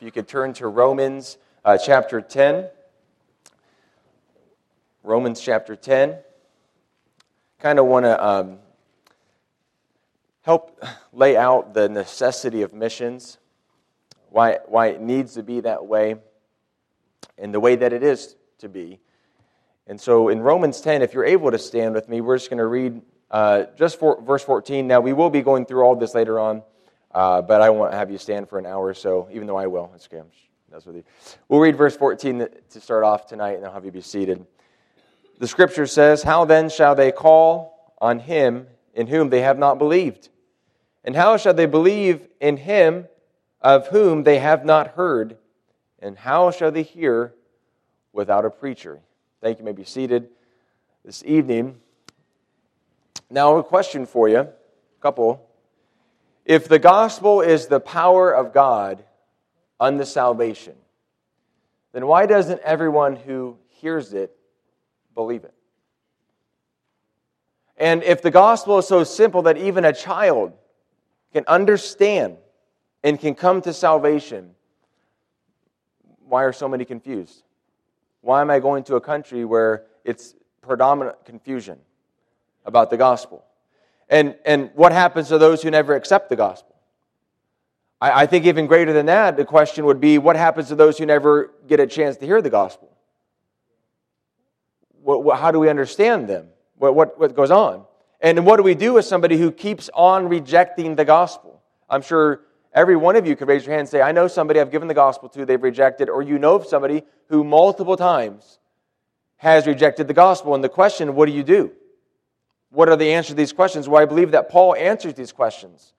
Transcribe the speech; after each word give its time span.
If 0.00 0.06
you 0.06 0.10
could 0.12 0.26
turn 0.28 0.54
to 0.54 0.66
Romans 0.66 1.36
uh, 1.62 1.76
chapter 1.76 2.22
10. 2.22 2.68
Romans 5.04 5.38
chapter 5.38 5.76
10. 5.76 6.16
Kind 7.58 7.78
of 7.78 7.84
want 7.84 8.06
to 8.06 8.26
um, 8.26 8.60
help 10.40 10.82
lay 11.12 11.36
out 11.36 11.74
the 11.74 11.90
necessity 11.90 12.62
of 12.62 12.72
missions, 12.72 13.36
why, 14.30 14.60
why 14.68 14.86
it 14.86 15.02
needs 15.02 15.34
to 15.34 15.42
be 15.42 15.60
that 15.60 15.84
way, 15.86 16.14
and 17.36 17.52
the 17.52 17.60
way 17.60 17.76
that 17.76 17.92
it 17.92 18.02
is 18.02 18.36
to 18.60 18.70
be. 18.70 19.00
And 19.86 20.00
so 20.00 20.30
in 20.30 20.40
Romans 20.40 20.80
10, 20.80 21.02
if 21.02 21.12
you're 21.12 21.26
able 21.26 21.50
to 21.50 21.58
stand 21.58 21.92
with 21.94 22.08
me, 22.08 22.22
we're 22.22 22.38
just 22.38 22.48
going 22.48 22.56
to 22.56 22.66
read 22.66 23.02
uh, 23.30 23.64
just 23.76 23.98
for, 23.98 24.18
verse 24.22 24.44
14. 24.44 24.86
Now, 24.86 25.02
we 25.02 25.12
will 25.12 25.28
be 25.28 25.42
going 25.42 25.66
through 25.66 25.82
all 25.82 25.94
this 25.94 26.14
later 26.14 26.40
on, 26.40 26.62
uh, 27.12 27.42
but 27.42 27.60
I 27.60 27.70
won't 27.70 27.92
have 27.92 28.10
you 28.10 28.18
stand 28.18 28.48
for 28.48 28.58
an 28.58 28.66
hour 28.66 28.94
so, 28.94 29.28
even 29.32 29.46
though 29.46 29.56
I 29.56 29.66
will. 29.66 29.90
It's 29.94 30.08
okay. 30.12 30.22
That's 30.70 30.86
with 30.86 30.96
you. 30.96 31.04
We'll 31.48 31.60
read 31.60 31.76
verse 31.76 31.96
14 31.96 32.46
to 32.70 32.80
start 32.80 33.02
off 33.02 33.26
tonight, 33.26 33.54
and 33.56 33.64
I'll 33.66 33.72
have 33.72 33.84
you 33.84 33.90
be 33.90 34.00
seated. 34.00 34.46
The 35.38 35.48
scripture 35.48 35.86
says, 35.86 36.22
How 36.22 36.44
then 36.44 36.68
shall 36.68 36.94
they 36.94 37.10
call 37.10 37.92
on 38.00 38.20
him 38.20 38.68
in 38.94 39.08
whom 39.08 39.28
they 39.30 39.40
have 39.40 39.58
not 39.58 39.78
believed? 39.78 40.28
And 41.02 41.16
how 41.16 41.36
shall 41.36 41.54
they 41.54 41.66
believe 41.66 42.28
in 42.40 42.56
him 42.56 43.08
of 43.60 43.88
whom 43.88 44.22
they 44.22 44.38
have 44.38 44.64
not 44.64 44.88
heard? 44.88 45.36
And 45.98 46.16
how 46.16 46.52
shall 46.52 46.70
they 46.70 46.82
hear 46.84 47.34
without 48.12 48.44
a 48.44 48.50
preacher? 48.50 49.00
Thank 49.40 49.58
you. 49.58 49.62
you 49.62 49.66
may 49.66 49.72
be 49.72 49.84
seated 49.84 50.28
this 51.04 51.24
evening. 51.26 51.80
Now, 53.28 53.56
a 53.56 53.64
question 53.64 54.06
for 54.06 54.28
you, 54.28 54.38
a 54.38 54.50
couple 55.02 55.49
if 56.44 56.68
the 56.68 56.78
gospel 56.78 57.40
is 57.40 57.66
the 57.66 57.80
power 57.80 58.30
of 58.34 58.52
God 58.52 59.04
unto 59.78 60.04
salvation, 60.04 60.74
then 61.92 62.06
why 62.06 62.26
doesn't 62.26 62.60
everyone 62.62 63.16
who 63.16 63.56
hears 63.68 64.12
it 64.14 64.34
believe 65.14 65.44
it? 65.44 65.54
And 67.76 68.02
if 68.02 68.22
the 68.22 68.30
gospel 68.30 68.78
is 68.78 68.86
so 68.86 69.04
simple 69.04 69.42
that 69.42 69.56
even 69.56 69.84
a 69.84 69.92
child 69.92 70.52
can 71.32 71.44
understand 71.46 72.36
and 73.02 73.18
can 73.18 73.34
come 73.34 73.62
to 73.62 73.72
salvation, 73.72 74.50
why 76.28 76.44
are 76.44 76.52
so 76.52 76.68
many 76.68 76.84
confused? 76.84 77.42
Why 78.20 78.40
am 78.42 78.50
I 78.50 78.58
going 78.60 78.84
to 78.84 78.96
a 78.96 79.00
country 79.00 79.44
where 79.44 79.86
it's 80.04 80.34
predominant 80.60 81.24
confusion 81.24 81.78
about 82.66 82.90
the 82.90 82.96
gospel? 82.98 83.44
And, 84.10 84.34
and 84.44 84.70
what 84.74 84.90
happens 84.90 85.28
to 85.28 85.38
those 85.38 85.62
who 85.62 85.70
never 85.70 85.94
accept 85.94 86.28
the 86.28 86.36
gospel? 86.36 86.74
I, 88.00 88.22
I 88.22 88.26
think 88.26 88.44
even 88.44 88.66
greater 88.66 88.92
than 88.92 89.06
that, 89.06 89.36
the 89.36 89.44
question 89.44 89.86
would 89.86 90.00
be 90.00 90.18
what 90.18 90.34
happens 90.34 90.68
to 90.68 90.74
those 90.74 90.98
who 90.98 91.06
never 91.06 91.54
get 91.68 91.78
a 91.78 91.86
chance 91.86 92.16
to 92.18 92.26
hear 92.26 92.42
the 92.42 92.50
gospel? 92.50 92.88
What, 95.02 95.22
what, 95.22 95.38
how 95.38 95.52
do 95.52 95.60
we 95.60 95.68
understand 95.70 96.28
them? 96.28 96.48
What, 96.76 96.96
what, 96.96 97.20
what 97.20 97.36
goes 97.36 97.52
on? 97.52 97.84
And 98.20 98.44
what 98.44 98.56
do 98.56 98.64
we 98.64 98.74
do 98.74 98.94
with 98.94 99.04
somebody 99.04 99.38
who 99.38 99.52
keeps 99.52 99.88
on 99.94 100.28
rejecting 100.28 100.96
the 100.96 101.04
gospel? 101.04 101.62
I'm 101.88 102.02
sure 102.02 102.40
every 102.74 102.96
one 102.96 103.14
of 103.14 103.28
you 103.28 103.36
could 103.36 103.46
raise 103.46 103.62
your 103.64 103.72
hand 103.74 103.80
and 103.80 103.88
say, 103.88 104.02
I 104.02 104.10
know 104.10 104.26
somebody 104.26 104.58
I've 104.60 104.72
given 104.72 104.88
the 104.88 104.94
gospel 104.94 105.28
to, 105.30 105.46
they've 105.46 105.62
rejected, 105.62 106.08
or 106.10 106.20
you 106.20 106.38
know 106.38 106.56
of 106.56 106.66
somebody 106.66 107.04
who 107.28 107.44
multiple 107.44 107.96
times 107.96 108.58
has 109.36 109.68
rejected 109.68 110.08
the 110.08 110.14
gospel. 110.14 110.54
And 110.56 110.64
the 110.64 110.68
question, 110.68 111.14
what 111.14 111.26
do 111.26 111.32
you 111.32 111.44
do? 111.44 111.70
What 112.70 112.88
are 112.88 112.96
the 112.96 113.12
answers 113.12 113.30
to 113.30 113.34
these 113.34 113.52
questions? 113.52 113.88
Well, 113.88 114.00
I 114.00 114.06
believe 114.06 114.30
that 114.30 114.48
Paul 114.48 114.74
answers 114.76 115.14
these 115.14 115.32
questions 115.32 115.92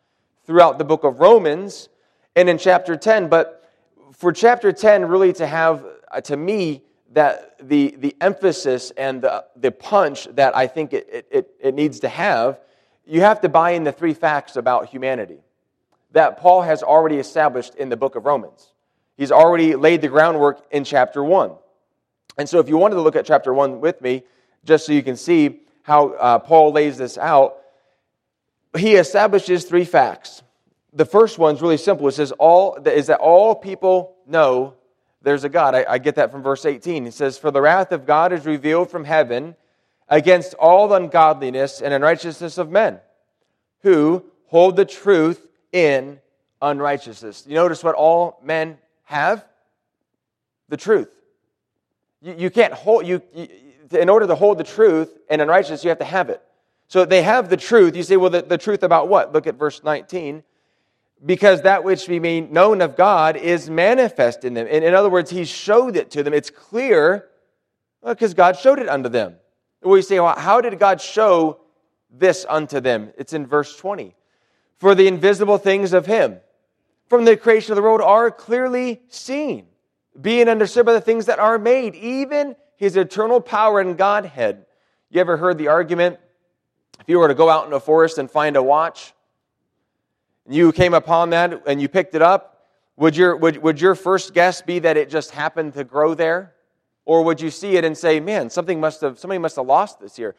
throughout 0.46 0.78
the 0.78 0.86
book 0.86 1.04
of 1.04 1.20
Romans 1.20 1.90
and 2.36 2.50
in 2.50 2.58
chapter 2.58 2.96
10. 2.96 3.28
But 3.28 3.70
for 4.14 4.32
chapter 4.32 4.72
10, 4.72 5.06
really 5.06 5.34
to 5.34 5.46
have, 5.46 5.86
uh, 6.10 6.22
to 6.22 6.38
me, 6.38 6.84
that 7.12 7.58
the, 7.68 7.94
the 7.98 8.16
emphasis 8.22 8.92
and 8.96 9.22
the, 9.22 9.44
the 9.58 9.70
punch 9.72 10.30
that 10.32 10.56
I 10.56 10.68
think 10.68 10.94
it, 10.94 11.28
it, 11.30 11.52
it 11.60 11.76
needs 11.76 12.00
to 12.02 12.10
have, 12.10 12.58
you 13.06 13.20
have 13.20 13.42
to 13.42 13.50
buy 13.50 13.72
in 13.72 13.84
the 13.84 13.92
three 13.92 14.14
facts 14.14 14.56
about 14.56 14.88
humanity 14.88 15.40
that 16.14 16.38
Paul 16.38 16.62
has 16.62 16.84
already 16.84 17.18
established 17.18 17.76
in 17.76 17.88
the 17.90 17.96
book 17.98 18.16
of 18.16 18.26
Romans. 18.26 18.72
He's 19.18 19.32
already 19.32 19.76
laid 19.76 20.02
the 20.02 20.08
groundwork 20.10 20.66
in 20.72 20.84
chapter 20.84 21.24
1. 21.24 21.52
And 22.38 22.48
so, 22.48 22.60
if 22.60 22.70
you 22.70 22.78
wanted 22.78 22.96
to 22.96 23.02
look 23.02 23.16
at 23.18 23.26
chapter 23.26 23.54
1 23.54 23.82
with 23.82 24.02
me, 24.02 24.24
just 24.64 24.86
so 24.86 24.94
you 24.94 25.04
can 25.04 25.18
see, 25.18 25.60
how 25.92 26.08
uh, 26.12 26.40
Paul 26.40 26.72
lays 26.72 26.96
this 26.98 27.18
out, 27.18 27.58
he 28.78 28.96
establishes 28.96 29.66
three 29.66 29.84
facts. 29.84 30.42
The 30.94 31.04
first 31.04 31.38
one's 31.38 31.62
really 31.62 31.76
simple. 31.76 32.08
It 32.08 32.14
says 32.14 32.32
all 32.32 32.76
is 32.78 33.08
that 33.08 33.18
all 33.20 33.56
people 33.56 34.16
know 34.26 34.76
there's 35.22 35.44
a 35.44 35.50
God. 35.50 35.76
I, 35.76 35.86
I 35.90 35.98
get 35.98 36.16
that 36.16 36.32
from 36.32 36.44
verse 36.44 36.64
18. 36.64 37.06
It 37.08 37.14
says, 37.14 37.38
"For 37.38 37.52
the 37.52 37.60
wrath 37.60 37.92
of 37.92 38.06
God 38.06 38.32
is 38.32 38.46
revealed 38.46 38.90
from 38.90 39.04
heaven 39.04 39.54
against 40.08 40.54
all 40.54 40.94
ungodliness 40.94 41.82
and 41.82 41.94
unrighteousness 41.94 42.58
of 42.58 42.70
men, 42.72 43.02
who 43.84 44.24
hold 44.46 44.78
the 44.78 44.86
truth 44.86 45.46
in 45.74 46.22
unrighteousness." 46.62 47.44
You 47.48 47.56
notice 47.56 47.84
what 47.84 47.96
all 47.96 48.40
men 48.42 48.78
have: 49.04 49.46
the 50.70 50.78
truth. 50.78 51.10
You, 52.22 52.34
you 52.38 52.50
can't 52.50 52.72
hold 52.74 53.06
you, 53.06 53.22
you 53.36 53.50
in 53.94 54.10
order 54.10 54.28
to 54.28 54.36
hold 54.36 54.58
the 54.58 54.64
truth 54.64 55.18
and 55.30 55.42
unrighteousness, 55.42 55.84
you 55.84 55.90
have 55.90 56.00
to 56.00 56.06
have 56.06 56.30
it. 56.30 56.42
So 56.88 57.06
they 57.06 57.24
have 57.24 57.50
the 57.50 57.58
truth. 57.58 57.96
You 57.96 58.04
say, 58.04 58.18
well, 58.18 58.30
the, 58.30 58.42
the 58.42 58.58
truth 58.58 58.84
about 58.84 59.08
what? 59.08 59.32
Look 59.34 59.48
at 59.48 59.56
verse 59.56 59.84
19 59.84 60.44
because 61.24 61.62
that 61.62 61.84
which 61.84 62.08
we 62.08 62.20
mean 62.20 62.52
known 62.52 62.82
of 62.82 62.96
God 62.96 63.38
is 63.38 63.70
manifest 63.70 64.44
in 64.44 64.56
them. 64.56 64.66
In, 64.66 64.82
in 64.82 64.96
other 64.96 65.10
words, 65.10 65.30
he 65.30 65.46
showed 65.46 65.96
it 65.96 66.10
to 66.12 66.24
them. 66.24 66.34
It's 66.34 66.50
clear 66.50 67.28
because 68.04 68.32
uh, 68.32 68.36
God 68.36 68.58
showed 68.58 68.80
it 68.80 68.90
unto 68.90 69.08
them. 69.08 69.36
We 69.84 70.02
say, 70.02 70.20
well, 70.20 70.36
how 70.38 70.62
did 70.62 70.80
God 70.80 71.00
show 71.00 71.60
this 72.10 72.44
unto 72.50 72.80
them? 72.80 73.12
It's 73.20 73.34
in 73.34 73.46
verse 73.46 73.78
20. 73.78 74.16
For 74.80 74.96
the 74.96 75.08
invisible 75.08 75.60
things 75.60 75.94
of 75.94 76.08
him 76.08 76.40
from 77.08 77.24
the 77.26 77.38
creation 77.38 77.72
of 77.72 77.76
the 77.76 77.84
world 77.84 78.02
are 78.02 78.32
clearly 78.32 79.02
seen, 79.08 79.68
being 80.20 80.50
understood 80.50 80.88
by 80.88 80.94
the 80.94 81.02
things 81.02 81.28
that 81.28 81.38
are 81.38 81.60
made, 81.60 81.94
even 81.94 82.56
his 82.82 82.98
eternal 82.98 83.40
power 83.42 83.80
and 83.80 83.96
Godhead. 83.96 84.66
You 85.12 85.22
ever 85.22 85.38
heard 85.38 85.60
the 85.60 85.68
argument? 85.68 86.18
If 87.00 87.08
you 87.10 87.20
were 87.20 87.28
to 87.28 87.36
go 87.36 87.48
out 87.48 87.68
in 87.68 87.74
a 87.74 87.80
forest 87.80 88.18
and 88.18 88.30
find 88.30 88.56
a 88.56 88.64
watch, 88.64 89.14
and 90.48 90.56
you 90.56 90.72
came 90.72 90.96
upon 90.96 91.30
that 91.30 91.62
and 91.68 91.80
you 91.80 91.88
picked 91.88 92.16
it 92.16 92.24
up, 92.24 92.66
would 92.96 93.16
your, 93.16 93.36
would, 93.38 93.58
would 93.58 93.80
your 93.80 93.94
first 93.94 94.34
guess 94.34 94.64
be 94.64 94.80
that 94.80 94.98
it 94.98 95.12
just 95.12 95.30
happened 95.30 95.74
to 95.76 95.84
grow 95.84 96.16
there? 96.16 96.56
Or 97.06 97.24
would 97.24 97.40
you 97.40 97.52
see 97.52 97.78
it 97.78 97.86
and 97.86 97.96
say, 97.96 98.20
man, 98.20 98.50
something 98.50 98.80
must 98.80 99.02
have, 99.02 99.20
somebody 99.20 99.38
must 99.38 99.58
have 99.58 99.68
lost 99.68 100.00
this 100.00 100.16
here? 100.16 100.34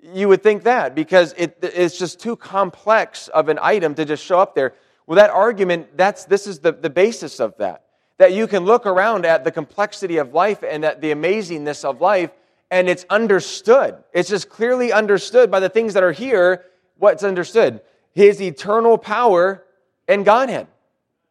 You 0.00 0.28
would 0.28 0.40
think 0.40 0.62
that 0.62 0.94
because 0.94 1.34
it, 1.36 1.58
it's 1.62 1.98
just 1.98 2.20
too 2.20 2.36
complex 2.36 3.26
of 3.26 3.48
an 3.48 3.58
item 3.60 3.96
to 3.96 4.04
just 4.04 4.24
show 4.24 4.38
up 4.38 4.54
there. 4.54 4.72
Well, 5.08 5.16
that 5.16 5.30
argument, 5.30 5.96
that's, 5.96 6.26
this 6.26 6.46
is 6.46 6.60
the, 6.60 6.70
the 6.70 6.90
basis 6.90 7.40
of 7.40 7.56
that 7.58 7.82
that 8.18 8.32
you 8.32 8.46
can 8.46 8.64
look 8.64 8.86
around 8.86 9.24
at 9.26 9.44
the 9.44 9.50
complexity 9.50 10.18
of 10.18 10.34
life 10.34 10.62
and 10.62 10.84
at 10.84 11.00
the 11.00 11.12
amazingness 11.12 11.84
of 11.84 12.00
life, 12.00 12.30
and 12.70 12.88
it's 12.88 13.04
understood. 13.10 13.96
It's 14.12 14.28
just 14.28 14.48
clearly 14.48 14.92
understood 14.92 15.50
by 15.50 15.60
the 15.60 15.68
things 15.68 15.94
that 15.94 16.02
are 16.02 16.12
here 16.12 16.64
what's 16.98 17.24
understood 17.24 17.80
His 18.12 18.40
eternal 18.40 18.98
power 18.98 19.64
and 20.08 20.24
Godhead. 20.24 20.66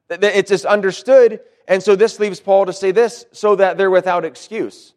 It's 0.09 0.49
just 0.49 0.65
understood. 0.65 1.39
And 1.67 1.81
so 1.81 1.95
this 1.95 2.19
leaves 2.19 2.39
Paul 2.39 2.65
to 2.65 2.73
say 2.73 2.91
this 2.91 3.25
so 3.31 3.55
that 3.55 3.77
they're 3.77 3.91
without 3.91 4.25
excuse. 4.25 4.93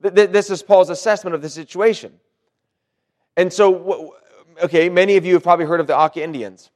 This 0.00 0.50
is 0.50 0.62
Paul's 0.62 0.90
assessment 0.90 1.34
of 1.36 1.42
the 1.42 1.48
situation. 1.50 2.14
And 3.36 3.52
so, 3.52 4.16
okay, 4.64 4.88
many 4.88 5.16
of 5.16 5.24
you 5.26 5.34
have 5.34 5.42
probably 5.42 5.66
heard 5.66 5.78
of 5.80 5.86
the 5.86 5.96
Auca 5.96 6.22
Indians. 6.22 6.70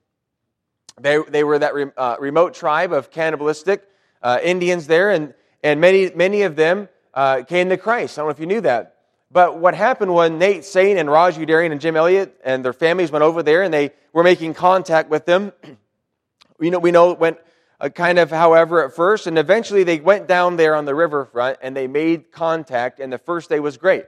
They, 1.00 1.18
they 1.28 1.42
were 1.42 1.58
that 1.58 1.74
re, 1.74 1.86
uh, 1.96 2.16
remote 2.20 2.54
tribe 2.54 2.92
of 2.92 3.10
cannibalistic 3.10 3.82
uh, 4.24 4.40
Indians 4.42 4.86
there, 4.88 5.10
and, 5.10 5.34
and 5.62 5.80
many, 5.80 6.10
many 6.10 6.42
of 6.42 6.56
them 6.56 6.88
uh, 7.12 7.42
came 7.44 7.68
to 7.68 7.76
Christ. 7.76 8.18
I 8.18 8.22
don't 8.22 8.28
know 8.28 8.30
if 8.30 8.40
you 8.40 8.46
knew 8.46 8.62
that. 8.62 8.96
But 9.30 9.58
what 9.58 9.74
happened 9.74 10.12
when 10.14 10.38
Nate 10.38 10.64
Sain 10.64 10.96
and 10.96 11.10
Raj 11.10 11.36
Udarian 11.36 11.72
and 11.72 11.80
Jim 11.80 11.96
Elliott 11.96 12.40
and 12.44 12.64
their 12.64 12.72
families 12.72 13.10
went 13.10 13.22
over 13.24 13.42
there 13.42 13.62
and 13.62 13.72
they 13.74 13.90
were 14.12 14.22
making 14.22 14.54
contact 14.54 15.10
with 15.10 15.26
them, 15.26 15.52
you 16.60 16.70
know, 16.70 16.78
we 16.78 16.90
know 16.90 17.10
it 17.12 17.18
went 17.18 17.38
uh, 17.80 17.88
kind 17.90 18.18
of 18.18 18.30
however 18.30 18.84
at 18.84 18.94
first, 18.96 19.26
and 19.26 19.38
eventually 19.38 19.84
they 19.84 20.00
went 20.00 20.26
down 20.26 20.56
there 20.56 20.74
on 20.74 20.84
the 20.86 20.94
riverfront 20.94 21.58
and 21.62 21.76
they 21.76 21.86
made 21.86 22.32
contact, 22.32 23.00
and 23.00 23.12
the 23.12 23.18
first 23.18 23.50
day 23.50 23.60
was 23.60 23.76
great. 23.76 24.06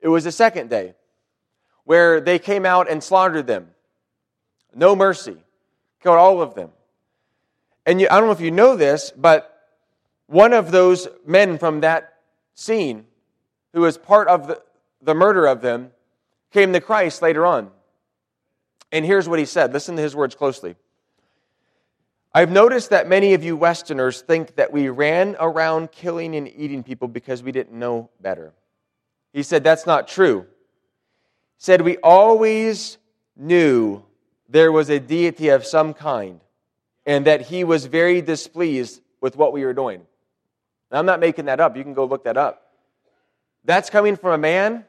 It 0.00 0.08
was 0.08 0.24
the 0.24 0.32
second 0.32 0.68
day 0.68 0.94
where 1.84 2.20
they 2.20 2.38
came 2.38 2.66
out 2.66 2.90
and 2.90 3.02
slaughtered 3.02 3.46
them. 3.46 3.68
No 4.74 4.94
mercy. 4.94 5.36
Killed 6.02 6.16
all 6.16 6.42
of 6.42 6.54
them. 6.54 6.70
And 7.90 8.00
you, 8.00 8.06
I 8.08 8.18
don't 8.18 8.26
know 8.26 8.32
if 8.32 8.40
you 8.40 8.52
know 8.52 8.76
this, 8.76 9.12
but 9.16 9.66
one 10.28 10.52
of 10.52 10.70
those 10.70 11.08
men 11.26 11.58
from 11.58 11.80
that 11.80 12.14
scene, 12.54 13.04
who 13.74 13.80
was 13.80 13.98
part 13.98 14.28
of 14.28 14.46
the, 14.46 14.62
the 15.02 15.12
murder 15.12 15.44
of 15.46 15.60
them, 15.60 15.90
came 16.52 16.72
to 16.72 16.80
Christ 16.80 17.20
later 17.20 17.44
on. 17.44 17.68
And 18.92 19.04
here's 19.04 19.28
what 19.28 19.40
he 19.40 19.44
said 19.44 19.72
listen 19.72 19.96
to 19.96 20.02
his 20.02 20.14
words 20.14 20.36
closely. 20.36 20.76
I've 22.32 22.52
noticed 22.52 22.90
that 22.90 23.08
many 23.08 23.34
of 23.34 23.42
you 23.42 23.56
Westerners 23.56 24.20
think 24.20 24.54
that 24.54 24.72
we 24.72 24.88
ran 24.88 25.34
around 25.40 25.90
killing 25.90 26.36
and 26.36 26.46
eating 26.46 26.84
people 26.84 27.08
because 27.08 27.42
we 27.42 27.50
didn't 27.50 27.76
know 27.76 28.08
better. 28.20 28.52
He 29.32 29.42
said, 29.42 29.64
That's 29.64 29.84
not 29.84 30.06
true. 30.06 30.42
He 30.42 30.46
said, 31.58 31.80
We 31.82 31.96
always 31.96 32.98
knew 33.36 34.04
there 34.48 34.70
was 34.70 34.90
a 34.90 35.00
deity 35.00 35.48
of 35.48 35.66
some 35.66 35.92
kind 35.92 36.38
and 37.06 37.26
that 37.26 37.42
he 37.42 37.64
was 37.64 37.86
very 37.86 38.20
displeased 38.20 39.00
with 39.20 39.36
what 39.36 39.52
we 39.52 39.64
were 39.64 39.74
doing. 39.74 40.02
Now, 40.92 40.98
I'm 40.98 41.06
not 41.06 41.20
making 41.20 41.46
that 41.46 41.60
up. 41.60 41.76
You 41.76 41.82
can 41.82 41.94
go 41.94 42.04
look 42.04 42.24
that 42.24 42.36
up. 42.36 42.62
That's 43.64 43.90
coming 43.90 44.16
from 44.16 44.32
a 44.32 44.38
man 44.38 44.84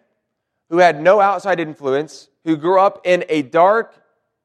who 0.69 0.77
had 0.77 1.01
no 1.01 1.19
outside 1.19 1.59
influence, 1.59 2.29
who 2.45 2.55
grew 2.55 2.79
up 2.79 3.01
in 3.05 3.25
a 3.29 3.41
dark, 3.41 3.93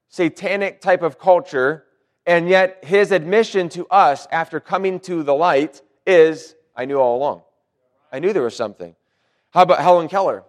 satanic 0.09 0.81
type 0.81 1.03
of 1.03 1.19
culture, 1.19 1.85
and 2.27 2.49
yet 2.49 2.85
his 2.85 3.13
admission 3.13 3.69
to 3.71 3.87
us 3.87 4.27
after 4.33 4.59
coming 4.61 4.99
to 5.01 5.23
the 5.23 5.35
light 5.35 5.81
is 6.07 6.55
I 6.75 6.85
knew 6.85 6.97
all 6.99 7.17
along. 7.17 7.43
I 8.13 8.19
knew 8.19 8.33
there 8.33 8.43
was 8.43 8.57
something. 8.57 8.95
How 9.51 9.63
about 9.63 9.81
Helen 9.81 10.09
Keller? 10.09 10.43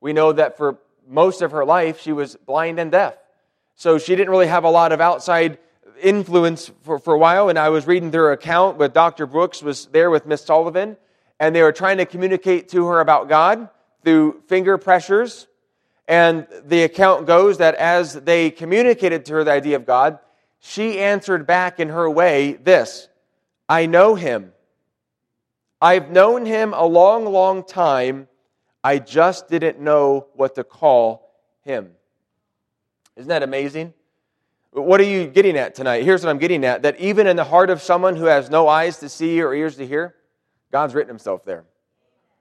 We 0.00 0.12
know 0.12 0.32
that 0.32 0.56
for 0.56 0.78
most 1.08 1.42
of 1.42 1.50
her 1.50 1.64
life, 1.64 2.00
she 2.00 2.12
was 2.12 2.36
blind 2.36 2.78
and 2.78 2.92
deaf. 2.92 3.14
So 3.74 3.98
she 3.98 4.14
didn't 4.14 4.30
really 4.30 4.46
have 4.46 4.64
a 4.64 4.70
lot 4.70 4.92
of 4.92 5.00
outside 5.00 5.58
influence 6.00 6.70
for, 6.82 6.98
for 6.98 7.14
a 7.14 7.18
while, 7.18 7.48
and 7.48 7.58
I 7.58 7.68
was 7.68 7.86
reading 7.86 8.10
their 8.10 8.32
account 8.32 8.76
with 8.76 8.92
Dr. 8.92 9.26
Brooks 9.26 9.62
was 9.62 9.86
there 9.86 10.10
with 10.10 10.26
Miss 10.26 10.42
Sullivan, 10.44 10.96
and 11.40 11.54
they 11.54 11.62
were 11.62 11.72
trying 11.72 11.98
to 11.98 12.06
communicate 12.06 12.68
to 12.70 12.86
her 12.86 13.00
about 13.00 13.28
God 13.28 13.68
through 14.04 14.42
finger 14.48 14.78
pressures. 14.78 15.46
And 16.08 16.46
the 16.64 16.82
account 16.84 17.26
goes 17.26 17.58
that 17.58 17.74
as 17.76 18.12
they 18.14 18.50
communicated 18.50 19.24
to 19.26 19.34
her 19.34 19.44
the 19.44 19.52
idea 19.52 19.76
of 19.76 19.86
God, 19.86 20.18
she 20.60 20.98
answered 21.00 21.46
back 21.46 21.80
in 21.80 21.88
her 21.88 22.08
way 22.10 22.54
this 22.54 23.08
I 23.68 23.86
know 23.86 24.14
him. 24.14 24.52
I've 25.80 26.10
known 26.10 26.46
him 26.46 26.74
a 26.74 26.84
long, 26.84 27.24
long 27.26 27.64
time. 27.64 28.28
I 28.84 28.98
just 28.98 29.48
didn't 29.48 29.80
know 29.80 30.26
what 30.34 30.54
to 30.56 30.64
call 30.64 31.28
him. 31.64 31.90
Isn't 33.16 33.28
that 33.28 33.42
amazing? 33.42 33.94
What 34.72 35.00
are 35.00 35.04
you 35.04 35.26
getting 35.26 35.58
at 35.58 35.74
tonight? 35.74 36.02
Here's 36.02 36.24
what 36.24 36.30
I'm 36.30 36.38
getting 36.38 36.64
at 36.64 36.82
that 36.82 36.98
even 36.98 37.26
in 37.26 37.36
the 37.36 37.44
heart 37.44 37.68
of 37.68 37.82
someone 37.82 38.16
who 38.16 38.24
has 38.24 38.48
no 38.48 38.68
eyes 38.68 38.98
to 39.00 39.08
see 39.10 39.42
or 39.42 39.52
ears 39.54 39.76
to 39.76 39.86
hear, 39.86 40.14
God's 40.70 40.94
written 40.94 41.08
himself 41.10 41.44
there. 41.44 41.64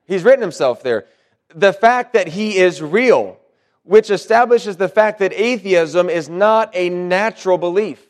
He's 0.05 0.23
written 0.23 0.41
himself 0.41 0.81
there. 0.81 1.05
The 1.53 1.73
fact 1.73 2.13
that 2.13 2.29
he 2.29 2.57
is 2.57 2.81
real, 2.81 3.37
which 3.83 4.09
establishes 4.09 4.77
the 4.77 4.87
fact 4.87 5.19
that 5.19 5.33
atheism 5.33 6.09
is 6.09 6.29
not 6.29 6.69
a 6.73 6.89
natural 6.89 7.57
belief, 7.57 8.01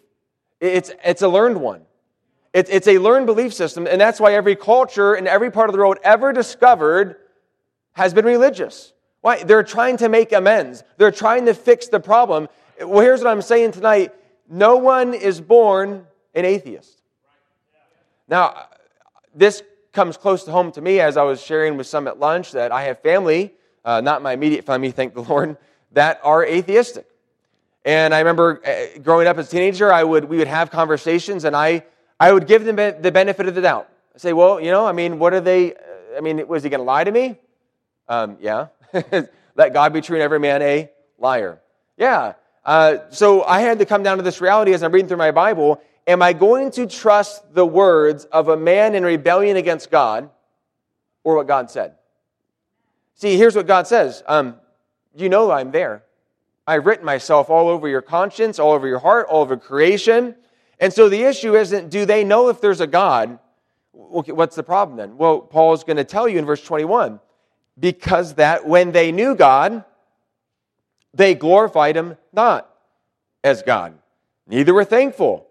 it's, 0.60 0.92
it's 1.04 1.24
a 1.24 1.28
learned 1.28 1.58
one. 1.60 1.82
It's, 2.54 2.70
it's 2.70 2.88
a 2.88 3.00
learned 3.00 3.26
belief 3.26 3.54
system, 3.56 3.88
and 3.88 4.00
that's 4.00 4.20
why 4.20 4.36
every 4.36 4.56
culture 4.56 5.16
in 5.16 5.26
every 5.26 5.50
part 5.50 5.68
of 5.70 5.74
the 5.76 5.80
world 5.80 5.98
ever 6.04 6.32
discovered 6.32 7.16
has 7.94 8.14
been 8.14 8.26
religious. 8.26 8.94
Why? 9.22 9.42
They're 9.44 9.64
trying 9.64 9.98
to 9.98 10.10
make 10.10 10.32
amends. 10.32 10.84
They're 10.98 11.12
trying 11.12 11.46
to 11.46 11.54
fix 11.56 11.88
the 11.88 12.00
problem. 12.00 12.50
Well, 12.86 13.02
here's 13.02 13.22
what 13.22 13.30
I'm 13.30 13.42
saying 13.44 13.72
tonight 13.74 14.12
no 14.50 14.78
one 14.78 15.14
is 15.14 15.40
born 15.40 16.06
an 16.34 16.46
atheist. 16.46 17.00
Now, 18.28 18.66
this 19.36 19.62
comes 19.94 20.18
close 20.18 20.44
to 20.46 20.52
home 20.52 20.72
to 20.74 20.82
me 20.82 21.00
as 21.00 21.16
I 21.18 21.24
was 21.24 21.42
sharing 21.44 21.78
with 21.78 21.86
some 21.88 22.08
at 22.08 22.20
lunch 22.20 22.52
that 22.54 22.72
I 22.72 22.84
have 22.84 23.00
family, 23.02 23.54
uh, 23.86 24.02
not 24.02 24.22
my 24.24 24.34
immediate 24.34 24.66
family, 24.66 24.90
thank 24.92 25.14
the 25.14 25.22
Lord, 25.22 25.58
that 25.92 26.20
are 26.24 26.44
atheistic. 26.44 27.06
And 27.86 28.14
I 28.16 28.20
remember 28.20 28.62
uh, 28.66 28.98
growing 29.00 29.28
up 29.28 29.38
as 29.38 29.48
a 29.50 29.52
teenager, 29.52 29.92
I 29.94 30.04
would, 30.04 30.26
we 30.26 30.38
would 30.38 30.48
have 30.48 30.72
conversations 30.72 31.44
and 31.46 31.56
I, 31.56 31.84
I 32.20 32.32
would 32.34 32.48
give 32.48 32.64
them 32.64 32.76
the 33.02 33.12
benefit 33.12 33.48
of 33.48 33.54
the 33.56 33.62
doubt. 33.62 33.90
I'd 34.16 34.22
say, 34.22 34.34
well, 34.34 34.60
you 34.60 34.72
know, 34.72 34.86
I 34.88 34.92
mean, 34.92 35.18
what 35.20 35.34
are 35.34 35.42
they, 35.42 35.76
uh, 35.76 35.78
I 36.18 36.22
mean, 36.22 36.46
was 36.48 36.64
he 36.64 36.70
going 36.70 36.80
to 36.80 36.86
lie 36.86 37.04
to 37.04 37.12
me? 37.12 37.38
Um, 38.08 38.38
yeah. 38.40 38.68
Let 39.56 39.74
God 39.74 39.94
be 39.94 40.02
true 40.02 40.16
and 40.18 40.24
every 40.24 40.40
man 40.40 40.62
a 40.64 40.90
liar. 41.20 41.60
Yeah. 41.98 42.34
Uh, 42.64 42.98
so 43.10 43.44
I 43.44 43.62
had 43.62 43.80
to 43.80 43.86
come 43.86 44.04
down 44.04 44.18
to 44.18 44.24
this 44.24 44.40
reality 44.40 44.74
as 44.74 44.84
I'm 44.84 44.92
reading 44.92 45.08
through 45.08 45.18
my 45.18 45.32
Bible. 45.32 45.82
Am 46.06 46.22
I 46.22 46.34
going 46.34 46.70
to 46.72 46.86
trust 46.86 47.54
the 47.56 47.66
words 47.66 48.26
of 48.26 48.50
a 48.50 48.58
man 48.58 48.94
in 48.94 49.04
rebellion 49.04 49.58
against 49.58 49.90
God 49.90 50.30
or 51.24 51.36
what 51.36 51.48
God 51.48 51.72
said? 51.72 51.96
See, 53.16 53.38
here's 53.38 53.56
what 53.56 53.66
God 53.68 53.88
says 53.88 54.22
um, 54.28 54.56
You 55.16 55.28
know 55.30 55.50
I'm 55.52 55.72
there. 55.72 56.04
I've 56.68 56.86
written 56.86 57.06
myself 57.06 57.50
all 57.50 57.68
over 57.68 57.88
your 57.88 58.04
conscience, 58.04 58.60
all 58.60 58.74
over 58.74 58.88
your 58.88 59.00
heart, 59.00 59.28
all 59.28 59.42
over 59.42 59.58
creation. 59.58 60.36
And 60.80 60.94
so 60.94 61.10
the 61.10 61.22
issue 61.24 61.56
isn't 61.56 61.90
do 61.90 62.06
they 62.06 62.24
know 62.24 62.50
if 62.50 62.62
there's 62.62 62.82
a 62.82 62.88
God? 62.88 63.40
Okay, 64.00 64.32
what's 64.32 64.56
the 64.56 64.64
problem 64.64 64.98
then? 64.98 65.18
Well, 65.18 65.40
Paul's 65.40 65.84
going 65.84 65.98
to 65.98 66.04
tell 66.04 66.30
you 66.30 66.38
in 66.38 66.46
verse 66.46 66.64
21 66.64 67.20
because 67.80 68.36
that 68.36 68.68
when 68.68 68.92
they 68.92 69.12
knew 69.12 69.36
God, 69.36 69.84
they 71.14 71.36
glorified 71.36 71.96
him 71.98 72.18
not 72.34 72.70
as 73.44 73.62
God, 73.64 73.98
neither 74.48 74.74
were 74.74 74.86
thankful, 74.86 75.48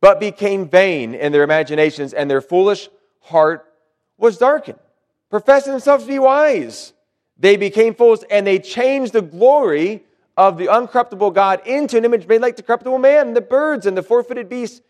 but 0.00 0.20
became 0.20 0.68
vain 0.68 1.14
in 1.14 1.32
their 1.32 1.42
imaginations, 1.42 2.12
and 2.14 2.30
their 2.30 2.40
foolish 2.40 2.88
heart 3.20 3.66
was 4.18 4.38
darkened. 4.38 4.78
Professing 5.30 5.72
themselves 5.72 6.04
to 6.04 6.08
be 6.10 6.18
wise, 6.18 6.92
they 7.38 7.56
became 7.56 7.94
fools, 7.94 8.22
and 8.30 8.46
they 8.46 8.58
changed 8.58 9.12
the 9.12 9.22
glory 9.22 10.02
of 10.36 10.58
the 10.58 10.66
uncorruptible 10.66 11.34
God 11.34 11.66
into 11.66 11.96
an 11.96 12.04
image 12.04 12.26
made 12.26 12.40
like 12.40 12.56
the 12.56 12.62
corruptible 12.62 12.98
man, 12.98 13.28
and 13.28 13.36
the 13.36 13.40
birds, 13.40 13.86
and 13.86 13.96
the 13.96 14.02
four 14.02 14.22
footed 14.22 14.48
beasts, 14.48 14.80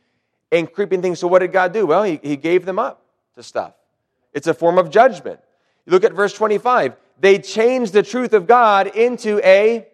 and 0.53 0.73
creeping 0.73 1.03
things. 1.03 1.19
So, 1.19 1.29
what 1.29 1.41
did 1.41 1.53
God 1.53 1.73
do? 1.73 1.87
Well, 1.87 2.03
he, 2.03 2.19
he 2.23 2.37
gave 2.37 2.65
them 2.65 2.79
up 2.79 3.05
to 3.37 3.43
stuff. 3.43 3.75
It's 4.33 4.47
a 4.47 4.55
form 4.55 4.79
of 4.79 4.91
judgment. 4.91 5.41
You 5.87 5.93
look 5.93 6.05
at 6.05 6.13
verse 6.13 6.33
25. 6.33 6.95
They 7.21 7.39
changed 7.39 7.93
the 7.93 8.03
truth 8.03 8.33
of 8.33 8.47
God 8.47 8.87
into 8.97 9.41
a 9.47 9.87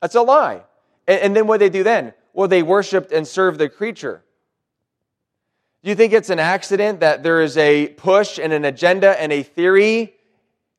that's 0.00 0.14
a 0.14 0.22
lie. 0.22 0.62
And, 1.06 1.20
and 1.20 1.36
then 1.36 1.46
what 1.46 1.60
they 1.60 1.68
do 1.68 1.82
then? 1.82 2.14
Well, 2.32 2.48
they 2.48 2.62
worshiped 2.62 3.12
and 3.12 3.26
served 3.26 3.58
the 3.58 3.68
creature. 3.68 4.22
Do 5.82 5.90
you 5.90 5.96
think 5.96 6.12
it's 6.12 6.30
an 6.30 6.38
accident 6.38 7.00
that 7.00 7.22
there 7.22 7.40
is 7.40 7.56
a 7.56 7.88
push 7.88 8.38
and 8.38 8.52
an 8.52 8.64
agenda 8.64 9.20
and 9.20 9.32
a 9.32 9.42
theory 9.42 10.14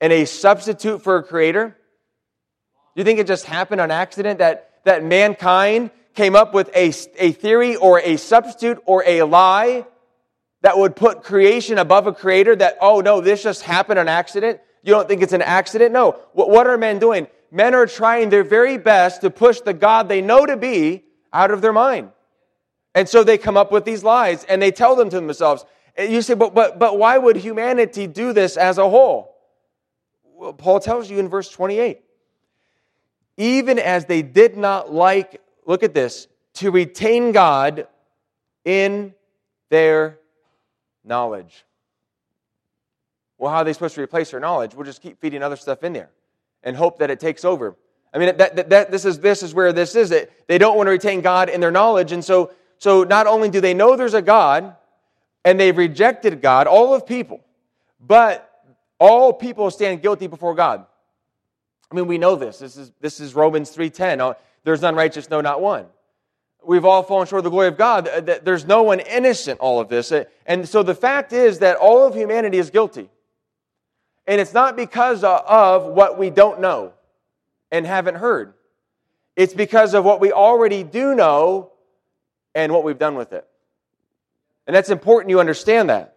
and 0.01 0.13
a 0.13 0.25
substitute 0.25 1.01
for 1.03 1.17
a 1.17 1.23
creator? 1.23 1.67
Do 2.95 3.01
you 3.01 3.03
think 3.03 3.19
it 3.19 3.27
just 3.27 3.45
happened 3.45 3.81
on 3.81 3.91
accident 3.91 4.39
that, 4.39 4.71
that 4.83 5.03
mankind 5.03 5.91
came 6.15 6.35
up 6.35 6.53
with 6.53 6.69
a, 6.75 6.87
a 7.17 7.31
theory 7.31 7.75
or 7.75 7.99
a 7.99 8.17
substitute 8.17 8.81
or 8.85 9.03
a 9.05 9.23
lie 9.23 9.85
that 10.61 10.77
would 10.77 10.95
put 10.95 11.23
creation 11.23 11.77
above 11.77 12.07
a 12.07 12.13
creator 12.13 12.53
that, 12.55 12.77
oh 12.81 12.99
no, 12.99 13.21
this 13.21 13.41
just 13.43 13.63
happened 13.63 13.99
on 13.99 14.07
accident? 14.09 14.59
You 14.83 14.93
don't 14.93 15.07
think 15.07 15.21
it's 15.21 15.33
an 15.33 15.41
accident? 15.41 15.91
No. 15.93 16.19
What, 16.33 16.49
what 16.49 16.67
are 16.67 16.77
men 16.77 16.99
doing? 16.99 17.27
men 17.51 17.75
are 17.75 17.85
trying 17.85 18.29
their 18.29 18.43
very 18.43 18.77
best 18.77 19.21
to 19.21 19.29
push 19.29 19.61
the 19.61 19.73
God 19.73 20.09
they 20.09 20.21
know 20.21 20.45
to 20.45 20.57
be 20.57 21.03
out 21.33 21.51
of 21.51 21.61
their 21.61 21.73
mind. 21.73 22.09
And 22.95 23.07
so 23.07 23.23
they 23.23 23.37
come 23.37 23.57
up 23.57 23.71
with 23.71 23.85
these 23.85 24.03
lies 24.03 24.43
and 24.45 24.61
they 24.61 24.71
tell 24.71 24.95
them 24.95 25.09
to 25.09 25.15
themselves. 25.15 25.63
You 25.97 26.21
say, 26.21 26.33
but, 26.33 26.53
but, 26.53 26.79
but 26.79 26.97
why 26.97 27.17
would 27.17 27.35
humanity 27.35 28.07
do 28.07 28.33
this 28.33 28.57
as 28.57 28.77
a 28.77 28.89
whole? 28.89 29.35
Well, 30.35 30.53
Paul 30.53 30.79
tells 30.79 31.09
you 31.09 31.19
in 31.19 31.29
verse 31.29 31.49
28 31.49 32.01
even 33.37 33.79
as 33.79 34.03
they 34.03 34.21
did 34.21 34.57
not 34.57 34.93
like, 34.93 35.39
look 35.65 35.81
at 35.81 35.93
this, 35.93 36.27
to 36.55 36.69
retain 36.71 37.31
God 37.31 37.87
in 38.65 39.13
their 39.69 40.19
knowledge. 41.05 41.63
Well, 43.37 43.49
how 43.49 43.59
are 43.59 43.63
they 43.63 43.71
supposed 43.71 43.95
to 43.95 44.01
replace 44.01 44.31
their 44.31 44.41
knowledge? 44.41 44.75
We'll 44.75 44.85
just 44.85 45.01
keep 45.01 45.21
feeding 45.21 45.41
other 45.41 45.55
stuff 45.55 45.85
in 45.85 45.93
there 45.93 46.09
and 46.63 46.75
hope 46.75 46.99
that 46.99 47.09
it 47.09 47.19
takes 47.19 47.45
over. 47.45 47.75
I 48.13 48.17
mean, 48.17 48.37
that, 48.37 48.55
that, 48.55 48.69
that, 48.69 48.91
this, 48.91 49.05
is, 49.05 49.19
this 49.19 49.43
is 49.43 49.53
where 49.53 49.71
this 49.71 49.95
is. 49.95 50.09
they 50.09 50.57
don't 50.57 50.75
want 50.75 50.87
to 50.87 50.91
retain 50.91 51.21
God 51.21 51.49
in 51.49 51.61
their 51.61 51.71
knowledge. 51.71 52.11
And 52.11 52.23
so, 52.23 52.51
so 52.79 53.03
not 53.03 53.27
only 53.27 53.49
do 53.49 53.61
they 53.61 53.73
know 53.73 53.95
there's 53.95 54.13
a 54.15 54.21
God, 54.21 54.75
and 55.45 55.59
they've 55.59 55.77
rejected 55.77 56.41
God, 56.41 56.67
all 56.67 56.93
of 56.93 57.05
people, 57.05 57.41
but 57.99 58.45
all 58.99 59.31
people 59.31 59.69
stand 59.71 60.01
guilty 60.01 60.27
before 60.27 60.53
God. 60.55 60.85
I 61.91 61.95
mean, 61.95 62.07
we 62.07 62.17
know 62.17 62.35
this. 62.35 62.59
This 62.59 62.75
is, 62.77 62.91
this 62.99 63.19
is 63.19 63.33
Romans 63.35 63.75
3.10. 63.75 64.19
Uh, 64.19 64.33
there's 64.65 64.81
none 64.81 64.95
righteous, 64.95 65.29
no, 65.29 65.41
not 65.41 65.61
one. 65.61 65.85
We've 66.63 66.83
all 66.85 67.03
fallen 67.03 67.25
short 67.25 67.39
of 67.39 67.43
the 67.45 67.49
glory 67.51 67.69
of 67.69 67.77
God. 67.77 68.41
There's 68.43 68.65
no 68.65 68.83
one 68.83 68.99
innocent, 68.99 69.59
all 69.61 69.79
of 69.79 69.87
this. 69.87 70.11
Uh, 70.11 70.25
and 70.45 70.67
so 70.67 70.83
the 70.83 70.93
fact 70.93 71.31
is 71.31 71.59
that 71.59 71.77
all 71.77 72.05
of 72.05 72.13
humanity 72.15 72.57
is 72.57 72.69
guilty. 72.69 73.09
And 74.29 74.39
it's 74.39 74.53
not 74.53 74.75
because 74.75 75.23
of 75.23 75.85
what 75.87 76.19
we 76.19 76.29
don't 76.29 76.61
know 76.61 76.93
and 77.71 77.83
haven't 77.85 78.13
heard, 78.13 78.53
it's 79.35 79.55
because 79.55 79.95
of 79.95 80.05
what 80.05 80.19
we 80.19 80.31
already 80.31 80.83
do 80.83 81.15
know 81.15 81.71
and 82.53 82.71
what 82.71 82.83
we've 82.83 82.99
done 82.99 83.15
with 83.15 83.33
it. 83.33 83.47
And 84.67 84.75
that's 84.75 84.91
important 84.91 85.31
you 85.31 85.39
understand 85.39 85.89
that. 85.89 86.15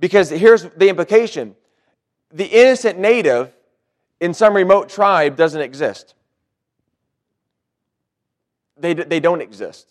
Because 0.00 0.28
here's 0.28 0.64
the 0.70 0.88
implication 0.88 1.54
the 2.32 2.46
innocent 2.46 2.98
native 2.98 3.54
in 4.18 4.34
some 4.34 4.54
remote 4.56 4.88
tribe 4.88 5.36
doesn't 5.36 5.60
exist. 5.60 6.14
They, 8.76 8.92
they 8.92 9.20
don't 9.20 9.40
exist. 9.40 9.88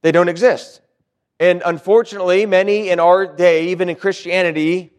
They 0.00 0.10
don't 0.10 0.28
exist. 0.28 0.80
And 1.38 1.62
unfortunately, 1.64 2.46
many 2.46 2.88
in 2.90 2.98
our 2.98 3.28
day, 3.28 3.68
even 3.68 3.88
in 3.88 3.94
Christianity, 3.94 4.90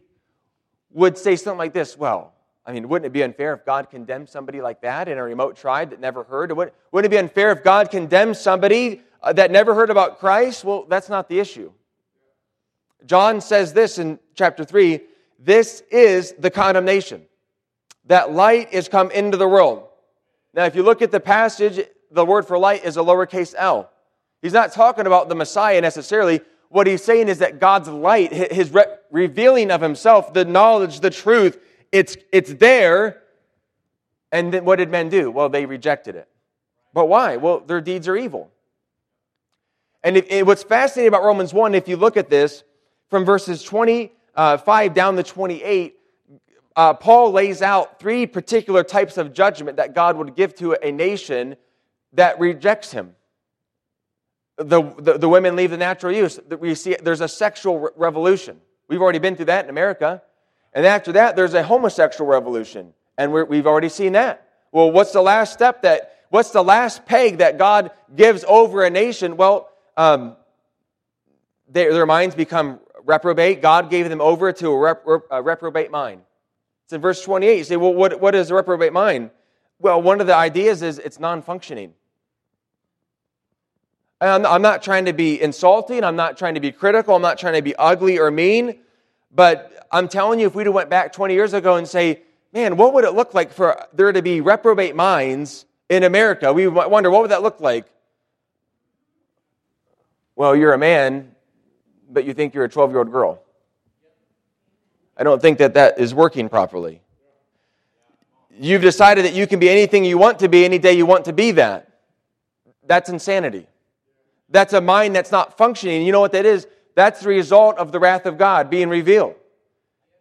would 0.93 1.17
say 1.17 1.35
something 1.35 1.57
like 1.57 1.73
this 1.73 1.97
Well, 1.97 2.33
I 2.65 2.71
mean, 2.71 2.87
wouldn't 2.87 3.05
it 3.07 3.13
be 3.13 3.23
unfair 3.23 3.53
if 3.53 3.65
God 3.65 3.89
condemned 3.89 4.29
somebody 4.29 4.61
like 4.61 4.81
that 4.81 5.07
in 5.09 5.17
a 5.17 5.23
remote 5.23 5.57
tribe 5.57 5.89
that 5.89 5.99
never 5.99 6.23
heard? 6.23 6.51
Wouldn't 6.55 6.73
it 6.93 7.09
be 7.09 7.17
unfair 7.17 7.51
if 7.51 7.61
God 7.63 7.91
condemned 7.91 8.37
somebody 8.37 9.01
uh, 9.21 9.33
that 9.33 9.51
never 9.51 9.75
heard 9.75 9.89
about 9.89 10.19
Christ? 10.19 10.63
Well, 10.63 10.85
that's 10.87 11.09
not 11.09 11.27
the 11.27 11.39
issue. 11.39 11.71
John 13.05 13.41
says 13.41 13.73
this 13.73 13.97
in 13.97 14.17
chapter 14.33 14.63
3 14.63 15.01
this 15.39 15.83
is 15.91 16.33
the 16.39 16.49
condemnation, 16.49 17.23
that 18.05 18.31
light 18.31 18.71
is 18.71 18.87
come 18.87 19.11
into 19.11 19.35
the 19.35 19.47
world. 19.47 19.85
Now, 20.53 20.63
if 20.65 20.75
you 20.75 20.83
look 20.83 21.01
at 21.01 21.11
the 21.11 21.19
passage, 21.19 21.85
the 22.11 22.23
word 22.23 22.43
for 22.47 22.57
light 22.57 22.85
is 22.85 22.95
a 22.95 23.01
lowercase 23.01 23.53
l. 23.57 23.89
He's 24.41 24.53
not 24.53 24.71
talking 24.71 25.05
about 25.07 25.27
the 25.29 25.35
Messiah 25.35 25.81
necessarily 25.81 26.39
what 26.73 26.87
he's 26.87 27.03
saying 27.03 27.27
is 27.27 27.37
that 27.37 27.59
God's 27.59 27.87
light, 27.87 28.33
his 28.33 28.71
re- 28.73 28.85
revealing 29.11 29.69
of 29.69 29.79
himself, 29.79 30.33
the 30.33 30.43
knowledge, 30.43 31.01
the 31.01 31.11
truth, 31.11 31.57
it's, 31.91 32.17
it's 32.31 32.51
there. 32.55 33.21
And 34.31 34.51
then 34.51 34.65
what 34.65 34.77
did 34.77 34.89
men 34.89 35.09
do? 35.09 35.29
Well, 35.29 35.49
they 35.49 35.67
rejected 35.67 36.15
it. 36.15 36.27
But 36.91 37.07
why? 37.07 37.37
Well, 37.37 37.59
their 37.59 37.79
deeds 37.79 38.07
are 38.07 38.17
evil. 38.17 38.49
And 40.03 40.17
if, 40.17 40.45
what's 40.47 40.63
fascinating 40.63 41.09
about 41.09 41.23
Romans 41.23 41.53
1, 41.53 41.75
if 41.75 41.87
you 41.87 41.95
look 41.95 42.17
at 42.17 42.29
this 42.31 42.63
from 43.07 43.23
verses 43.23 43.61
25 43.63 44.09
uh, 44.67 44.87
down 44.87 45.15
to 45.15 45.23
28, 45.23 45.95
uh, 46.75 46.93
Paul 46.95 47.31
lays 47.31 47.61
out 47.61 47.99
three 47.99 48.25
particular 48.25 48.83
types 48.83 49.17
of 49.19 49.31
judgment 49.31 49.77
that 49.77 49.93
God 49.93 50.17
would 50.17 50.35
give 50.35 50.55
to 50.55 50.75
a 50.81 50.91
nation 50.91 51.55
that 52.13 52.39
rejects 52.39 52.91
him 52.91 53.15
the, 54.57 54.81
the, 54.99 55.17
the, 55.19 55.29
women 55.29 55.55
leave 55.55 55.71
the 55.71 55.77
natural 55.77 56.13
use. 56.13 56.39
We 56.59 56.75
see 56.75 56.95
there's 57.01 57.21
a 57.21 57.27
sexual 57.27 57.79
re- 57.79 57.89
revolution. 57.95 58.61
We've 58.87 59.01
already 59.01 59.19
been 59.19 59.35
through 59.35 59.45
that 59.45 59.63
in 59.65 59.69
America. 59.69 60.21
And 60.73 60.85
after 60.85 61.13
that, 61.13 61.35
there's 61.35 61.53
a 61.53 61.63
homosexual 61.63 62.29
revolution. 62.29 62.93
And 63.17 63.31
we 63.31 63.57
have 63.57 63.67
already 63.67 63.89
seen 63.89 64.13
that. 64.13 64.47
Well, 64.71 64.91
what's 64.91 65.11
the 65.11 65.21
last 65.21 65.53
step 65.53 65.83
that, 65.83 66.15
what's 66.29 66.51
the 66.51 66.63
last 66.63 67.05
peg 67.05 67.39
that 67.39 67.57
God 67.57 67.91
gives 68.15 68.43
over 68.47 68.83
a 68.83 68.89
nation? 68.89 69.37
Well, 69.37 69.69
um, 69.97 70.35
they, 71.69 71.87
their 71.89 72.05
minds 72.05 72.35
become 72.35 72.79
reprobate. 73.05 73.61
God 73.61 73.89
gave 73.89 74.09
them 74.09 74.21
over 74.21 74.51
to 74.51 74.67
a, 74.69 74.77
rep, 74.77 75.05
a 75.31 75.41
reprobate 75.41 75.91
mind. 75.91 76.21
It's 76.85 76.93
in 76.93 77.01
verse 77.01 77.23
28. 77.23 77.57
You 77.57 77.63
say, 77.63 77.77
well, 77.77 77.93
what, 77.93 78.19
what 78.19 78.33
is 78.35 78.49
a 78.51 78.55
reprobate 78.55 78.93
mind? 78.93 79.29
Well, 79.79 80.01
one 80.01 80.21
of 80.21 80.27
the 80.27 80.35
ideas 80.35 80.81
is 80.81 80.97
it's 80.99 81.19
non 81.19 81.41
functioning. 81.41 81.93
I'm, 84.29 84.45
I'm 84.45 84.61
not 84.61 84.81
trying 84.83 85.05
to 85.05 85.13
be 85.13 85.41
insulting. 85.41 86.03
I'm 86.03 86.15
not 86.15 86.37
trying 86.37 86.53
to 86.55 86.59
be 86.59 86.71
critical. 86.71 87.15
I'm 87.15 87.21
not 87.21 87.37
trying 87.37 87.55
to 87.55 87.61
be 87.61 87.75
ugly 87.75 88.19
or 88.19 88.31
mean. 88.31 88.77
But 89.31 89.87
I'm 89.91 90.07
telling 90.07 90.39
you, 90.39 90.47
if 90.47 90.55
we'd 90.55 90.65
have 90.65 90.75
went 90.75 90.89
back 90.89 91.13
20 91.13 91.33
years 91.33 91.53
ago 91.53 91.75
and 91.75 91.87
say, 91.87 92.21
man, 92.53 92.77
what 92.77 92.93
would 92.93 93.03
it 93.03 93.13
look 93.13 93.33
like 93.33 93.51
for 93.51 93.83
there 93.93 94.11
to 94.11 94.21
be 94.21 94.41
reprobate 94.41 94.95
minds 94.95 95.65
in 95.89 96.03
America? 96.03 96.53
We 96.53 96.69
might 96.69 96.89
wonder, 96.89 97.09
what 97.09 97.21
would 97.23 97.31
that 97.31 97.41
look 97.43 97.59
like? 97.59 97.85
Well, 100.35 100.55
you're 100.55 100.73
a 100.73 100.77
man, 100.77 101.35
but 102.09 102.25
you 102.25 102.33
think 102.33 102.53
you're 102.53 102.63
a 102.65 102.69
12 102.69 102.91
year 102.91 102.99
old 102.99 103.11
girl. 103.11 103.41
I 105.17 105.23
don't 105.23 105.41
think 105.41 105.59
that 105.59 105.73
that 105.75 105.99
is 105.99 106.13
working 106.13 106.49
properly. 106.49 107.01
You've 108.57 108.81
decided 108.81 109.25
that 109.25 109.33
you 109.33 109.45
can 109.47 109.59
be 109.59 109.69
anything 109.69 110.05
you 110.05 110.17
want 110.17 110.39
to 110.39 110.49
be 110.49 110.63
any 110.65 110.79
day 110.79 110.93
you 110.93 111.05
want 111.05 111.25
to 111.25 111.33
be 111.33 111.51
that. 111.51 111.89
That's 112.85 113.09
insanity. 113.09 113.67
That's 114.53 114.73
a 114.73 114.79
mind 114.81 115.15
that's 115.15 115.31
not 115.31 115.57
functioning. 115.57 116.03
You 116.05 116.11
know 116.11 116.19
what 116.21 116.31
that 116.33 116.45
is? 116.45 116.67
That's 116.95 117.21
the 117.21 117.29
result 117.29 117.77
of 117.79 117.91
the 117.91 117.99
wrath 117.99 118.27
of 118.27 118.37
God 118.37 118.69
being 118.69 118.87
revealed. 118.87 119.33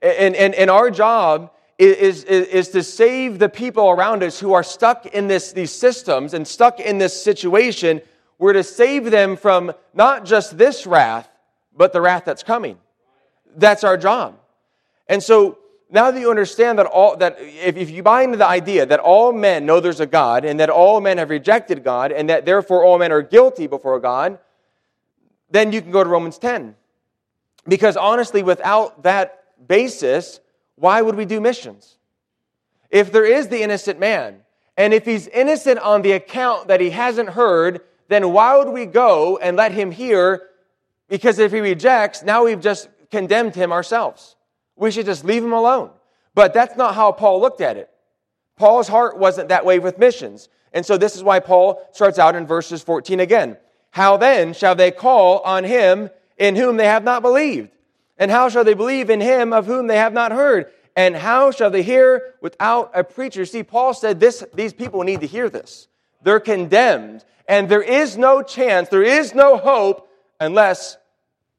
And, 0.00 0.34
and, 0.34 0.54
and 0.54 0.70
our 0.70 0.90
job 0.90 1.52
is, 1.76 2.24
is, 2.24 2.46
is 2.46 2.68
to 2.70 2.82
save 2.82 3.38
the 3.38 3.50
people 3.50 3.90
around 3.90 4.22
us 4.22 4.40
who 4.40 4.54
are 4.54 4.62
stuck 4.62 5.04
in 5.04 5.28
this, 5.28 5.52
these 5.52 5.70
systems 5.70 6.32
and 6.32 6.48
stuck 6.48 6.80
in 6.80 6.96
this 6.96 7.22
situation. 7.22 8.00
We're 8.38 8.54
to 8.54 8.64
save 8.64 9.10
them 9.10 9.36
from 9.36 9.74
not 9.92 10.24
just 10.24 10.56
this 10.56 10.86
wrath, 10.86 11.28
but 11.76 11.92
the 11.92 12.00
wrath 12.00 12.24
that's 12.24 12.42
coming. 12.42 12.78
That's 13.56 13.84
our 13.84 13.98
job. 13.98 14.38
And 15.08 15.22
so 15.22 15.58
now 15.92 16.10
that 16.10 16.18
you 16.18 16.30
understand 16.30 16.78
that 16.78 16.86
all 16.86 17.16
that 17.16 17.36
if, 17.38 17.76
if 17.76 17.90
you 17.90 18.02
buy 18.02 18.22
into 18.22 18.38
the 18.38 18.46
idea 18.48 18.86
that 18.86 18.98
all 18.98 19.32
men 19.32 19.66
know 19.66 19.78
there's 19.78 20.00
a 20.00 20.06
god 20.06 20.44
and 20.44 20.58
that 20.58 20.70
all 20.70 21.00
men 21.00 21.18
have 21.18 21.30
rejected 21.30 21.84
god 21.84 22.10
and 22.10 22.28
that 22.30 22.44
therefore 22.44 22.82
all 22.84 22.98
men 22.98 23.12
are 23.12 23.22
guilty 23.22 23.66
before 23.68 24.00
god 24.00 24.38
then 25.50 25.70
you 25.70 25.80
can 25.82 25.90
go 25.92 26.02
to 26.02 26.08
romans 26.10 26.38
10 26.38 26.74
because 27.68 27.96
honestly 27.96 28.42
without 28.42 29.02
that 29.04 29.44
basis 29.68 30.40
why 30.76 31.00
would 31.00 31.14
we 31.14 31.24
do 31.26 31.40
missions 31.40 31.96
if 32.90 33.12
there 33.12 33.26
is 33.26 33.46
the 33.48 33.62
innocent 33.62 34.00
man 34.00 34.40
and 34.76 34.92
if 34.94 35.04
he's 35.04 35.28
innocent 35.28 35.78
on 35.78 36.00
the 36.02 36.12
account 36.12 36.68
that 36.68 36.80
he 36.80 36.90
hasn't 36.90 37.28
heard 37.30 37.80
then 38.08 38.32
why 38.32 38.56
would 38.58 38.68
we 38.70 38.86
go 38.86 39.36
and 39.36 39.56
let 39.56 39.72
him 39.72 39.90
hear 39.90 40.42
because 41.08 41.38
if 41.38 41.52
he 41.52 41.60
rejects 41.60 42.22
now 42.22 42.44
we've 42.44 42.62
just 42.62 42.88
condemned 43.10 43.54
him 43.54 43.72
ourselves 43.72 44.36
we 44.82 44.90
should 44.90 45.06
just 45.06 45.24
leave 45.24 45.42
them 45.42 45.52
alone. 45.52 45.90
But 46.34 46.52
that's 46.52 46.76
not 46.76 46.96
how 46.96 47.12
Paul 47.12 47.40
looked 47.40 47.60
at 47.60 47.76
it. 47.76 47.88
Paul's 48.56 48.88
heart 48.88 49.16
wasn't 49.16 49.50
that 49.50 49.64
way 49.64 49.78
with 49.78 49.96
missions. 49.96 50.48
And 50.72 50.84
so 50.84 50.98
this 50.98 51.14
is 51.14 51.22
why 51.22 51.38
Paul 51.38 51.88
starts 51.92 52.18
out 52.18 52.34
in 52.34 52.48
verses 52.48 52.82
14 52.82 53.20
again. 53.20 53.58
How 53.92 54.16
then 54.16 54.52
shall 54.54 54.74
they 54.74 54.90
call 54.90 55.38
on 55.44 55.62
him 55.62 56.10
in 56.36 56.56
whom 56.56 56.78
they 56.78 56.86
have 56.86 57.04
not 57.04 57.22
believed? 57.22 57.70
And 58.18 58.28
how 58.28 58.48
shall 58.48 58.64
they 58.64 58.74
believe 58.74 59.08
in 59.08 59.20
him 59.20 59.52
of 59.52 59.66
whom 59.66 59.86
they 59.86 59.98
have 59.98 60.12
not 60.12 60.32
heard? 60.32 60.66
And 60.96 61.14
how 61.14 61.52
shall 61.52 61.70
they 61.70 61.84
hear 61.84 62.34
without 62.40 62.90
a 62.92 63.04
preacher? 63.04 63.46
See, 63.46 63.62
Paul 63.62 63.94
said 63.94 64.18
this, 64.18 64.42
these 64.52 64.72
people 64.72 65.04
need 65.04 65.20
to 65.20 65.26
hear 65.28 65.48
this. 65.48 65.86
They're 66.22 66.40
condemned, 66.40 67.24
and 67.48 67.68
there 67.68 67.82
is 67.82 68.18
no 68.18 68.42
chance, 68.42 68.88
there 68.88 69.02
is 69.04 69.32
no 69.32 69.58
hope 69.58 70.08
unless 70.40 70.96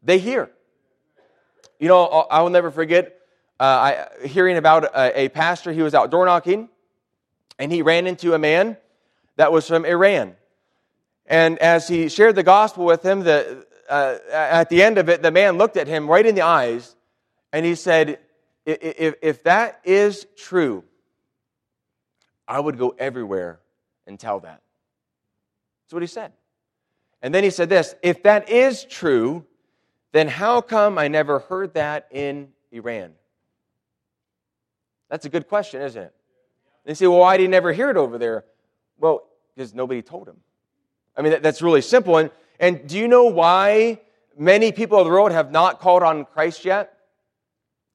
they 0.01 0.20
hear. 0.20 0.50
You 1.83 1.89
know, 1.89 2.05
I 2.05 2.41
will 2.41 2.49
never 2.49 2.71
forget 2.71 3.13
uh, 3.59 3.63
I, 4.21 4.25
hearing 4.25 4.55
about 4.55 4.85
a, 4.85 4.95
uh, 4.97 5.11
a 5.15 5.27
pastor. 5.27 5.73
He 5.73 5.81
was 5.81 5.93
out 5.93 6.11
door 6.11 6.23
knocking, 6.25 6.69
and 7.59 7.73
he 7.73 7.81
ran 7.81 8.07
into 8.07 8.33
a 8.33 8.39
man 8.39 8.77
that 9.35 9.51
was 9.51 9.67
from 9.67 9.83
Iran. 9.83 10.37
And 11.25 11.59
as 11.59 11.89
he 11.89 12.07
shared 12.07 12.35
the 12.35 12.41
gospel 12.43 12.85
with 12.85 13.03
him, 13.05 13.25
the, 13.25 13.67
uh, 13.89 14.15
at 14.31 14.69
the 14.69 14.81
end 14.81 14.97
of 14.97 15.09
it, 15.09 15.21
the 15.23 15.31
man 15.31 15.57
looked 15.57 15.75
at 15.75 15.87
him 15.87 16.09
right 16.09 16.25
in 16.25 16.35
the 16.35 16.43
eyes 16.43 16.95
and 17.51 17.65
he 17.65 17.75
said, 17.75 18.17
if, 18.65 19.15
if 19.21 19.43
that 19.43 19.81
is 19.83 20.25
true, 20.37 20.85
I 22.47 22.61
would 22.61 22.77
go 22.77 22.95
everywhere 22.97 23.59
and 24.07 24.17
tell 24.17 24.39
that. 24.39 24.61
That's 25.83 25.93
what 25.93 26.01
he 26.01 26.07
said. 26.07 26.31
And 27.21 27.35
then 27.35 27.43
he 27.43 27.49
said 27.49 27.67
this 27.67 27.93
if 28.01 28.23
that 28.23 28.49
is 28.49 28.85
true, 28.85 29.43
then 30.13 30.27
how 30.29 30.62
come 30.62 30.98
I 30.98 31.10
never 31.10 31.39
heard 31.39 31.74
that 31.74 32.08
in 32.12 32.50
Iran? 32.72 33.12
That's 35.10 35.25
a 35.25 35.29
good 35.29 35.50
question, 35.50 35.82
isn't 35.82 36.01
it? 36.01 36.13
They 36.86 36.93
say, 36.93 37.08
well, 37.08 37.20
why 37.20 37.38
did 37.38 37.43
he 37.43 37.48
never 37.50 37.74
hear 37.74 37.89
it 37.89 37.98
over 37.98 38.17
there? 38.17 38.46
Well, 38.98 39.27
because 39.55 39.74
nobody 39.74 40.01
told 40.01 40.27
him. 40.27 40.38
I 41.17 41.22
mean, 41.24 41.32
that, 41.34 41.43
that's 41.43 41.62
really 41.62 41.82
simple. 41.82 42.17
And, 42.17 42.29
and 42.60 42.88
do 42.88 42.98
you 42.98 43.08
know 43.08 43.25
why 43.25 44.00
many 44.38 44.72
people 44.72 45.00
of 45.00 45.05
the 45.05 45.12
world 45.12 45.32
have 45.32 45.51
not 45.51 45.79
called 45.79 46.03
on 46.03 46.25
Christ 46.25 46.63
yet? 46.63 46.93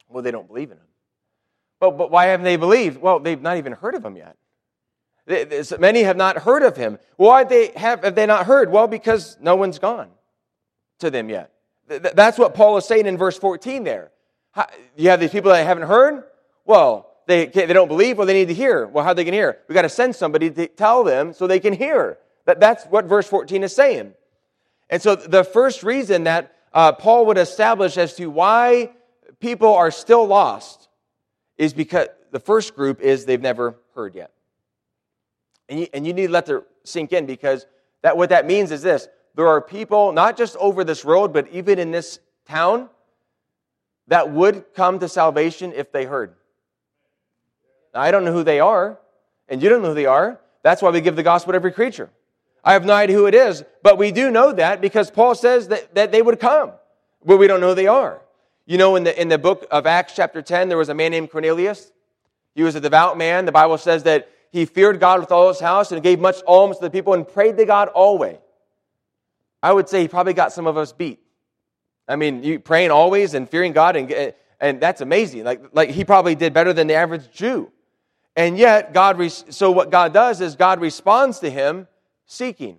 Well, 0.09 0.23
they 0.23 0.31
don't 0.31 0.47
believe 0.47 0.71
in 0.73 0.77
him. 0.79 0.85
But, 1.81 1.97
but 1.99 2.11
why 2.11 2.27
haven't 2.27 2.45
they 2.45 2.57
believed? 2.57 3.01
Well, 3.01 3.21
they've 3.21 3.41
not 3.41 3.59
even 3.59 3.73
heard 3.75 3.95
of 3.95 4.05
him 4.05 4.17
yet. 4.17 4.37
They, 5.27 5.45
they, 5.45 5.63
so 5.63 5.77
many 5.79 6.03
have 6.03 6.17
not 6.17 6.39
heard 6.39 6.63
of 6.63 6.77
him. 6.77 6.99
Why 7.17 7.45
they, 7.45 7.69
have, 7.77 8.03
have 8.03 8.15
they 8.17 8.27
not 8.27 8.47
heard? 8.47 8.73
Well, 8.73 8.89
because 8.89 9.37
no 9.41 9.55
one's 9.55 9.79
gone 9.79 10.09
to 10.99 11.11
them 11.11 11.29
yet. 11.29 11.53
Th- 11.89 12.03
that's 12.15 12.39
what 12.39 12.55
Paul 12.55 12.77
is 12.77 12.85
saying 12.85 13.07
in 13.07 13.17
verse 13.17 13.39
14 13.39 13.85
there. 13.85 14.11
How, 14.53 14.67
you 14.97 15.11
have 15.11 15.21
these 15.21 15.31
people 15.31 15.51
that 15.51 15.67
haven't 15.67 15.87
heard? 15.89 16.25
Well, 16.65 17.11
they, 17.27 17.47
they 17.47 17.67
don't 17.73 17.89
believe. 17.89 18.19
Well, 18.19 18.27
they 18.27 18.33
need 18.35 18.49
to 18.49 18.55
hear. 18.55 18.87
Well, 18.87 19.05
how 19.05 19.15
they 19.15 19.25
can 19.25 19.35
hear? 19.35 19.59
we 19.69 19.75
got 19.75 19.83
to 19.83 19.89
send 19.89 20.15
somebody 20.17 20.51
to 20.51 20.67
tell 20.69 21.05
them 21.05 21.33
so 21.33 21.47
they 21.47 21.61
can 21.61 21.73
hear. 21.73 22.19
That, 22.47 22.61
that's 22.61 22.85
what 22.87 23.05
verse 23.07 23.29
14 23.29 23.63
is 23.65 23.75
saying. 23.75 24.13
And 24.91 25.03
so 25.03 25.15
the 25.17 25.45
first 25.45 25.83
reason 25.83 26.25
that 26.25 26.55
uh, 26.73 26.93
Paul 26.93 27.27
would 27.27 27.39
establish 27.39 27.99
as 27.99 28.15
to 28.15 28.27
why 28.29 28.91
people 29.41 29.75
are 29.75 29.91
still 29.91 30.27
lost 30.27 30.89
is 31.59 31.73
because 31.75 32.09
the 32.31 32.41
first 32.41 32.75
group 32.75 33.01
is 33.01 33.25
they've 33.25 33.41
never 33.41 33.77
heard 33.95 34.15
yet. 34.15 34.31
And 35.69 35.81
you, 35.81 35.87
and 35.93 36.07
you 36.07 36.15
need 36.15 36.29
to 36.29 36.33
let 36.33 36.47
that 36.47 36.65
sink 36.85 37.13
in 37.13 37.27
because 37.27 37.67
that, 38.01 38.17
what 38.17 38.31
that 38.31 38.47
means 38.47 38.71
is 38.71 38.81
this 38.81 39.09
there 39.39 39.47
are 39.47 39.61
people, 39.61 40.11
not 40.11 40.37
just 40.37 40.57
over 40.57 40.83
this 40.83 41.05
road, 41.05 41.33
but 41.33 41.47
even 41.53 41.79
in 41.79 41.93
this 41.93 42.19
town, 42.49 42.89
that 44.09 44.33
would 44.33 44.65
come 44.75 44.99
to 44.99 45.09
salvation 45.09 45.73
if 45.77 45.93
they 45.93 46.07
heard. 46.07 46.35
Now, 47.95 48.01
I 48.01 48.11
don't 48.11 48.25
know 48.25 48.33
who 48.33 48.43
they 48.43 48.59
are, 48.59 48.99
and 49.49 49.63
you 49.63 49.69
don't 49.69 49.81
know 49.81 49.91
who 49.91 49.95
they 49.95 50.07
are. 50.07 50.41
That's 50.65 50.83
why 50.83 50.91
we 50.91 51.01
give 51.01 51.15
the 51.15 51.23
gospel 51.23 51.53
to 51.53 51.55
every 51.55 51.71
creature. 51.71 52.11
I 52.65 52.73
have 52.73 52.85
no 52.85 52.95
idea 52.95 53.15
who 53.17 53.27
it 53.27 53.35
is, 53.37 53.63
but 53.81 53.97
we 53.97 54.11
do 54.11 54.29
know 54.29 54.51
that 54.55 54.81
because 54.81 55.09
Paul 55.09 55.37
says 55.37 55.69
that, 55.69 55.95
that 55.95 56.11
they 56.11 56.21
would 56.21 56.41
come, 56.41 56.73
but 57.25 57.37
we 57.37 57.47
don't 57.47 57.61
know 57.61 57.69
who 57.69 57.75
they 57.77 57.87
are. 57.87 58.21
You 58.67 58.77
know, 58.77 58.97
in 58.97 59.05
the, 59.05 59.21
in 59.23 59.29
the 59.29 59.39
book 59.39 59.69
of 59.71 59.87
Acts, 59.87 60.15
chapter 60.17 60.43
10, 60.43 60.69
there 60.69 60.77
was 60.77 60.89
a 60.89 60.95
man 60.95 61.13
named 61.13 61.31
Cornelius. 61.31 61.93
He 62.57 62.65
was 62.65 62.75
a 62.75 62.81
devout 62.81 63.17
man. 63.17 63.45
The 63.45 63.53
Bible 63.53 63.79
says 63.79 64.03
that 64.03 64.29
he 64.51 64.65
feared 64.65 64.99
God 64.99 65.21
with 65.21 65.31
all 65.31 65.47
his 65.47 65.61
house 65.61 65.93
and 65.93 66.03
gave 66.03 66.19
much 66.19 66.39
alms 66.45 66.79
to 66.79 66.87
the 66.87 66.91
people 66.91 67.15
and 67.15 67.27
prayed 67.29 67.57
to 67.57 67.65
God 67.65 67.87
always. 67.91 68.39
I 69.63 69.73
would 69.73 69.89
say 69.89 70.03
he 70.03 70.09
probably 70.09 70.35
got 70.35 70.53
some 70.53 70.67
of 70.67 70.77
us 70.77 70.93
beat. 70.93 71.21
I 72.09 72.17
mean, 72.17 72.43
you 72.43 72.59
praying 72.59 72.91
always 72.91 73.35
and 73.35 73.49
fearing 73.49 73.73
God, 73.73 73.97
and, 73.97 74.35
and 74.61 74.81
that's 74.81 75.01
amazing. 75.01 75.45
Like, 75.45 75.63
like 75.73 75.91
he 75.91 76.05
probably 76.05 76.35
did 76.35 76.53
better 76.55 76.73
than 76.73 76.87
the 76.87 76.95
average 76.95 77.31
Jew. 77.33 77.71
And 78.37 78.57
yet, 78.57 78.95
God, 78.95 79.19
re- 79.19 79.29
so 79.29 79.71
what 79.71 79.91
God 79.91 80.13
does 80.15 80.41
is 80.41 80.57
God 80.57 80.81
responds 80.81 81.41
to 81.41 81.51
him 81.51 81.89
seeking. 82.25 82.79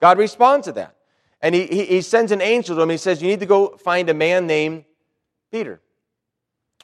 God 0.00 0.18
responds 0.18 0.66
to 0.66 0.72
that. 0.72 0.96
And 1.40 1.54
he, 1.54 1.66
he, 1.66 1.84
he 1.84 2.00
sends 2.02 2.32
an 2.32 2.40
angel 2.42 2.76
to 2.76 2.82
him. 2.82 2.90
He 2.90 2.96
says, 2.96 3.22
You 3.22 3.28
need 3.28 3.40
to 3.40 3.46
go 3.46 3.76
find 3.76 4.10
a 4.10 4.14
man 4.14 4.46
named 4.46 4.84
Peter. 5.52 5.80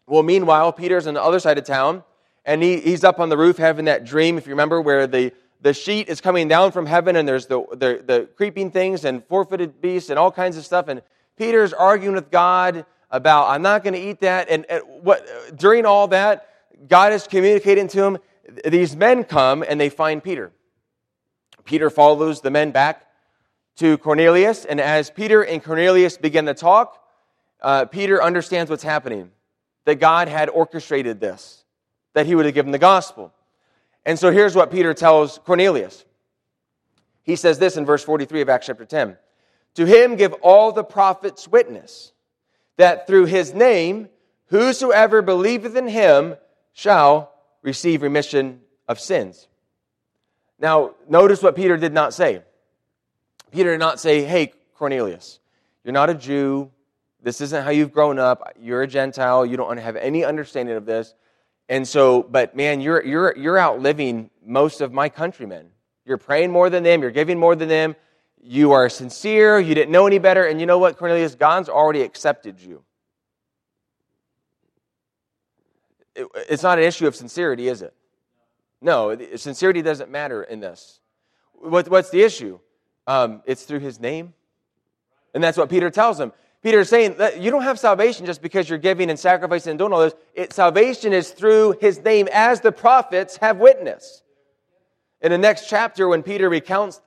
Well, 0.07 0.23
meanwhile, 0.23 0.73
Peter's 0.73 1.07
on 1.07 1.14
the 1.14 1.23
other 1.23 1.40
side 1.40 1.59
of 1.59 1.64
town, 1.64 2.05
and 2.45 2.62
he, 2.62 2.81
he's 2.81 3.05
up 3.05 3.19
on 3.21 3.29
the 3.29 3.37
roof 3.38 3.57
having 3.59 3.85
that 3.87 4.05
dream, 4.05 4.38
if 4.38 4.47
you 4.47 4.50
remember, 4.52 4.81
where 4.81 5.07
the, 5.07 5.33
the 5.62 5.75
sheet 5.75 6.09
is 6.09 6.21
coming 6.21 6.49
down 6.49 6.73
from 6.73 6.87
heaven 6.87 7.17
and 7.17 7.29
there's 7.29 7.47
the, 7.47 7.61
the, 7.73 8.02
the 8.05 8.29
creeping 8.37 8.71
things 8.71 9.05
and 9.05 9.25
forfeited 9.26 9.81
beasts 9.81 10.11
and 10.11 10.19
all 10.19 10.31
kinds 10.31 10.57
of 10.57 10.64
stuff. 10.64 10.88
And 10.88 11.02
Peter's 11.37 11.73
arguing 11.73 12.14
with 12.14 12.31
God 12.31 12.85
about, 13.11 13.49
I'm 13.49 13.62
not 13.62 13.83
going 13.85 13.95
to 13.95 14.00
eat 14.00 14.21
that. 14.21 14.49
And, 14.49 14.64
and 14.71 14.83
what, 15.02 15.25
during 15.57 15.85
all 15.87 16.09
that, 16.09 16.49
God 16.88 17.12
is 17.12 17.26
communicating 17.26 17.88
to 17.88 18.02
him. 18.05 18.19
These 18.64 18.97
men 18.97 19.23
come 19.25 19.62
and 19.67 19.79
they 19.81 19.90
find 19.90 20.23
Peter. 20.23 20.50
Peter 21.64 21.90
follows 21.90 22.40
the 22.40 22.50
men 22.50 22.71
back 22.71 23.07
to 23.76 23.99
Cornelius. 23.99 24.64
And 24.64 24.81
as 24.81 25.11
Peter 25.11 25.45
and 25.45 25.62
Cornelius 25.62 26.17
begin 26.17 26.47
to 26.47 26.55
talk, 26.55 26.97
uh, 27.61 27.85
Peter 27.85 28.23
understands 28.23 28.71
what's 28.71 28.83
happening 28.83 29.31
that 29.85 29.97
God 29.97 30.29
had 30.29 30.49
orchestrated 30.49 31.21
this, 31.21 31.64
that 32.14 32.25
he 32.26 32.35
would 32.35 32.47
have 32.47 32.55
given 32.55 32.73
the 32.73 32.79
gospel. 32.79 33.33
And 34.11 34.19
so 34.19 34.33
here's 34.33 34.57
what 34.57 34.73
Peter 34.73 34.93
tells 34.93 35.38
Cornelius. 35.47 36.05
He 37.23 37.37
says 37.37 37.61
this 37.61 37.76
in 37.76 37.87
verse 37.87 38.02
43 38.02 38.40
of 38.40 38.49
Acts 38.49 38.67
chapter 38.67 38.85
10 38.85 39.17
To 39.76 39.87
him 39.87 40.17
give 40.17 40.33
all 40.43 40.73
the 40.73 40.83
prophets 40.83 41.47
witness 41.47 42.11
that 42.76 43.07
through 43.07 43.26
his 43.26 43.55
name, 43.55 44.09
whosoever 44.47 45.23
believeth 45.23 45.76
in 45.76 45.87
him 45.87 46.35
shall 46.73 47.31
receive 47.62 48.02
remission 48.02 48.62
of 48.88 48.99
sins. 48.99 49.47
Now, 50.59 50.95
notice 51.09 51.40
what 51.40 51.55
Peter 51.55 51.76
did 51.76 51.93
not 51.93 52.12
say. 52.12 52.43
Peter 53.52 53.71
did 53.71 53.79
not 53.79 54.00
say, 54.00 54.25
Hey, 54.25 54.52
Cornelius, 54.75 55.38
you're 55.85 55.93
not 55.93 56.11
a 56.11 56.14
Jew. 56.14 56.69
This 57.23 57.40
isn't 57.40 57.62
how 57.62 57.71
you've 57.71 57.93
grown 57.93 58.19
up. 58.19 58.55
You're 58.61 58.83
a 58.83 58.88
Gentile. 58.88 59.47
You 59.47 59.57
don't 59.57 59.76
have 59.76 59.95
any 59.95 60.25
understanding 60.25 60.75
of 60.75 60.85
this. 60.85 61.14
And 61.71 61.87
so, 61.87 62.25
but 62.25 62.57
man, 62.57 62.81
you're, 62.81 63.03
you're, 63.05 63.35
you're 63.39 63.57
outliving 63.59 64.29
most 64.45 64.81
of 64.81 64.93
my 64.93 65.09
countrymen. 65.09 65.69
You're 66.05 66.19
praying 66.19 66.50
more 66.50 66.69
than 66.69 66.83
them, 66.83 67.00
you're 67.00 67.12
giving 67.12 67.39
more 67.39 67.55
than 67.55 67.69
them, 67.69 67.95
you 68.43 68.73
are 68.73 68.89
sincere, 68.89 69.61
you 69.61 69.73
didn't 69.73 69.93
know 69.93 70.05
any 70.09 70.19
better. 70.19 70.45
And 70.47 70.59
you 70.59 70.67
know 70.67 70.79
what, 70.79 70.97
Cornelius? 70.99 71.37
God's 71.37 71.69
already 71.69 72.03
accepted 72.03 72.61
you. 72.61 72.83
It, 76.17 76.27
it's 76.49 76.65
not 76.65 76.79
an 76.79 76.85
issue 76.85 77.07
of 77.07 77.15
sincerity, 77.15 77.69
is 77.69 77.83
it? 77.83 77.95
No, 78.83 79.17
sincerity 79.37 79.81
doesn't 79.81 80.11
matter 80.11 80.43
in 80.43 80.59
this. 80.59 80.99
What, 81.53 81.89
what's 81.89 82.11
the 82.11 82.21
issue? 82.23 82.59
Um, 83.07 83.43
it's 83.47 83.62
through 83.62 83.79
his 83.81 84.00
name. 84.00 84.35
And 85.35 85.45
that's 85.45 85.57
what 85.57 85.71
Peter 85.71 85.89
tells 85.89 86.19
him. 86.19 86.33
Peter 86.62 86.81
is 86.81 86.88
saying 86.90 87.14
that 87.19 87.40
you 87.40 87.50
don't 87.50 87.62
have 87.62 87.79
salvation 87.79 88.26
just 88.26 88.43
because 88.43 88.69
you're 88.69 88.79
giving 88.79 89.09
and 89.09 89.19
sacrificing 89.19 89.71
and 89.71 89.79
doing 89.79 89.93
all 89.93 90.00
this. 90.00 90.14
It, 90.35 90.52
salvation 90.52 91.12
is 91.12 91.31
through 91.31 91.76
his 91.81 91.99
name, 92.05 92.29
as 92.33 92.61
the 92.61 92.73
prophets 92.73 93.38
have 93.38 93.59
witnessed. 93.59 94.23
In 95.23 95.31
the 95.31 95.38
next 95.38 95.68
chapter, 95.68 96.07
when 96.07 96.23
Peter 96.23 96.49
recounts 96.51 97.01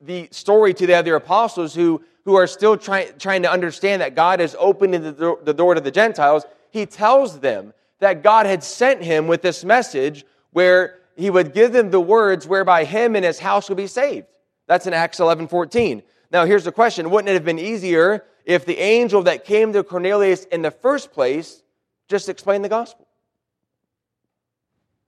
the 0.00 0.28
story 0.30 0.74
to 0.74 0.86
the 0.86 0.94
other 0.94 1.14
apostles 1.16 1.74
who, 1.74 2.02
who 2.24 2.34
are 2.34 2.46
still 2.46 2.76
try, 2.76 3.04
trying 3.18 3.42
to 3.42 3.50
understand 3.50 4.02
that 4.02 4.14
God 4.14 4.40
is 4.40 4.54
opening 4.58 5.02
the 5.02 5.12
door, 5.12 5.38
the 5.42 5.54
door 5.54 5.74
to 5.74 5.80
the 5.80 5.90
Gentiles, 5.90 6.44
he 6.70 6.84
tells 6.84 7.40
them 7.40 7.72
that 8.00 8.22
God 8.22 8.44
had 8.44 8.62
sent 8.62 9.02
him 9.02 9.26
with 9.26 9.40
this 9.40 9.64
message 9.64 10.24
where 10.52 10.98
he 11.16 11.30
would 11.30 11.54
give 11.54 11.72
them 11.72 11.90
the 11.90 12.00
words 12.00 12.46
whereby 12.46 12.84
him 12.84 13.16
and 13.16 13.24
his 13.24 13.38
house 13.38 13.68
would 13.68 13.76
be 13.78 13.86
saved. 13.86 14.26
That's 14.66 14.86
in 14.86 14.92
Acts 14.92 15.18
11 15.18 15.48
14. 15.48 16.02
Now, 16.30 16.44
here's 16.44 16.64
the 16.64 16.72
question 16.72 17.08
wouldn't 17.10 17.30
it 17.30 17.34
have 17.34 17.44
been 17.44 17.58
easier 17.58 18.22
if 18.48 18.64
the 18.64 18.78
angel 18.78 19.24
that 19.24 19.44
came 19.44 19.74
to 19.74 19.84
Cornelius 19.84 20.44
in 20.46 20.62
the 20.62 20.70
first 20.70 21.12
place 21.12 21.62
just 22.08 22.30
explained 22.30 22.64
the 22.64 22.68
gospel? 22.70 23.06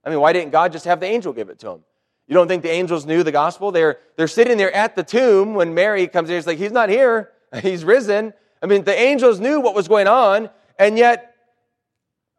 I 0.05 0.11
mean, 0.11 0.19
why 0.21 0.31
didn't 0.31 0.51
God 0.51 0.71
just 0.71 0.85
have 0.85 0.99
the 0.99 1.07
angel 1.07 1.33
give 1.33 1.49
it 1.49 1.57
to 1.59 1.71
him? 1.71 1.79
You 2.27 2.35
don't 2.35 2.47
think 2.47 2.61
the 2.61 2.69
angels 2.69 3.07
knew 3.07 3.23
the 3.23 3.31
gospel? 3.31 3.71
They're, 3.71 3.97
they're 4.15 4.27
sitting 4.27 4.57
there 4.59 4.71
at 4.71 4.95
the 4.95 5.01
tomb 5.03 5.55
when 5.55 5.73
Mary 5.73 6.07
comes 6.07 6.29
in. 6.29 6.35
He's 6.35 6.45
like, 6.47 6.59
He's 6.59 6.71
not 6.71 6.89
here. 6.89 7.31
He's 7.63 7.83
risen. 7.83 8.31
I 8.61 8.67
mean, 8.67 8.83
the 8.83 8.97
angels 8.97 9.39
knew 9.39 9.59
what 9.59 9.73
was 9.73 9.87
going 9.87 10.07
on, 10.07 10.51
and 10.77 10.99
yet, 10.99 11.33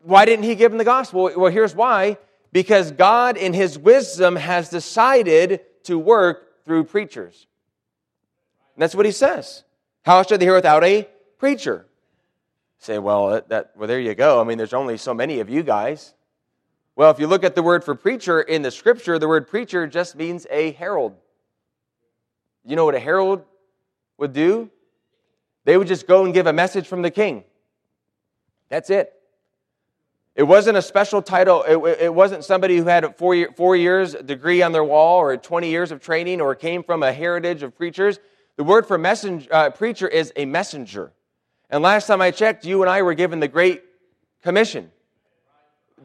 why 0.02 0.24
didn't 0.24 0.44
he 0.44 0.54
give 0.54 0.70
them 0.70 0.78
the 0.78 0.84
gospel? 0.84 1.30
Well, 1.36 1.50
here's 1.52 1.74
why 1.74 2.16
because 2.52 2.92
God, 2.92 3.36
in 3.36 3.54
his 3.54 3.76
wisdom, 3.76 4.36
has 4.36 4.68
decided 4.68 5.60
to 5.84 5.98
work 5.98 6.64
through 6.64 6.84
preachers. 6.84 7.48
And 8.76 8.82
that's 8.82 8.94
what 8.94 9.06
he 9.06 9.10
says. 9.12 9.64
How 10.04 10.22
should 10.22 10.40
they 10.40 10.46
hear 10.46 10.54
without 10.54 10.82
a 10.84 11.08
preacher? 11.38 11.86
Say, 12.78 12.98
well, 12.98 13.40
that, 13.48 13.70
well, 13.76 13.86
there 13.86 14.00
you 14.00 14.14
go. 14.14 14.40
I 14.40 14.44
mean, 14.44 14.58
there's 14.58 14.74
only 14.74 14.96
so 14.96 15.14
many 15.14 15.38
of 15.40 15.48
you 15.48 15.62
guys. 15.62 16.14
Well, 16.96 17.10
if 17.10 17.20
you 17.20 17.28
look 17.28 17.44
at 17.44 17.54
the 17.54 17.62
word 17.62 17.84
for 17.84 17.94
preacher 17.94 18.40
in 18.40 18.62
the 18.62 18.70
scripture, 18.70 19.18
the 19.18 19.28
word 19.28 19.46
preacher 19.46 19.86
just 19.86 20.16
means 20.16 20.46
a 20.50 20.72
herald. 20.72 21.14
You 22.64 22.74
know 22.76 22.84
what 22.84 22.96
a 22.96 23.00
herald 23.00 23.44
would 24.18 24.32
do? 24.32 24.70
They 25.64 25.76
would 25.76 25.86
just 25.86 26.06
go 26.08 26.24
and 26.24 26.34
give 26.34 26.48
a 26.48 26.52
message 26.52 26.88
from 26.88 27.02
the 27.02 27.10
king. 27.10 27.44
That's 28.68 28.90
it. 28.90 29.12
It 30.34 30.42
wasn't 30.42 30.76
a 30.78 30.82
special 30.82 31.22
title. 31.22 31.62
It, 31.62 32.00
it 32.02 32.14
wasn't 32.14 32.44
somebody 32.44 32.76
who 32.78 32.84
had 32.86 33.04
a 33.04 33.12
four, 33.12 33.34
year, 33.36 33.50
four 33.56 33.76
years 33.76 34.14
degree 34.14 34.62
on 34.62 34.72
their 34.72 34.82
wall 34.84 35.18
or 35.18 35.36
20 35.36 35.68
years 35.70 35.92
of 35.92 36.00
training 36.00 36.40
or 36.40 36.54
came 36.56 36.82
from 36.82 37.02
a 37.04 37.12
heritage 37.12 37.62
of 37.62 37.76
preachers. 37.76 38.18
The 38.56 38.64
word 38.64 38.86
for 38.86 38.98
messenger, 38.98 39.48
uh, 39.52 39.70
preacher 39.70 40.06
is 40.06 40.32
a 40.36 40.44
messenger. 40.44 41.12
And 41.70 41.82
last 41.82 42.06
time 42.06 42.20
I 42.20 42.30
checked, 42.30 42.66
you 42.66 42.82
and 42.82 42.90
I 42.90 43.02
were 43.02 43.14
given 43.14 43.40
the 43.40 43.48
Great 43.48 43.82
Commission 44.42 44.90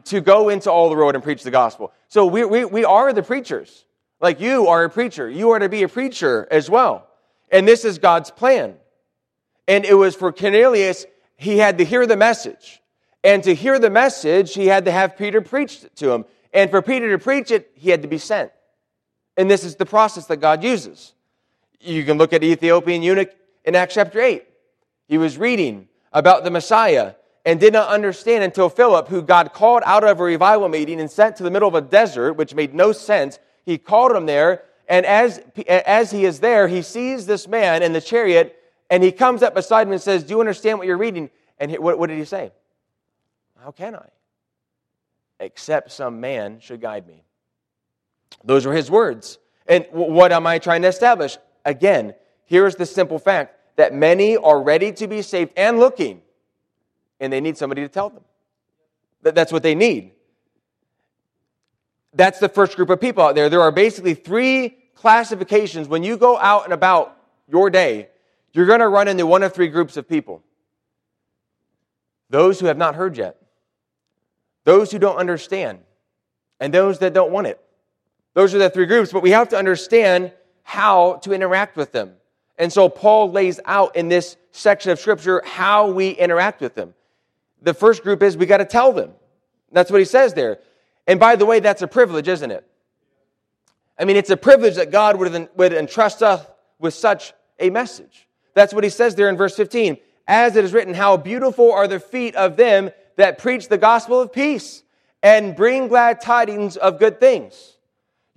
to 0.06 0.20
go 0.20 0.48
into 0.48 0.70
all 0.72 0.88
the 0.88 0.96
world 0.96 1.14
and 1.14 1.22
preach 1.22 1.42
the 1.42 1.50
gospel. 1.50 1.92
So 2.08 2.24
we, 2.24 2.44
we, 2.44 2.64
we 2.64 2.84
are 2.86 3.12
the 3.12 3.22
preachers. 3.22 3.84
Like 4.20 4.40
you 4.40 4.68
are 4.68 4.84
a 4.84 4.90
preacher. 4.90 5.28
You 5.28 5.50
are 5.50 5.58
to 5.58 5.68
be 5.68 5.82
a 5.82 5.88
preacher 5.88 6.48
as 6.50 6.70
well. 6.70 7.06
And 7.50 7.68
this 7.68 7.84
is 7.84 7.98
God's 7.98 8.30
plan. 8.30 8.76
And 9.66 9.84
it 9.84 9.94
was 9.94 10.14
for 10.16 10.32
Cornelius, 10.32 11.04
he 11.36 11.58
had 11.58 11.78
to 11.78 11.84
hear 11.84 12.06
the 12.06 12.16
message. 12.16 12.80
And 13.22 13.44
to 13.44 13.54
hear 13.54 13.78
the 13.78 13.90
message, 13.90 14.54
he 14.54 14.66
had 14.66 14.86
to 14.86 14.90
have 14.90 15.18
Peter 15.18 15.42
preach 15.42 15.82
to 15.96 16.12
him. 16.12 16.24
And 16.54 16.70
for 16.70 16.80
Peter 16.80 17.10
to 17.10 17.18
preach 17.22 17.50
it, 17.50 17.70
he 17.74 17.90
had 17.90 18.02
to 18.02 18.08
be 18.08 18.16
sent. 18.16 18.52
And 19.36 19.50
this 19.50 19.64
is 19.64 19.76
the 19.76 19.84
process 19.84 20.26
that 20.26 20.38
God 20.38 20.64
uses. 20.64 21.12
You 21.80 22.04
can 22.04 22.18
look 22.18 22.32
at 22.32 22.42
Ethiopian 22.42 23.02
eunuch 23.02 23.30
in 23.64 23.74
Acts 23.76 23.94
chapter 23.94 24.20
8. 24.20 24.44
He 25.06 25.16
was 25.18 25.38
reading 25.38 25.88
about 26.12 26.42
the 26.42 26.50
Messiah 26.50 27.14
and 27.44 27.60
did 27.60 27.72
not 27.72 27.88
understand 27.88 28.42
until 28.44 28.68
Philip, 28.68 29.08
who 29.08 29.22
God 29.22 29.52
called 29.52 29.82
out 29.86 30.04
of 30.04 30.18
a 30.18 30.22
revival 30.22 30.68
meeting 30.68 31.00
and 31.00 31.10
sent 31.10 31.36
to 31.36 31.42
the 31.44 31.50
middle 31.50 31.68
of 31.68 31.74
a 31.74 31.80
desert, 31.80 32.34
which 32.34 32.54
made 32.54 32.74
no 32.74 32.92
sense, 32.92 33.38
he 33.64 33.78
called 33.78 34.12
him 34.14 34.26
there. 34.26 34.64
And 34.88 35.06
as, 35.06 35.40
as 35.68 36.10
he 36.10 36.24
is 36.24 36.40
there, 36.40 36.66
he 36.66 36.82
sees 36.82 37.26
this 37.26 37.46
man 37.46 37.82
in 37.82 37.92
the 37.92 38.00
chariot 38.00 38.56
and 38.90 39.02
he 39.02 39.12
comes 39.12 39.42
up 39.42 39.54
beside 39.54 39.86
him 39.86 39.92
and 39.92 40.00
says, 40.02 40.24
Do 40.24 40.30
you 40.34 40.40
understand 40.40 40.78
what 40.78 40.86
you're 40.86 40.96
reading? 40.96 41.30
And 41.58 41.70
he, 41.70 41.78
what, 41.78 41.98
what 41.98 42.08
did 42.08 42.18
he 42.18 42.24
say? 42.24 42.52
How 43.62 43.70
can 43.70 43.94
I? 43.94 44.08
Except 45.40 45.92
some 45.92 46.20
man 46.20 46.58
should 46.60 46.80
guide 46.80 47.06
me. 47.06 47.22
Those 48.44 48.66
were 48.66 48.72
his 48.74 48.90
words. 48.90 49.38
And 49.66 49.86
what 49.92 50.32
am 50.32 50.46
I 50.46 50.58
trying 50.58 50.82
to 50.82 50.88
establish? 50.88 51.36
again, 51.64 52.14
here's 52.44 52.76
the 52.76 52.86
simple 52.86 53.18
fact 53.18 53.56
that 53.76 53.94
many 53.94 54.36
are 54.36 54.62
ready 54.62 54.92
to 54.92 55.06
be 55.06 55.22
saved 55.22 55.52
and 55.56 55.78
looking, 55.78 56.22
and 57.20 57.32
they 57.32 57.40
need 57.40 57.56
somebody 57.56 57.82
to 57.82 57.88
tell 57.88 58.10
them. 58.10 58.24
That's 59.22 59.52
what 59.52 59.62
they 59.62 59.74
need. 59.74 60.12
That's 62.14 62.38
the 62.38 62.48
first 62.48 62.76
group 62.76 62.90
of 62.90 63.00
people 63.00 63.22
out 63.22 63.34
there. 63.34 63.48
There 63.48 63.60
are 63.60 63.70
basically 63.72 64.14
three 64.14 64.76
classifications. 64.94 65.88
When 65.88 66.02
you 66.02 66.16
go 66.16 66.38
out 66.38 66.64
and 66.64 66.72
about 66.72 67.16
your 67.48 67.70
day, 67.70 68.08
you're 68.52 68.66
going 68.66 68.80
to 68.80 68.88
run 68.88 69.08
into 69.08 69.26
one 69.26 69.42
of 69.42 69.52
three 69.54 69.68
groups 69.68 69.96
of 69.96 70.08
people 70.08 70.42
those 72.30 72.60
who 72.60 72.66
have 72.66 72.76
not 72.76 72.94
heard 72.94 73.16
yet, 73.16 73.40
those 74.64 74.92
who 74.92 74.98
don't 74.98 75.16
understand, 75.16 75.78
and 76.60 76.74
those 76.74 76.98
that 76.98 77.14
don't 77.14 77.32
want 77.32 77.46
it. 77.46 77.58
Those 78.34 78.54
are 78.54 78.58
the 78.58 78.68
three 78.68 78.84
groups, 78.84 79.10
but 79.12 79.22
we 79.22 79.30
have 79.30 79.48
to 79.50 79.56
understand 79.56 80.32
how 80.68 81.14
to 81.22 81.32
interact 81.32 81.76
with 81.78 81.92
them. 81.92 82.12
And 82.58 82.70
so 82.70 82.90
Paul 82.90 83.30
lays 83.30 83.58
out 83.64 83.96
in 83.96 84.10
this 84.10 84.36
section 84.52 84.90
of 84.92 84.98
scripture 85.00 85.40
how 85.42 85.88
we 85.90 86.10
interact 86.10 86.60
with 86.60 86.74
them. 86.74 86.92
The 87.62 87.72
first 87.72 88.02
group 88.02 88.22
is 88.22 88.36
we 88.36 88.44
got 88.44 88.58
to 88.58 88.66
tell 88.66 88.92
them. 88.92 89.12
That's 89.72 89.90
what 89.90 89.98
he 89.98 90.04
says 90.04 90.34
there. 90.34 90.58
And 91.06 91.18
by 91.18 91.36
the 91.36 91.46
way, 91.46 91.60
that's 91.60 91.80
a 91.80 91.86
privilege, 91.88 92.28
isn't 92.28 92.50
it? 92.50 92.68
I 93.98 94.04
mean, 94.04 94.16
it's 94.16 94.28
a 94.28 94.36
privilege 94.36 94.74
that 94.74 94.90
God 94.90 95.16
would, 95.18 95.48
would 95.56 95.72
entrust 95.72 96.22
us 96.22 96.44
with 96.78 96.92
such 96.92 97.32
a 97.58 97.70
message. 97.70 98.28
That's 98.52 98.74
what 98.74 98.84
he 98.84 98.90
says 98.90 99.14
there 99.14 99.30
in 99.30 99.38
verse 99.38 99.56
15. 99.56 99.96
As 100.26 100.54
it 100.54 100.66
is 100.66 100.74
written, 100.74 100.92
how 100.92 101.16
beautiful 101.16 101.72
are 101.72 101.88
the 101.88 101.98
feet 101.98 102.34
of 102.36 102.58
them 102.58 102.90
that 103.16 103.38
preach 103.38 103.68
the 103.68 103.78
gospel 103.78 104.20
of 104.20 104.34
peace 104.34 104.82
and 105.22 105.56
bring 105.56 105.88
glad 105.88 106.20
tidings 106.20 106.76
of 106.76 106.98
good 106.98 107.20
things. 107.20 107.77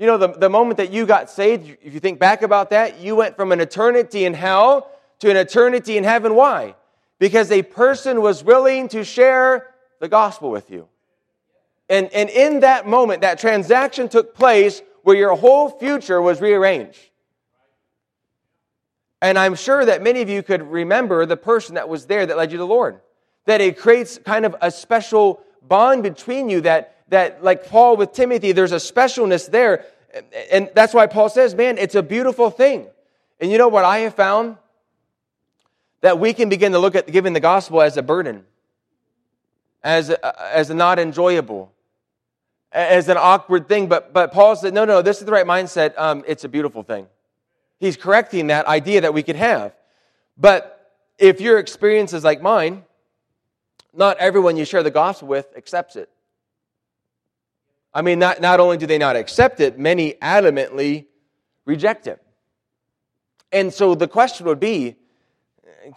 You 0.02 0.08
know, 0.08 0.18
the, 0.18 0.30
the 0.30 0.50
moment 0.50 0.78
that 0.78 0.92
you 0.92 1.06
got 1.06 1.30
saved, 1.30 1.78
if 1.84 1.94
you 1.94 2.00
think 2.00 2.18
back 2.18 2.42
about 2.42 2.72
that, 2.72 3.00
you 3.02 3.16
went 3.16 3.36
from 3.36 3.52
an 3.52 3.62
eternity 3.62 4.26
in 4.26 4.34
hell 4.34 4.90
to 5.20 5.30
an 5.30 5.38
eternity 5.38 5.96
in 5.96 6.04
heaven. 6.04 6.34
Why? 6.34 6.74
Because 7.20 7.52
a 7.52 7.62
person 7.62 8.22
was 8.24 8.44
willing 8.44 8.88
to 8.88 9.04
share 9.04 9.68
the 10.00 10.08
gospel 10.10 10.50
with 10.50 10.72
you. 10.72 10.88
And, 11.88 12.12
and 12.14 12.32
in 12.32 12.62
that 12.62 12.88
moment, 12.88 13.22
that 13.22 13.38
transaction 13.38 14.10
took 14.10 14.34
place 14.34 14.82
where 15.04 15.16
your 15.16 15.36
whole 15.38 15.70
future 15.70 16.20
was 16.20 16.42
rearranged. 16.42 16.98
And 19.22 19.38
I'm 19.38 19.54
sure 19.54 19.86
that 19.86 20.02
many 20.02 20.22
of 20.24 20.30
you 20.30 20.42
could 20.42 20.64
remember 20.64 21.28
the 21.28 21.38
person 21.38 21.76
that 21.76 21.88
was 21.88 22.08
there 22.08 22.26
that 22.26 22.36
led 22.38 22.52
you 22.52 22.58
to 22.58 22.64
the 22.64 22.66
Lord. 22.66 23.00
That 23.46 23.62
it 23.62 23.78
creates 23.78 24.18
kind 24.18 24.48
of 24.48 24.56
a 24.62 24.72
special 24.72 25.44
bond 25.62 26.02
between 26.02 26.50
you 26.50 26.62
that 26.62 26.96
that, 27.12 27.44
like 27.44 27.68
Paul 27.68 27.98
with 27.98 28.14
Timothy, 28.14 28.54
there's 28.54 28.72
a 28.72 28.78
specialness 28.78 29.52
there. 29.52 29.86
And 30.52 30.70
that's 30.74 30.94
why 30.94 31.08
Paul 31.08 31.30
says, 31.30 31.54
man, 31.54 31.78
it's 31.78 31.94
a 31.96 32.02
beautiful 32.02 32.50
thing. 32.50 32.88
And 33.40 33.52
you 33.52 33.58
know 33.58 33.68
what 33.68 33.86
I 33.86 34.00
have 34.00 34.16
found? 34.16 34.58
That 36.02 36.20
we 36.20 36.34
can 36.34 36.50
begin 36.50 36.72
to 36.72 36.80
look 36.80 36.96
at 36.96 37.06
giving 37.12 37.34
the 37.34 37.40
gospel 37.42 37.82
as 37.82 37.98
a 37.98 38.02
burden, 38.02 38.44
as, 39.84 40.10
uh, 40.10 40.16
as 40.52 40.70
not 40.70 41.00
enjoyable, 41.00 41.72
as 42.72 43.10
an 43.10 43.18
awkward 43.20 43.68
thing. 43.68 43.88
But, 43.88 44.14
but 44.14 44.32
Paul 44.32 44.56
said, 44.56 44.74
no, 44.74 44.86
no, 44.86 45.02
this 45.02 45.20
is 45.20 45.26
the 45.26 45.32
right 45.34 45.46
mindset. 45.46 45.94
Um, 45.98 46.24
it's 46.26 46.46
a 46.46 46.50
beautiful 46.50 46.82
thing. 46.82 47.08
He's 47.78 47.98
correcting 47.98 48.48
that 48.48 48.68
idea 48.68 49.02
that 49.02 49.14
we 49.14 49.22
could 49.22 49.36
have. 49.36 49.74
But 50.38 50.92
if 51.20 51.42
your 51.42 51.60
experience 51.60 52.14
is 52.14 52.24
like 52.24 52.42
mine, 52.42 52.84
not 53.94 54.18
everyone 54.18 54.56
you 54.56 54.64
share 54.64 54.82
the 54.82 54.92
gospel 54.92 55.28
with 55.28 55.48
accepts 55.58 55.98
it. 55.98 56.08
I 57.94 58.02
mean, 58.02 58.20
not, 58.20 58.40
not 58.40 58.60
only 58.60 58.78
do 58.78 58.86
they 58.86 58.98
not 58.98 59.16
accept 59.16 59.60
it, 59.60 59.78
many 59.78 60.14
adamantly 60.14 61.08
reject 61.66 62.08
it. 62.08 62.22
And 63.52 63.74
so 63.74 63.96
the 63.96 64.08
question 64.08 64.46
would 64.48 64.60
be 64.60 64.96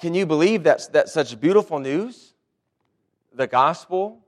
can 0.01 0.15
you 0.15 0.25
believe 0.25 0.63
that, 0.63 0.89
that 0.95 1.11
such 1.11 1.39
beautiful 1.39 1.79
news, 1.79 2.33
the 3.35 3.47
gospel, 3.47 4.21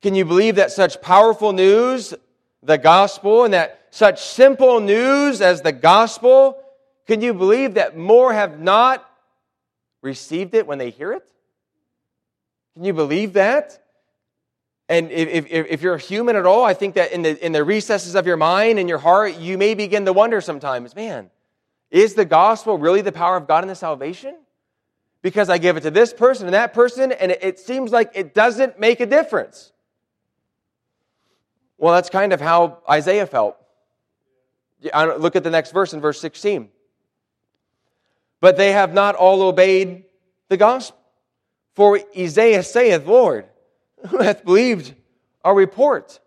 can 0.00 0.14
you 0.14 0.24
believe 0.24 0.54
that 0.56 0.72
such 0.72 1.00
powerful 1.02 1.52
news, 1.52 2.14
the 2.62 2.78
gospel, 2.78 3.44
and 3.44 3.52
that 3.52 3.82
such 3.90 4.22
simple 4.22 4.80
news 4.80 5.42
as 5.42 5.60
the 5.60 5.72
gospel, 5.72 6.58
can 7.06 7.20
you 7.20 7.34
believe 7.34 7.74
that 7.74 7.96
more 7.98 8.32
have 8.32 8.58
not 8.58 9.08
received 10.00 10.54
it 10.54 10.66
when 10.66 10.78
they 10.78 10.88
hear 10.88 11.12
it? 11.12 11.30
Can 12.74 12.84
you 12.84 12.94
believe 12.94 13.34
that? 13.34 13.78
And 14.88 15.10
if, 15.10 15.46
if, 15.46 15.50
if, 15.64 15.82
you're 15.82 15.96
human 15.96 16.36
at 16.36 16.44
all, 16.44 16.62
I 16.64 16.74
think 16.74 16.96
that 16.96 17.12
in 17.12 17.22
the, 17.22 17.44
in 17.44 17.52
the 17.52 17.64
recesses 17.64 18.14
of 18.14 18.26
your 18.26 18.36
mind 18.36 18.78
and 18.78 18.88
your 18.88 18.98
heart, 18.98 19.36
you 19.38 19.56
may 19.56 19.74
begin 19.74 20.04
to 20.04 20.12
wonder 20.12 20.40
sometimes, 20.42 20.94
man, 20.94 21.30
is 21.90 22.14
the 22.14 22.24
gospel 22.26 22.76
really 22.76 23.00
the 23.00 23.12
power 23.12 23.36
of 23.36 23.48
God 23.48 23.64
in 23.64 23.68
the 23.68 23.74
salvation? 23.74 24.34
Because 25.22 25.48
I 25.48 25.56
give 25.56 25.78
it 25.78 25.82
to 25.82 25.90
this 25.90 26.12
person 26.12 26.46
and 26.48 26.54
that 26.54 26.74
person, 26.74 27.12
and 27.12 27.32
it, 27.32 27.38
it 27.42 27.58
seems 27.58 27.92
like 27.92 28.10
it 28.14 28.34
doesn't 28.34 28.78
make 28.78 29.00
a 29.00 29.06
difference. 29.06 29.72
Well, 31.78 31.94
that's 31.94 32.10
kind 32.10 32.34
of 32.34 32.40
how 32.40 32.80
Isaiah 32.88 33.26
felt. 33.26 33.56
Look 34.92 35.34
at 35.34 35.42
the 35.42 35.50
next 35.50 35.70
verse 35.72 35.94
in 35.94 36.02
verse 36.02 36.20
16. 36.20 36.68
But 38.40 38.58
they 38.58 38.72
have 38.72 38.92
not 38.92 39.14
all 39.14 39.40
obeyed 39.42 40.04
the 40.50 40.58
gospel. 40.58 40.98
For 41.72 41.98
Isaiah 42.16 42.62
saith, 42.62 43.06
Lord, 43.06 43.46
who 44.08 44.20
hath 44.22 44.44
believed 44.44 44.94
our 45.44 45.54
report? 45.54 46.20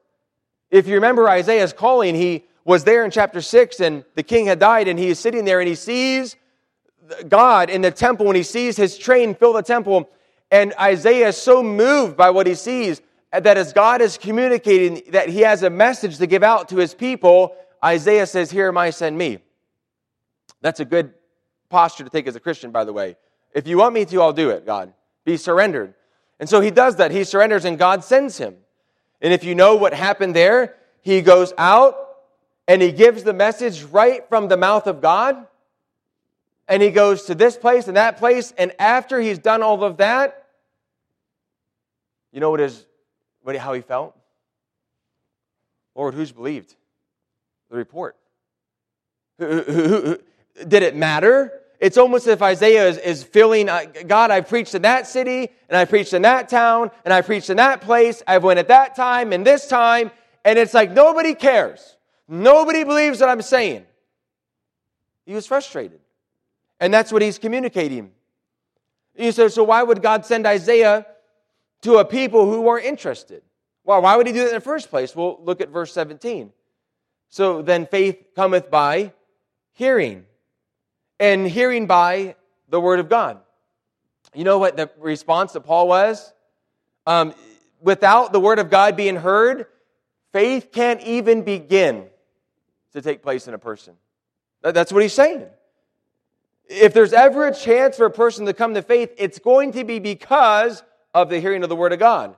If 0.69 0.87
you 0.87 0.95
remember 0.95 1.29
Isaiah's 1.29 1.73
calling, 1.73 2.15
he 2.15 2.43
was 2.65 2.83
there 2.83 3.05
in 3.05 3.11
chapter 3.11 3.41
6 3.41 3.79
and 3.79 4.03
the 4.15 4.23
king 4.23 4.45
had 4.45 4.59
died 4.59 4.87
and 4.87 4.99
he 4.99 5.09
is 5.09 5.19
sitting 5.19 5.45
there 5.45 5.59
and 5.59 5.67
he 5.69 5.75
sees 5.75 6.35
God 7.29 7.69
in 7.69 7.81
the 7.81 7.91
temple 7.91 8.27
and 8.27 8.35
he 8.35 8.43
sees 8.43 8.75
his 8.75 8.97
train 8.97 9.33
fill 9.35 9.53
the 9.53 9.61
temple. 9.61 10.09
And 10.51 10.73
Isaiah 10.79 11.29
is 11.29 11.37
so 11.37 11.63
moved 11.63 12.17
by 12.17 12.29
what 12.31 12.47
he 12.47 12.55
sees 12.55 13.01
that 13.31 13.57
as 13.57 13.71
God 13.73 14.01
is 14.01 14.17
communicating 14.17 15.01
that 15.11 15.29
he 15.29 15.41
has 15.41 15.63
a 15.63 15.69
message 15.69 16.17
to 16.17 16.27
give 16.27 16.43
out 16.43 16.69
to 16.69 16.77
his 16.77 16.93
people, 16.93 17.55
Isaiah 17.83 18.25
says, 18.25 18.51
Here 18.51 18.67
am 18.69 18.77
I, 18.77 18.89
send 18.89 19.17
me. 19.17 19.39
That's 20.61 20.79
a 20.79 20.85
good 20.85 21.13
posture 21.69 22.03
to 22.05 22.09
take 22.09 22.25
as 22.27 22.35
a 22.35 22.39
Christian, 22.39 22.71
by 22.71 22.83
the 22.85 22.93
way. 22.93 23.15
If 23.53 23.67
you 23.67 23.77
want 23.77 23.93
me 23.93 24.05
to, 24.05 24.21
I'll 24.21 24.33
do 24.33 24.49
it, 24.49 24.65
God. 24.65 24.93
Be 25.25 25.37
surrendered. 25.37 25.93
And 26.39 26.47
so 26.49 26.61
he 26.61 26.71
does 26.71 26.97
that. 26.97 27.11
He 27.11 27.23
surrenders 27.23 27.65
and 27.65 27.77
God 27.77 28.03
sends 28.03 28.37
him. 28.37 28.55
And 29.21 29.33
if 29.33 29.43
you 29.43 29.55
know 29.55 29.75
what 29.75 29.93
happened 29.93 30.35
there, 30.35 30.75
he 31.01 31.21
goes 31.21 31.53
out 31.57 31.95
and 32.67 32.81
he 32.81 32.91
gives 32.91 33.23
the 33.23 33.33
message 33.33 33.81
right 33.83 34.27
from 34.29 34.47
the 34.47 34.57
mouth 34.57 34.87
of 34.87 35.01
God. 35.01 35.47
And 36.67 36.83
he 36.83 36.91
goes 36.91 37.23
to 37.23 37.35
this 37.35 37.57
place 37.57 37.87
and 37.87 37.97
that 37.97 38.17
place. 38.17 38.53
And 38.57 38.73
after 38.77 39.19
he's 39.19 39.39
done 39.39 39.63
all 39.63 39.83
of 39.83 39.97
that, 39.97 40.45
you 42.31 42.39
know 42.39 42.51
what 42.51 42.59
is 42.59 42.85
what, 43.41 43.55
how 43.55 43.73
he 43.73 43.81
felt? 43.81 44.15
Lord, 45.95 46.13
who's 46.13 46.31
believed? 46.31 46.75
The 47.71 47.77
report. 47.77 48.15
Who, 49.39 50.17
did 50.67 50.83
it 50.83 50.95
matter? 50.95 51.51
it's 51.79 51.97
almost 51.97 52.25
as 52.27 52.33
if 52.33 52.41
Isaiah 52.41 52.87
is, 52.87 52.97
is 52.97 53.23
feeling, 53.23 53.69
uh, 53.69 53.85
God, 54.07 54.31
I 54.31 54.41
preached 54.41 54.73
in 54.73 54.81
that 54.81 55.07
city, 55.07 55.49
and 55.69 55.77
I 55.77 55.85
preached 55.85 56.13
in 56.13 56.23
that 56.23 56.49
town, 56.49 56.91
and 57.05 57.13
I 57.13 57.21
preached 57.21 57.49
in 57.49 57.57
that 57.57 57.81
place. 57.81 58.23
I 58.25 58.37
went 58.39 58.59
at 58.59 58.67
that 58.69 58.95
time 58.95 59.31
and 59.31 59.45
this 59.45 59.67
time. 59.67 60.11
And 60.43 60.57
it's 60.57 60.73
like 60.73 60.91
nobody 60.91 61.33
cares. 61.35 61.97
Nobody 62.27 62.83
believes 62.85 63.19
what 63.19 63.29
I'm 63.29 63.41
saying. 63.41 63.85
He 65.25 65.33
was 65.33 65.45
frustrated. 65.45 65.99
And 66.79 66.93
that's 66.93 67.11
what 67.11 67.21
he's 67.21 67.37
communicating. 67.37 68.11
You 69.17 69.31
say, 69.31 69.49
so 69.49 69.63
why 69.63 69.83
would 69.83 70.01
God 70.01 70.25
send 70.25 70.47
Isaiah 70.47 71.05
to 71.81 71.95
a 71.97 72.05
people 72.05 72.49
who 72.49 72.61
weren't 72.61 72.85
interested? 72.85 73.41
Well, 73.83 74.01
why 74.01 74.15
would 74.15 74.25
he 74.27 74.31
do 74.33 74.39
that 74.39 74.47
in 74.49 74.53
the 74.53 74.59
first 74.61 74.89
place? 74.89 75.15
Well, 75.15 75.39
look 75.43 75.59
at 75.59 75.69
verse 75.69 75.91
17. 75.91 76.51
So 77.29 77.61
then 77.61 77.85
faith 77.85 78.17
cometh 78.35 78.71
by 78.71 79.11
hearing 79.73 80.25
and 81.19 81.47
hearing 81.47 81.87
by 81.87 82.35
the 82.69 82.79
word 82.79 82.99
of 82.99 83.09
God. 83.09 83.39
You 84.33 84.43
know 84.43 84.59
what 84.59 84.77
the 84.77 84.89
response 84.99 85.53
that 85.53 85.61
Paul 85.61 85.87
was? 85.87 86.33
Um, 87.05 87.33
without 87.81 88.33
the 88.33 88.39
word 88.39 88.59
of 88.59 88.69
God 88.69 88.95
being 88.95 89.15
heard, 89.15 89.67
faith 90.33 90.69
can't 90.71 91.01
even 91.01 91.43
begin 91.43 92.05
to 92.93 93.01
take 93.01 93.23
place 93.23 93.47
in 93.47 93.53
a 93.53 93.57
person. 93.57 93.95
That's 94.61 94.91
what 94.91 95.01
he's 95.01 95.13
saying. 95.13 95.45
If 96.69 96.93
there's 96.93 97.13
ever 97.13 97.47
a 97.47 97.55
chance 97.55 97.95
for 97.97 98.05
a 98.05 98.11
person 98.11 98.45
to 98.47 98.53
come 98.53 98.73
to 98.73 98.81
faith, 98.81 99.13
it's 99.17 99.39
going 99.39 99.71
to 99.73 99.83
be 99.85 99.99
because 99.99 100.83
of 101.13 101.29
the 101.29 101.39
hearing 101.39 101.63
of 101.63 101.69
the 101.69 101.75
word 101.75 101.93
of 101.93 101.99
God. 101.99 102.35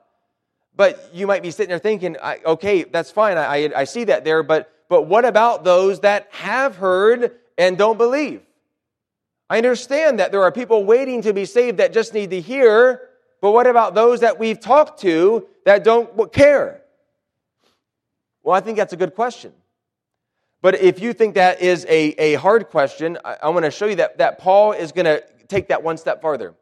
But 0.76 1.10
you 1.13 1.26
might 1.26 1.42
be 1.42 1.50
sitting 1.50 1.70
there 1.70 1.80
thinking, 1.80 2.15
okay, 2.46 2.84
that's 2.84 3.10
fine. 3.10 3.38
I, 3.38 3.72
I 3.76 3.84
see 3.86 4.04
that 4.06 4.24
there. 4.24 4.44
But, 4.44 4.72
but 4.88 5.04
what 5.08 5.26
about 5.26 5.63
those 5.63 6.02
that 6.02 6.30
have 6.32 6.76
heard 6.76 7.32
and 7.58 7.78
don't 7.78 7.98
believe? 7.98 8.42
I 9.50 9.58
understand 9.58 10.20
that 10.20 10.32
there 10.32 10.44
are 10.44 10.52
people 10.52 10.86
waiting 10.86 11.24
to 11.24 11.34
be 11.34 11.46
saved 11.46 11.78
that 11.80 11.92
just 11.92 12.14
need 12.14 12.30
to 12.30 12.40
hear, 12.40 13.02
but 13.42 13.52
what 13.52 13.66
about 13.66 13.96
those 13.96 14.20
that 14.20 14.38
we've 14.38 14.60
talked 14.60 15.02
to 15.02 15.48
that 15.66 15.84
don't 15.84 16.32
care? 16.32 16.84
Well, 18.44 18.56
I 18.56 18.60
think 18.60 18.78
that's 18.78 18.94
a 18.94 18.98
good 18.98 19.16
question. 19.16 19.54
But 20.62 20.76
if 20.80 21.00
you 21.00 21.14
think 21.14 21.36
that 21.36 21.62
is 21.62 21.86
a, 21.86 22.10
a 22.22 22.34
hard 22.36 22.68
question, 22.70 23.18
I, 23.26 23.38
I 23.44 23.50
want 23.50 23.66
to 23.66 23.72
show 23.72 23.88
you 23.88 23.96
that, 23.96 24.20
that 24.20 24.38
Paul 24.38 24.74
is 24.74 24.92
going 24.92 25.06
to 25.06 25.24
take 25.48 25.70
that 25.70 25.82
one 25.84 25.98
step 25.98 26.22
farther. 26.22 26.54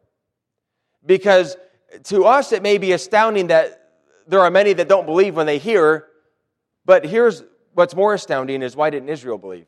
Because 1.05 1.57
to 2.05 2.25
us, 2.25 2.51
it 2.51 2.61
may 2.61 2.77
be 2.77 2.91
astounding 2.93 3.47
that 3.47 3.83
there 4.27 4.39
are 4.41 4.51
many 4.51 4.71
that 4.73 4.87
don't 4.87 5.05
believe 5.05 5.35
when 5.35 5.45
they 5.45 5.57
hear, 5.57 6.05
but 6.85 7.05
here's 7.05 7.43
what's 7.73 7.95
more 7.95 8.13
astounding 8.13 8.61
is 8.61 8.75
why 8.75 8.89
didn't 8.91 9.09
Israel 9.09 9.37
believe? 9.37 9.65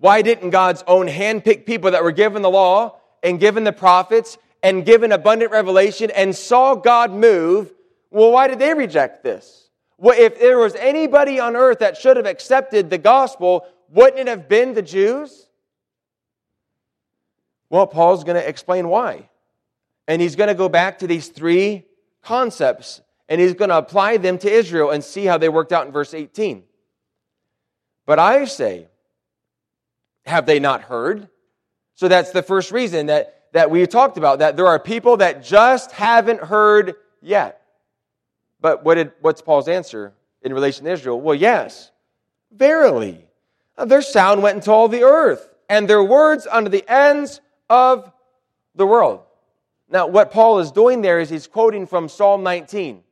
Why 0.00 0.22
didn't 0.22 0.48
God's 0.48 0.82
own 0.86 1.08
handpicked 1.08 1.66
people 1.66 1.90
that 1.90 2.02
were 2.02 2.10
given 2.10 2.40
the 2.40 2.48
law 2.50 2.96
and 3.22 3.38
given 3.38 3.64
the 3.64 3.72
prophets 3.72 4.38
and 4.62 4.84
given 4.84 5.12
abundant 5.12 5.52
revelation 5.52 6.10
and 6.10 6.34
saw 6.34 6.74
God 6.74 7.12
move, 7.12 7.70
well, 8.10 8.30
why 8.32 8.48
did 8.48 8.58
they 8.58 8.72
reject 8.72 9.22
this? 9.22 9.68
Well, 9.98 10.18
if 10.18 10.40
there 10.40 10.56
was 10.56 10.74
anybody 10.74 11.38
on 11.38 11.54
earth 11.54 11.80
that 11.80 11.98
should 11.98 12.16
have 12.16 12.24
accepted 12.24 12.88
the 12.88 12.96
gospel, 12.96 13.66
wouldn't 13.90 14.20
it 14.20 14.28
have 14.28 14.48
been 14.48 14.72
the 14.72 14.80
Jews? 14.80 15.46
Well, 17.68 17.86
Paul's 17.86 18.24
going 18.24 18.36
to 18.40 18.48
explain 18.48 18.88
why. 18.88 19.28
And 20.08 20.22
he's 20.22 20.34
going 20.34 20.48
to 20.48 20.54
go 20.54 20.70
back 20.70 21.00
to 21.00 21.06
these 21.06 21.28
three 21.28 21.84
concepts 22.22 23.02
and 23.28 23.38
he's 23.38 23.52
going 23.54 23.68
to 23.68 23.76
apply 23.78 24.16
them 24.16 24.38
to 24.38 24.50
Israel 24.50 24.90
and 24.92 25.04
see 25.04 25.26
how 25.26 25.36
they 25.36 25.50
worked 25.50 25.72
out 25.72 25.86
in 25.86 25.92
verse 25.92 26.14
18. 26.14 26.64
But 28.06 28.18
I 28.18 28.46
say, 28.46 28.88
have 30.26 30.46
they 30.46 30.58
not 30.60 30.82
heard? 30.82 31.28
So 31.94 32.08
that's 32.08 32.30
the 32.30 32.42
first 32.42 32.72
reason 32.72 33.06
that, 33.06 33.44
that 33.52 33.70
we 33.70 33.86
talked 33.86 34.16
about 34.16 34.38
that 34.40 34.56
there 34.56 34.66
are 34.66 34.78
people 34.78 35.18
that 35.18 35.42
just 35.44 35.92
haven't 35.92 36.40
heard 36.40 36.94
yet. 37.22 37.62
But 38.60 38.84
what 38.84 38.94
did, 38.94 39.12
what's 39.20 39.42
Paul's 39.42 39.68
answer 39.68 40.12
in 40.42 40.52
relation 40.52 40.84
to 40.84 40.90
Israel? 40.92 41.20
Well, 41.20 41.34
yes, 41.34 41.90
verily, 42.52 43.26
uh, 43.78 43.86
their 43.86 44.02
sound 44.02 44.42
went 44.42 44.56
into 44.56 44.70
all 44.70 44.88
the 44.88 45.02
earth, 45.04 45.48
and 45.68 45.88
their 45.88 46.04
words 46.04 46.46
unto 46.50 46.70
the 46.70 46.84
ends 46.88 47.40
of 47.68 48.10
the 48.74 48.86
world. 48.86 49.20
Now, 49.88 50.06
what 50.06 50.30
Paul 50.30 50.58
is 50.60 50.70
doing 50.70 51.00
there 51.00 51.18
is 51.20 51.30
he's 51.30 51.46
quoting 51.46 51.86
from 51.86 52.08
Psalm 52.08 52.42
19, 52.42 53.02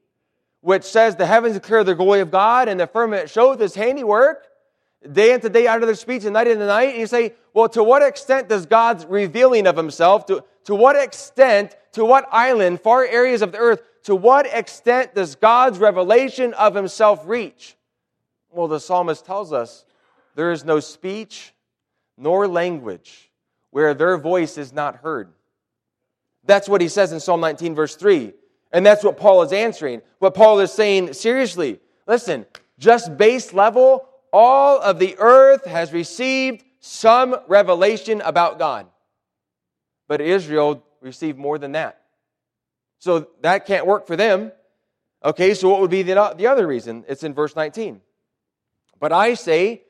which 0.61 0.85
says, 0.85 1.17
The 1.17 1.27
heavens 1.27 1.55
declare 1.55 1.83
the 1.83 1.95
glory 1.95 2.21
of 2.21 2.31
God, 2.31 2.69
and 2.69 2.79
the 2.79 2.87
firmament 2.87 3.31
showeth 3.31 3.59
his 3.59 3.75
handiwork 3.75 4.48
day 5.13 5.33
into 5.33 5.49
day 5.49 5.67
out 5.67 5.81
of 5.81 5.87
their 5.89 5.95
speech 5.95 6.25
and 6.25 6.33
night 6.33 6.49
into 6.49 6.67
night. 6.67 6.91
And 6.91 6.99
you 6.99 7.07
say, 7.07 7.35
well, 7.55 7.69
to 7.71 7.83
what 7.83 8.03
extent 8.03 8.49
does 8.49 8.67
God's 8.67 9.07
revealing 9.07 9.67
of 9.67 9.77
himself, 9.77 10.27
to, 10.27 10.45
to 10.65 10.75
what 10.75 10.97
extent, 10.97 11.77
to 11.93 12.05
what 12.05 12.27
island, 12.31 12.81
far 12.81 13.05
areas 13.05 13.43
of 13.43 13.53
the 13.53 13.59
earth, 13.59 13.81
to 14.05 14.15
what 14.15 14.47
extent 14.53 15.15
does 15.15 15.35
God's 15.37 15.79
revelation 15.79 16.55
of 16.55 16.75
himself 16.75 17.23
reach? 17.27 17.77
Well, 18.51 18.69
the 18.69 18.81
psalmist 18.81 19.25
tells 19.25 19.53
us 19.53 19.85
there 20.35 20.53
is 20.53 20.65
no 20.65 20.81
speech 20.81 21.53
nor 22.17 22.49
language 22.49 23.31
where 23.71 23.95
their 23.95 24.17
voice 24.17 24.57
is 24.59 24.73
not 24.73 24.97
heard. 24.97 25.29
That's 26.45 26.69
what 26.69 26.81
he 26.81 26.89
says 26.89 27.13
in 27.13 27.21
Psalm 27.21 27.41
19, 27.41 27.75
verse 27.75 27.95
3. 27.97 28.33
And 28.73 28.85
that's 28.85 29.05
what 29.05 29.19
Paul 29.19 29.43
is 29.43 29.53
answering. 29.53 30.01
What 30.19 30.35
Paul 30.35 30.61
is 30.61 30.73
saying 30.73 31.13
seriously. 31.13 31.79
Listen, 32.07 32.47
just 32.79 33.17
base 33.19 33.53
level 33.53 34.09
all 34.33 34.79
of 34.81 34.99
the 34.99 35.17
earth 35.19 35.65
has 35.65 35.93
received 35.93 36.65
some 36.81 37.37
revelation 37.49 38.21
about 38.23 38.59
God. 38.59 38.87
But 40.07 40.21
Israel 40.21 40.83
received 41.01 41.39
more 41.39 41.59
than 41.59 41.73
that. 41.73 42.01
So 42.99 43.29
that 43.43 43.67
can't 43.67 43.87
work 43.87 44.07
for 44.07 44.17
them. 44.17 44.53
Okay, 45.25 45.55
so 45.55 45.69
what 45.69 45.81
would 45.81 45.91
be 45.91 46.03
the, 46.03 46.35
the 46.37 46.47
other 46.47 46.67
reason? 46.67 47.05
It's 47.09 47.23
in 47.25 47.35
verse 47.35 47.57
19. 47.57 48.01
But 49.01 49.13
I 49.13 49.35
say, 49.35 49.83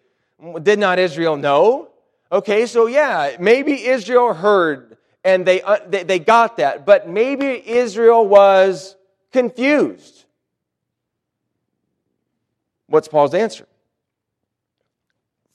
did 0.63 0.79
not 0.79 0.99
Israel 0.99 1.37
know? 1.37 1.91
Okay, 2.31 2.67
so 2.67 2.87
yeah, 2.87 3.37
maybe 3.41 3.87
Israel 3.87 4.35
heard 4.35 4.97
and 5.25 5.45
they, 5.45 5.61
uh, 5.63 5.79
they, 5.87 6.05
they 6.05 6.19
got 6.19 6.59
that, 6.59 6.87
but 6.87 7.09
maybe 7.09 7.47
Israel 7.69 8.27
was 8.27 8.97
confused. 9.33 10.25
What's 12.87 13.09
Paul's 13.09 13.35
answer? 13.35 13.67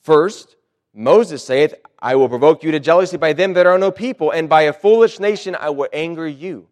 First, 0.04 0.56
Moses 0.92 1.42
saith, 1.42 1.72
I 1.98 2.16
will 2.16 2.28
provoke 2.28 2.62
you 2.62 2.72
to 2.72 2.78
jealousy 2.78 3.16
by 3.16 3.32
them 3.32 3.54
that 3.54 3.64
are 3.64 3.78
no 3.78 3.90
people, 3.90 4.30
and 4.32 4.50
by 4.50 4.62
a 4.62 4.72
foolish 4.74 5.18
nation 5.18 5.56
I 5.58 5.70
will 5.70 5.88
anger 5.94 6.28
you. 6.28 6.68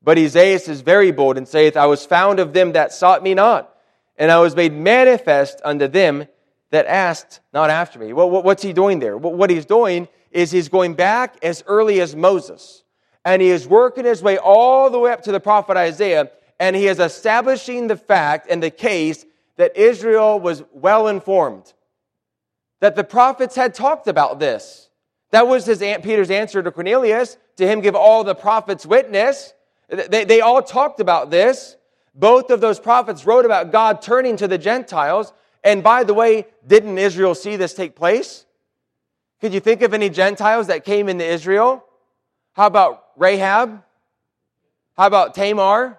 But 0.00 0.16
Isaiah 0.16 0.54
is 0.54 0.80
very 0.82 1.10
bold 1.10 1.36
and 1.36 1.48
saith, 1.48 1.76
I 1.76 1.86
was 1.86 2.06
found 2.06 2.38
of 2.38 2.52
them 2.52 2.74
that 2.74 2.92
sought 2.92 3.24
me 3.24 3.34
not, 3.34 3.74
and 4.16 4.30
I 4.30 4.38
was 4.38 4.54
made 4.54 4.72
manifest 4.72 5.60
unto 5.64 5.88
them 5.88 6.28
that 6.70 6.86
asked 6.86 7.40
not 7.52 7.68
after 7.70 7.98
me. 7.98 8.12
Well, 8.12 8.30
what's 8.30 8.62
he 8.62 8.72
doing 8.72 9.00
there? 9.00 9.16
What 9.18 9.50
he's 9.50 9.66
doing 9.66 10.06
is 10.30 10.52
he's 10.52 10.68
going 10.68 10.94
back 10.94 11.34
as 11.42 11.64
early 11.66 12.00
as 12.00 12.14
Moses, 12.14 12.84
and 13.24 13.42
he 13.42 13.48
is 13.48 13.66
working 13.66 14.04
his 14.04 14.22
way 14.22 14.38
all 14.38 14.88
the 14.88 15.00
way 15.00 15.10
up 15.10 15.22
to 15.22 15.32
the 15.32 15.40
prophet 15.40 15.76
Isaiah, 15.76 16.30
and 16.60 16.76
he 16.76 16.86
is 16.86 17.00
establishing 17.00 17.88
the 17.88 17.96
fact 17.96 18.46
and 18.48 18.62
the 18.62 18.70
case 18.70 19.26
that 19.56 19.76
Israel 19.76 20.38
was 20.38 20.62
well 20.72 21.08
informed 21.08 21.72
that 22.80 22.94
the 22.94 23.04
prophets 23.04 23.54
had 23.54 23.74
talked 23.74 24.08
about 24.08 24.38
this. 24.38 24.88
That 25.30 25.46
was 25.46 25.66
his 25.66 25.82
Aunt 25.82 26.02
Peter's 26.02 26.30
answer 26.30 26.62
to 26.62 26.70
Cornelius, 26.70 27.36
to 27.56 27.66
him 27.66 27.80
give 27.80 27.94
all 27.94 28.24
the 28.24 28.34
prophets 28.34 28.86
witness. 28.86 29.52
They, 29.88 30.24
they 30.24 30.40
all 30.40 30.62
talked 30.62 31.00
about 31.00 31.30
this. 31.30 31.76
Both 32.14 32.50
of 32.50 32.60
those 32.60 32.80
prophets 32.80 33.26
wrote 33.26 33.44
about 33.44 33.70
God 33.72 34.00
turning 34.00 34.36
to 34.38 34.48
the 34.48 34.58
Gentiles. 34.58 35.32
And 35.62 35.82
by 35.82 36.04
the 36.04 36.14
way, 36.14 36.46
didn't 36.66 36.98
Israel 36.98 37.34
see 37.34 37.56
this 37.56 37.74
take 37.74 37.94
place? 37.94 38.46
Could 39.40 39.52
you 39.52 39.60
think 39.60 39.82
of 39.82 39.92
any 39.94 40.08
Gentiles 40.08 40.66
that 40.68 40.84
came 40.84 41.08
into 41.08 41.24
Israel? 41.24 41.84
How 42.54 42.66
about 42.66 43.04
Rahab? 43.16 43.82
How 44.96 45.06
about 45.06 45.34
Tamar? 45.34 45.98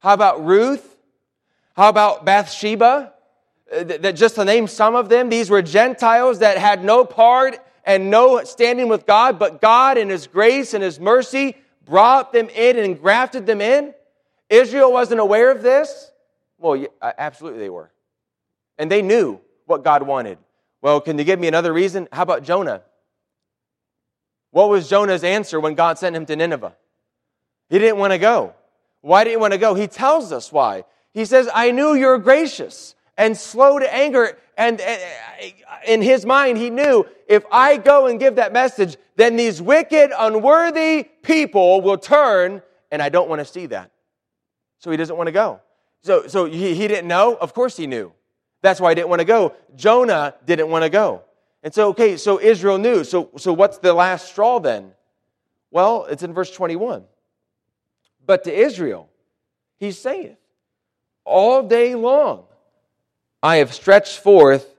How 0.00 0.14
about 0.14 0.44
Ruth? 0.44 0.90
How 1.76 1.88
about 1.88 2.24
Bathsheba? 2.24 3.13
Uh, 3.74 3.82
that 3.84 4.12
just 4.12 4.36
to 4.36 4.44
name 4.44 4.66
some 4.68 4.94
of 4.94 5.08
them, 5.08 5.28
these 5.28 5.50
were 5.50 5.62
Gentiles 5.62 6.38
that 6.40 6.58
had 6.58 6.84
no 6.84 7.04
part 7.04 7.58
and 7.84 8.10
no 8.10 8.42
standing 8.44 8.88
with 8.88 9.06
God, 9.06 9.38
but 9.38 9.60
God 9.60 9.98
in 9.98 10.08
His 10.10 10.26
grace 10.26 10.74
and 10.74 10.82
His 10.82 11.00
mercy 11.00 11.56
brought 11.84 12.32
them 12.32 12.48
in 12.50 12.78
and 12.78 13.00
grafted 13.00 13.46
them 13.46 13.60
in. 13.60 13.92
Israel 14.48 14.92
wasn't 14.92 15.20
aware 15.20 15.50
of 15.50 15.62
this. 15.62 16.12
Well, 16.58 16.76
yeah, 16.76 16.88
uh, 17.02 17.12
absolutely 17.18 17.58
they 17.60 17.70
were. 17.70 17.90
And 18.78 18.90
they 18.90 19.02
knew 19.02 19.40
what 19.66 19.82
God 19.84 20.02
wanted. 20.02 20.38
Well, 20.80 21.00
can 21.00 21.18
you 21.18 21.24
give 21.24 21.38
me 21.40 21.48
another 21.48 21.72
reason? 21.72 22.08
How 22.12 22.22
about 22.22 22.42
Jonah? 22.42 22.82
What 24.50 24.68
was 24.68 24.88
Jonah's 24.88 25.24
answer 25.24 25.58
when 25.58 25.74
God 25.74 25.98
sent 25.98 26.14
him 26.14 26.26
to 26.26 26.36
Nineveh? 26.36 26.74
He 27.70 27.78
didn't 27.78 27.98
want 27.98 28.12
to 28.12 28.18
go. 28.18 28.54
Why 29.00 29.24
didn't 29.24 29.38
he 29.38 29.40
want 29.40 29.52
to 29.54 29.58
go? 29.58 29.74
He 29.74 29.86
tells 29.88 30.32
us 30.32 30.52
why. 30.52 30.84
He 31.12 31.24
says, 31.24 31.48
I 31.52 31.70
knew 31.70 31.94
you're 31.94 32.18
gracious 32.18 32.94
and 33.16 33.36
slow 33.36 33.78
to 33.78 33.92
anger. 33.94 34.38
And, 34.56 34.80
uh, 34.80 34.96
in 35.86 36.02
his 36.02 36.24
mind, 36.24 36.58
he 36.58 36.70
knew 36.70 37.06
if 37.26 37.44
I 37.50 37.76
go 37.76 38.06
and 38.06 38.20
give 38.20 38.36
that 38.36 38.52
message, 38.52 38.96
then 39.16 39.36
these 39.36 39.60
wicked, 39.60 40.12
unworthy 40.16 41.04
people 41.22 41.80
will 41.80 41.98
turn, 41.98 42.62
and 42.90 43.02
I 43.02 43.08
don't 43.08 43.28
want 43.28 43.40
to 43.40 43.44
see 43.44 43.66
that. 43.66 43.90
So 44.78 44.90
he 44.90 44.96
doesn't 44.96 45.16
want 45.16 45.28
to 45.28 45.32
go. 45.32 45.60
So, 46.02 46.26
so 46.26 46.44
he, 46.44 46.74
he 46.74 46.86
didn't 46.88 47.08
know? 47.08 47.34
Of 47.34 47.54
course 47.54 47.76
he 47.76 47.86
knew. 47.86 48.12
That's 48.62 48.80
why 48.80 48.90
he 48.90 48.94
didn't 48.94 49.08
want 49.08 49.20
to 49.20 49.24
go. 49.26 49.54
Jonah 49.76 50.34
didn't 50.46 50.68
want 50.68 50.84
to 50.84 50.90
go. 50.90 51.22
And 51.62 51.72
so, 51.74 51.88
okay, 51.88 52.16
so 52.16 52.40
Israel 52.40 52.78
knew. 52.78 53.04
So, 53.04 53.30
so 53.36 53.52
what's 53.52 53.78
the 53.78 53.92
last 53.92 54.28
straw 54.28 54.58
then? 54.58 54.92
Well, 55.70 56.04
it's 56.04 56.22
in 56.22 56.34
verse 56.34 56.50
21. 56.50 57.04
But 58.24 58.44
to 58.44 58.54
Israel, 58.56 59.08
he 59.78 59.92
saying 59.92 60.36
all 61.24 61.62
day 61.62 61.94
long, 61.94 62.44
I 63.44 63.56
have 63.58 63.74
stretched 63.74 64.20
forth 64.20 64.74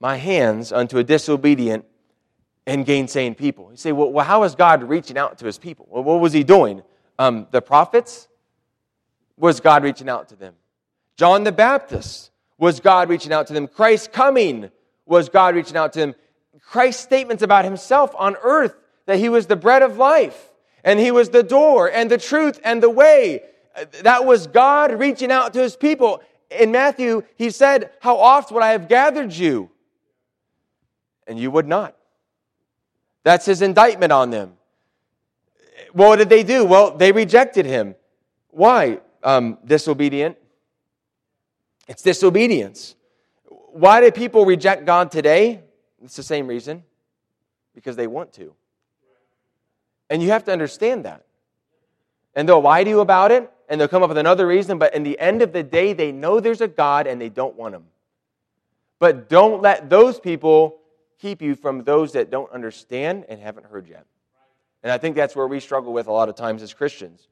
my 0.00 0.16
hands 0.16 0.72
unto 0.72 0.98
a 0.98 1.04
disobedient 1.04 1.84
and 2.66 2.84
gainsaying 2.84 3.36
people. 3.36 3.68
You 3.70 3.76
say, 3.76 3.92
well, 3.92 4.24
how 4.26 4.42
is 4.42 4.56
God 4.56 4.82
reaching 4.82 5.16
out 5.16 5.38
to 5.38 5.46
his 5.46 5.58
people? 5.58 5.86
Well, 5.88 6.02
what 6.02 6.18
was 6.18 6.32
he 6.32 6.42
doing? 6.42 6.82
Um, 7.20 7.46
the 7.52 7.62
prophets? 7.62 8.26
Was 9.36 9.60
God 9.60 9.84
reaching 9.84 10.08
out 10.08 10.30
to 10.30 10.36
them? 10.36 10.54
John 11.16 11.44
the 11.44 11.52
Baptist? 11.52 12.32
Was 12.58 12.80
God 12.80 13.08
reaching 13.08 13.32
out 13.32 13.46
to 13.46 13.52
them? 13.52 13.68
Christ 13.68 14.10
coming? 14.12 14.72
Was 15.06 15.28
God 15.28 15.54
reaching 15.54 15.76
out 15.76 15.92
to 15.92 16.00
them? 16.00 16.14
Christ's 16.62 17.00
statements 17.04 17.44
about 17.44 17.64
himself 17.64 18.12
on 18.18 18.34
earth 18.42 18.74
that 19.06 19.20
he 19.20 19.28
was 19.28 19.46
the 19.46 19.54
bread 19.54 19.82
of 19.82 19.98
life 19.98 20.50
and 20.82 20.98
he 20.98 21.12
was 21.12 21.28
the 21.30 21.44
door 21.44 21.88
and 21.88 22.10
the 22.10 22.18
truth 22.18 22.58
and 22.64 22.82
the 22.82 22.90
way. 22.90 23.44
Uh, 23.76 23.84
that 24.02 24.24
was 24.24 24.48
God 24.48 24.98
reaching 24.98 25.30
out 25.30 25.52
to 25.52 25.60
his 25.62 25.76
people 25.76 26.20
in 26.58 26.70
Matthew, 26.70 27.22
he 27.36 27.50
said, 27.50 27.90
How 28.00 28.16
oft 28.16 28.50
would 28.52 28.62
I 28.62 28.72
have 28.72 28.88
gathered 28.88 29.32
you? 29.32 29.70
And 31.26 31.38
you 31.38 31.50
would 31.50 31.66
not. 31.66 31.96
That's 33.22 33.46
his 33.46 33.62
indictment 33.62 34.12
on 34.12 34.30
them. 34.30 34.52
Well, 35.94 36.10
what 36.10 36.16
did 36.16 36.28
they 36.28 36.42
do? 36.42 36.64
Well, 36.64 36.96
they 36.96 37.12
rejected 37.12 37.66
him. 37.66 37.94
Why? 38.50 39.00
Um, 39.22 39.58
disobedient. 39.64 40.36
It's 41.88 42.02
disobedience. 42.02 42.94
Why 43.72 44.00
do 44.00 44.10
people 44.10 44.44
reject 44.44 44.84
God 44.84 45.10
today? 45.10 45.62
It's 46.02 46.16
the 46.16 46.22
same 46.22 46.46
reason 46.46 46.82
because 47.74 47.96
they 47.96 48.06
want 48.06 48.32
to. 48.34 48.54
And 50.10 50.22
you 50.22 50.30
have 50.30 50.44
to 50.44 50.52
understand 50.52 51.06
that. 51.06 51.24
And 52.34 52.48
they'll 52.48 52.60
lie 52.60 52.84
to 52.84 52.90
you 52.90 53.00
about 53.00 53.32
it 53.32 53.50
and 53.74 53.80
they'll 53.80 53.88
come 53.88 54.04
up 54.04 54.08
with 54.08 54.18
another 54.18 54.46
reason, 54.46 54.78
but 54.78 54.94
in 54.94 55.02
the 55.02 55.18
end 55.18 55.42
of 55.42 55.52
the 55.52 55.64
day, 55.64 55.94
they 55.94 56.12
know 56.12 56.38
there's 56.38 56.60
a 56.60 56.68
God 56.68 57.08
and 57.08 57.20
they 57.20 57.28
don't 57.28 57.56
want 57.56 57.74
Him. 57.74 57.86
But 59.00 59.28
don't 59.28 59.62
let 59.62 59.90
those 59.90 60.20
people 60.20 60.78
keep 61.20 61.42
you 61.42 61.56
from 61.56 61.82
those 61.82 62.12
that 62.12 62.30
don't 62.30 62.48
understand 62.52 63.24
and 63.28 63.40
haven't 63.40 63.66
heard 63.66 63.88
yet. 63.88 64.06
And 64.84 64.92
I 64.92 64.98
think 64.98 65.16
that's 65.16 65.34
where 65.34 65.48
we 65.48 65.58
struggle 65.58 65.92
with 65.92 66.06
a 66.06 66.12
lot 66.12 66.28
of 66.28 66.36
times 66.36 66.62
as 66.62 66.72
Christians. 66.72 67.26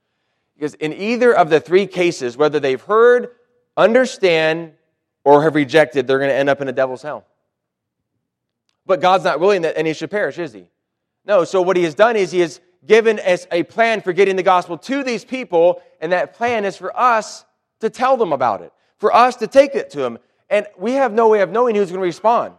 Because 0.57 0.75
in 0.75 0.93
either 0.95 1.33
of 1.33 1.49
the 1.49 1.61
three 1.61 1.87
cases, 1.87 2.37
whether 2.37 2.59
they've 2.59 2.81
heard, 2.83 3.29
understand, 3.77 4.73
or 5.23 5.45
have 5.45 5.55
rejected, 5.55 6.09
they're 6.09 6.19
going 6.19 6.31
to 6.31 6.35
end 6.37 6.49
up 6.49 6.61
in 6.61 6.67
a 6.67 6.73
devil's 6.73 7.03
hell. 7.03 7.25
But 8.85 9.01
God's 9.01 9.23
not 9.23 9.39
willing 9.39 9.63
that 9.63 9.79
any 9.79 9.95
should 9.95 10.11
perish, 10.11 10.41
is 10.41 10.53
He? 10.53 10.67
No, 11.25 11.45
so 11.45 11.63
what 11.63 11.77
He 11.77 11.85
has 11.85 11.95
done 11.95 12.17
is 12.17 12.33
He 12.33 12.41
has 12.41 12.61
given 12.85 13.19
as 13.19 13.47
a 13.53 13.63
plan 13.63 14.01
for 14.01 14.13
getting 14.13 14.37
the 14.37 14.43
gospel 14.43 14.77
to 14.77 15.03
these 15.03 15.25
people, 15.25 15.81
and 16.01 16.13
that 16.13 16.35
plan 16.35 16.65
is 16.65 16.77
for 16.77 16.97
us 16.99 17.45
to 17.81 17.91
tell 17.91 18.17
them 18.17 18.33
about 18.33 18.63
it, 18.63 18.73
for 18.99 19.15
us 19.15 19.37
to 19.37 19.47
take 19.47 19.75
it 19.75 19.91
to 19.91 19.99
them. 19.99 20.19
And 20.51 20.67
we 20.77 20.93
have 20.93 21.13
no 21.13 21.29
way 21.29 21.41
of 21.41 21.51
knowing 21.51 21.75
who's 21.77 21.89
going 21.91 22.01
to 22.01 22.05
respond. 22.07 22.55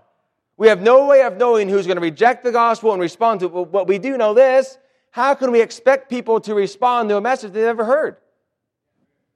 We 0.58 0.68
have 0.68 0.82
no 0.82 1.06
way 1.08 1.24
of 1.24 1.38
knowing 1.38 1.68
who's 1.68 1.86
going 1.88 1.98
to 1.98 2.02
reject 2.02 2.44
the 2.44 2.52
gospel 2.52 2.92
and 2.94 3.02
respond 3.02 3.42
to 3.42 3.48
it. 3.48 3.54
But 3.54 3.64
what 3.72 3.88
we 3.88 3.98
do 3.98 4.18
know 4.18 4.34
this 4.34 4.78
how 5.12 5.36
can 5.36 5.52
we 5.52 5.62
expect 5.62 6.10
people 6.10 6.40
to 6.42 6.56
respond 6.56 7.08
to 7.10 7.18
a 7.18 7.22
message 7.22 7.52
they 7.52 7.62
have 7.62 7.78
never 7.78 7.86
heard? 7.86 8.18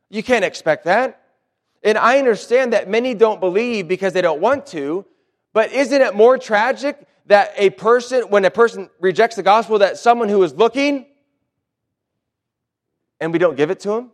You 0.09 0.23
can't 0.23 0.43
expect 0.43 0.85
that. 0.85 1.21
And 1.83 1.97
I 1.99 2.17
understand 2.17 2.73
that 2.73 2.89
many 2.89 3.13
don't 3.13 3.39
believe 3.39 3.87
because 3.87 4.13
they 4.13 4.23
don't 4.23 4.39
want 4.41 4.65
to, 4.67 5.05
but 5.53 5.71
isn't 5.71 6.01
it 6.01 6.15
more 6.15 6.39
tragic 6.39 7.05
that 7.27 7.51
a 7.57 7.69
person, 7.69 8.21
when 8.29 8.43
a 8.45 8.49
person 8.51 8.89
rejects 8.99 9.35
the 9.35 9.43
gospel, 9.43 9.79
that 9.79 9.97
someone 9.97 10.29
who 10.29 10.41
is 10.43 10.53
looking 10.53 11.05
and 13.19 13.33
we 13.33 13.39
don't 13.39 13.55
give 13.55 13.69
it 13.69 13.79
to 13.81 13.89
them? 13.89 14.11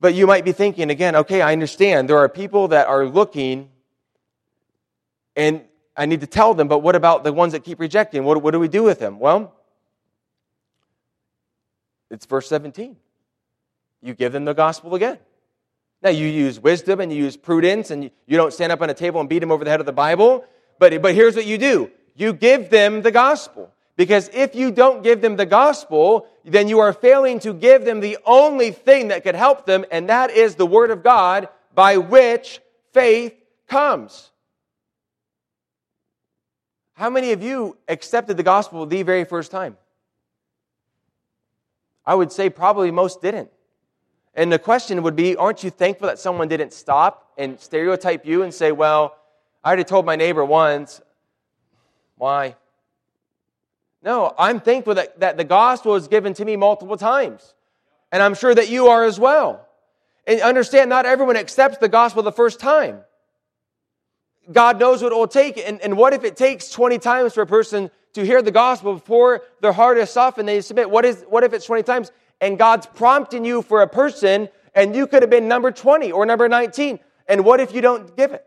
But 0.00 0.14
you 0.14 0.26
might 0.26 0.44
be 0.44 0.52
thinking 0.52 0.90
again, 0.90 1.16
okay, 1.16 1.40
I 1.40 1.52
understand. 1.52 2.08
There 2.08 2.18
are 2.18 2.28
people 2.28 2.68
that 2.68 2.86
are 2.88 3.06
looking 3.06 3.70
and 5.34 5.62
I 5.96 6.06
need 6.06 6.20
to 6.20 6.26
tell 6.26 6.52
them, 6.52 6.68
but 6.68 6.80
what 6.80 6.94
about 6.94 7.24
the 7.24 7.32
ones 7.32 7.52
that 7.52 7.64
keep 7.64 7.80
rejecting? 7.80 8.24
What, 8.24 8.42
what 8.42 8.50
do 8.50 8.60
we 8.60 8.68
do 8.68 8.82
with 8.82 8.98
them? 8.98 9.18
Well, 9.18 9.54
it's 12.10 12.26
verse 12.26 12.48
17. 12.48 12.96
You 14.02 14.14
give 14.14 14.32
them 14.32 14.44
the 14.44 14.52
gospel 14.52 14.94
again. 14.94 15.18
Now, 16.02 16.10
you 16.10 16.26
use 16.26 16.60
wisdom 16.60 17.00
and 17.00 17.10
you 17.10 17.24
use 17.24 17.36
prudence, 17.38 17.90
and 17.90 18.04
you 18.26 18.36
don't 18.36 18.52
stand 18.52 18.70
up 18.70 18.82
on 18.82 18.90
a 18.90 18.94
table 18.94 19.18
and 19.20 19.28
beat 19.30 19.38
them 19.38 19.50
over 19.50 19.64
the 19.64 19.70
head 19.70 19.80
of 19.80 19.86
the 19.86 19.92
Bible. 19.92 20.44
But, 20.78 21.00
but 21.02 21.14
here's 21.14 21.36
what 21.36 21.46
you 21.46 21.58
do 21.58 21.90
you 22.14 22.32
give 22.32 22.70
them 22.70 23.02
the 23.02 23.10
gospel. 23.10 23.72
Because 23.96 24.28
if 24.34 24.54
you 24.54 24.70
don't 24.70 25.02
give 25.02 25.22
them 25.22 25.36
the 25.36 25.46
gospel, 25.46 26.26
then 26.44 26.68
you 26.68 26.80
are 26.80 26.92
failing 26.92 27.38
to 27.40 27.54
give 27.54 27.86
them 27.86 28.00
the 28.00 28.18
only 28.26 28.70
thing 28.70 29.08
that 29.08 29.22
could 29.22 29.34
help 29.34 29.64
them, 29.64 29.86
and 29.90 30.10
that 30.10 30.30
is 30.30 30.54
the 30.56 30.66
word 30.66 30.90
of 30.90 31.02
God 31.02 31.48
by 31.74 31.96
which 31.96 32.60
faith 32.92 33.34
comes. 33.66 34.30
How 36.92 37.08
many 37.08 37.32
of 37.32 37.42
you 37.42 37.78
accepted 37.88 38.36
the 38.36 38.42
gospel 38.42 38.84
the 38.84 39.02
very 39.02 39.24
first 39.24 39.50
time? 39.50 39.78
I 42.04 42.14
would 42.14 42.30
say 42.32 42.50
probably 42.50 42.90
most 42.90 43.22
didn't. 43.22 43.50
And 44.34 44.52
the 44.52 44.58
question 44.58 45.02
would 45.04 45.16
be 45.16 45.36
aren't 45.36 45.64
you 45.64 45.70
thankful 45.70 46.08
that 46.08 46.18
someone 46.18 46.48
didn't 46.48 46.74
stop 46.74 47.30
and 47.38 47.58
stereotype 47.60 48.26
you 48.26 48.42
and 48.42 48.52
say, 48.52 48.72
well, 48.72 49.16
I 49.66 49.68
already 49.70 49.82
told 49.82 50.06
my 50.06 50.14
neighbor 50.14 50.44
once. 50.44 51.00
Why? 52.18 52.54
No, 54.00 54.32
I'm 54.38 54.60
thankful 54.60 54.94
that, 54.94 55.18
that 55.18 55.36
the 55.38 55.42
gospel 55.42 55.90
was 55.90 56.06
given 56.06 56.34
to 56.34 56.44
me 56.44 56.54
multiple 56.54 56.96
times. 56.96 57.52
And 58.12 58.22
I'm 58.22 58.34
sure 58.36 58.54
that 58.54 58.68
you 58.68 58.86
are 58.90 59.02
as 59.02 59.18
well. 59.18 59.66
And 60.24 60.40
understand, 60.40 60.88
not 60.88 61.04
everyone 61.04 61.34
accepts 61.36 61.78
the 61.78 61.88
gospel 61.88 62.22
the 62.22 62.30
first 62.30 62.60
time. 62.60 63.00
God 64.52 64.78
knows 64.78 65.02
what 65.02 65.10
it 65.10 65.16
will 65.16 65.26
take. 65.26 65.58
And, 65.58 65.80
and 65.80 65.96
what 65.96 66.12
if 66.12 66.22
it 66.22 66.36
takes 66.36 66.70
20 66.70 67.00
times 67.00 67.34
for 67.34 67.42
a 67.42 67.46
person 67.46 67.90
to 68.12 68.24
hear 68.24 68.42
the 68.42 68.52
gospel 68.52 68.94
before 68.94 69.42
their 69.62 69.72
heart 69.72 69.98
is 69.98 70.10
softened 70.10 70.48
they 70.48 70.60
submit? 70.60 70.88
What, 70.90 71.04
is, 71.04 71.24
what 71.28 71.42
if 71.42 71.52
it's 71.52 71.66
20 71.66 71.82
times 71.82 72.12
and 72.40 72.56
God's 72.56 72.86
prompting 72.86 73.44
you 73.44 73.62
for 73.62 73.82
a 73.82 73.88
person 73.88 74.48
and 74.76 74.94
you 74.94 75.08
could 75.08 75.24
have 75.24 75.30
been 75.30 75.48
number 75.48 75.72
20 75.72 76.12
or 76.12 76.24
number 76.24 76.48
19? 76.48 77.00
And 77.26 77.44
what 77.44 77.58
if 77.58 77.74
you 77.74 77.80
don't 77.80 78.16
give 78.16 78.30
it? 78.32 78.44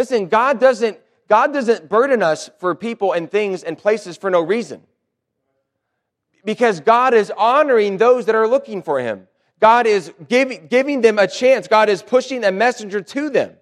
Listen, 0.00 0.28
God 0.28 0.58
doesn't, 0.58 0.98
God 1.28 1.52
doesn't 1.52 1.90
burden 1.90 2.22
us 2.22 2.48
for 2.58 2.74
people 2.74 3.12
and 3.12 3.30
things 3.30 3.62
and 3.62 3.76
places 3.76 4.16
for 4.16 4.30
no 4.30 4.40
reason. 4.40 4.82
Because 6.42 6.80
God 6.80 7.12
is 7.12 7.30
honoring 7.36 7.98
those 7.98 8.24
that 8.24 8.34
are 8.34 8.48
looking 8.48 8.82
for 8.82 8.98
Him. 8.98 9.28
God 9.60 9.86
is 9.86 10.10
give, 10.26 10.70
giving 10.70 11.02
them 11.02 11.18
a 11.18 11.26
chance. 11.26 11.68
God 11.68 11.90
is 11.90 12.02
pushing 12.02 12.42
a 12.44 12.50
messenger 12.50 13.02
to 13.02 13.28
them. 13.28 13.52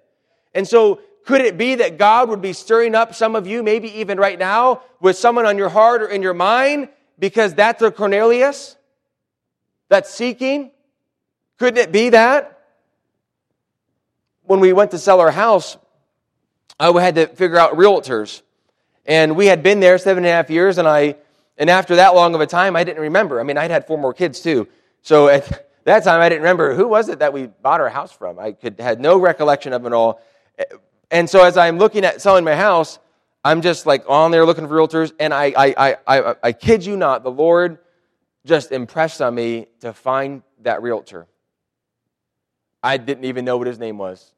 And 0.55 0.66
so, 0.68 1.01
could 1.27 1.40
it 1.40 1.59
be 1.59 1.74
that 1.74 1.98
God 1.98 2.29
would 2.29 2.40
be 2.40 2.53
stirring 2.53 2.94
up 2.94 3.16
some 3.16 3.35
of 3.35 3.48
you, 3.48 3.64
maybe 3.64 3.98
even 3.98 4.16
right 4.16 4.38
now, 4.38 4.83
with 5.01 5.16
someone 5.16 5.44
on 5.44 5.59
your 5.59 5.68
heart 5.70 6.03
or 6.03 6.07
in 6.09 6.22
your 6.22 6.35
mind, 6.35 6.88
because 7.18 7.53
that's 7.55 7.83
a 7.83 7.90
Cornelius 7.90 8.77
that's 9.88 10.09
seeking? 10.14 10.70
Couldn't 11.59 11.81
it 11.83 11.90
be 11.90 12.11
that? 12.11 12.61
When 14.44 14.61
we 14.61 14.72
went 14.72 14.92
to 14.92 14.98
sell 14.98 15.18
our 15.18 15.33
house, 15.33 15.77
I 16.81 16.93
had 17.01 17.17
to 17.17 17.27
figure 17.27 17.57
out 17.57 17.73
realtors. 17.75 18.43
And 19.07 19.37
we 19.37 19.47
had 19.47 19.62
been 19.62 19.81
there 19.81 19.99
seven 19.99 20.25
and 20.25 20.31
a 20.31 20.35
half 20.35 20.51
years, 20.51 20.79
and 20.79 20.87
I, 20.87 21.17
and 21.57 21.71
after 21.71 21.97
that 21.97 22.14
long 22.14 22.35
of 22.35 22.41
a 22.41 22.47
time, 22.47 22.77
I 22.77 22.85
didn't 22.85 23.01
remember. 23.03 23.41
I 23.41 23.43
mean, 23.43 23.57
I'd 23.57 23.71
had 23.71 23.87
four 23.87 23.99
more 23.99 24.12
kids 24.14 24.41
too. 24.41 24.69
So 25.03 25.29
at 25.29 25.67
that 25.85 26.05
time, 26.05 26.21
I 26.21 26.29
didn't 26.29 26.43
remember 26.43 26.75
who 26.75 26.87
was 26.87 27.09
it 27.09 27.19
that 27.21 27.33
we 27.33 27.47
bought 27.47 27.81
our 27.81 27.88
house 27.88 28.12
from. 28.12 28.38
I 28.38 28.53
could, 28.53 28.79
had 28.79 29.01
no 29.01 29.19
recollection 29.19 29.73
of 29.73 29.87
it 29.87 29.93
all. 29.93 30.21
And 31.11 31.29
so 31.29 31.43
as 31.43 31.57
I'm 31.57 31.79
looking 31.79 32.05
at 32.05 32.21
selling 32.21 32.45
my 32.45 32.55
house, 32.55 32.99
I'm 33.45 33.62
just 33.62 33.87
like 33.87 34.05
on 34.09 34.31
there 34.31 34.45
looking 34.45 34.69
for 34.69 34.75
realtors, 34.75 35.12
and 35.19 35.33
I, 35.33 35.53
I, 35.57 35.75
I, 35.79 35.97
I, 36.19 36.35
I 36.43 36.53
kid 36.53 36.85
you 36.85 36.97
not, 36.97 37.23
the 37.25 37.31
Lord 37.31 37.79
just 38.45 38.73
impressed 38.73 39.23
on 39.23 39.35
me 39.35 39.67
to 39.81 39.93
find 39.93 40.43
that 40.62 40.83
realtor. 40.83 41.27
I 42.83 42.97
didn't 42.99 43.25
even 43.25 43.45
know 43.45 43.57
what 43.57 43.67
his 43.67 43.79
name 43.79 43.97
was. 43.99 44.33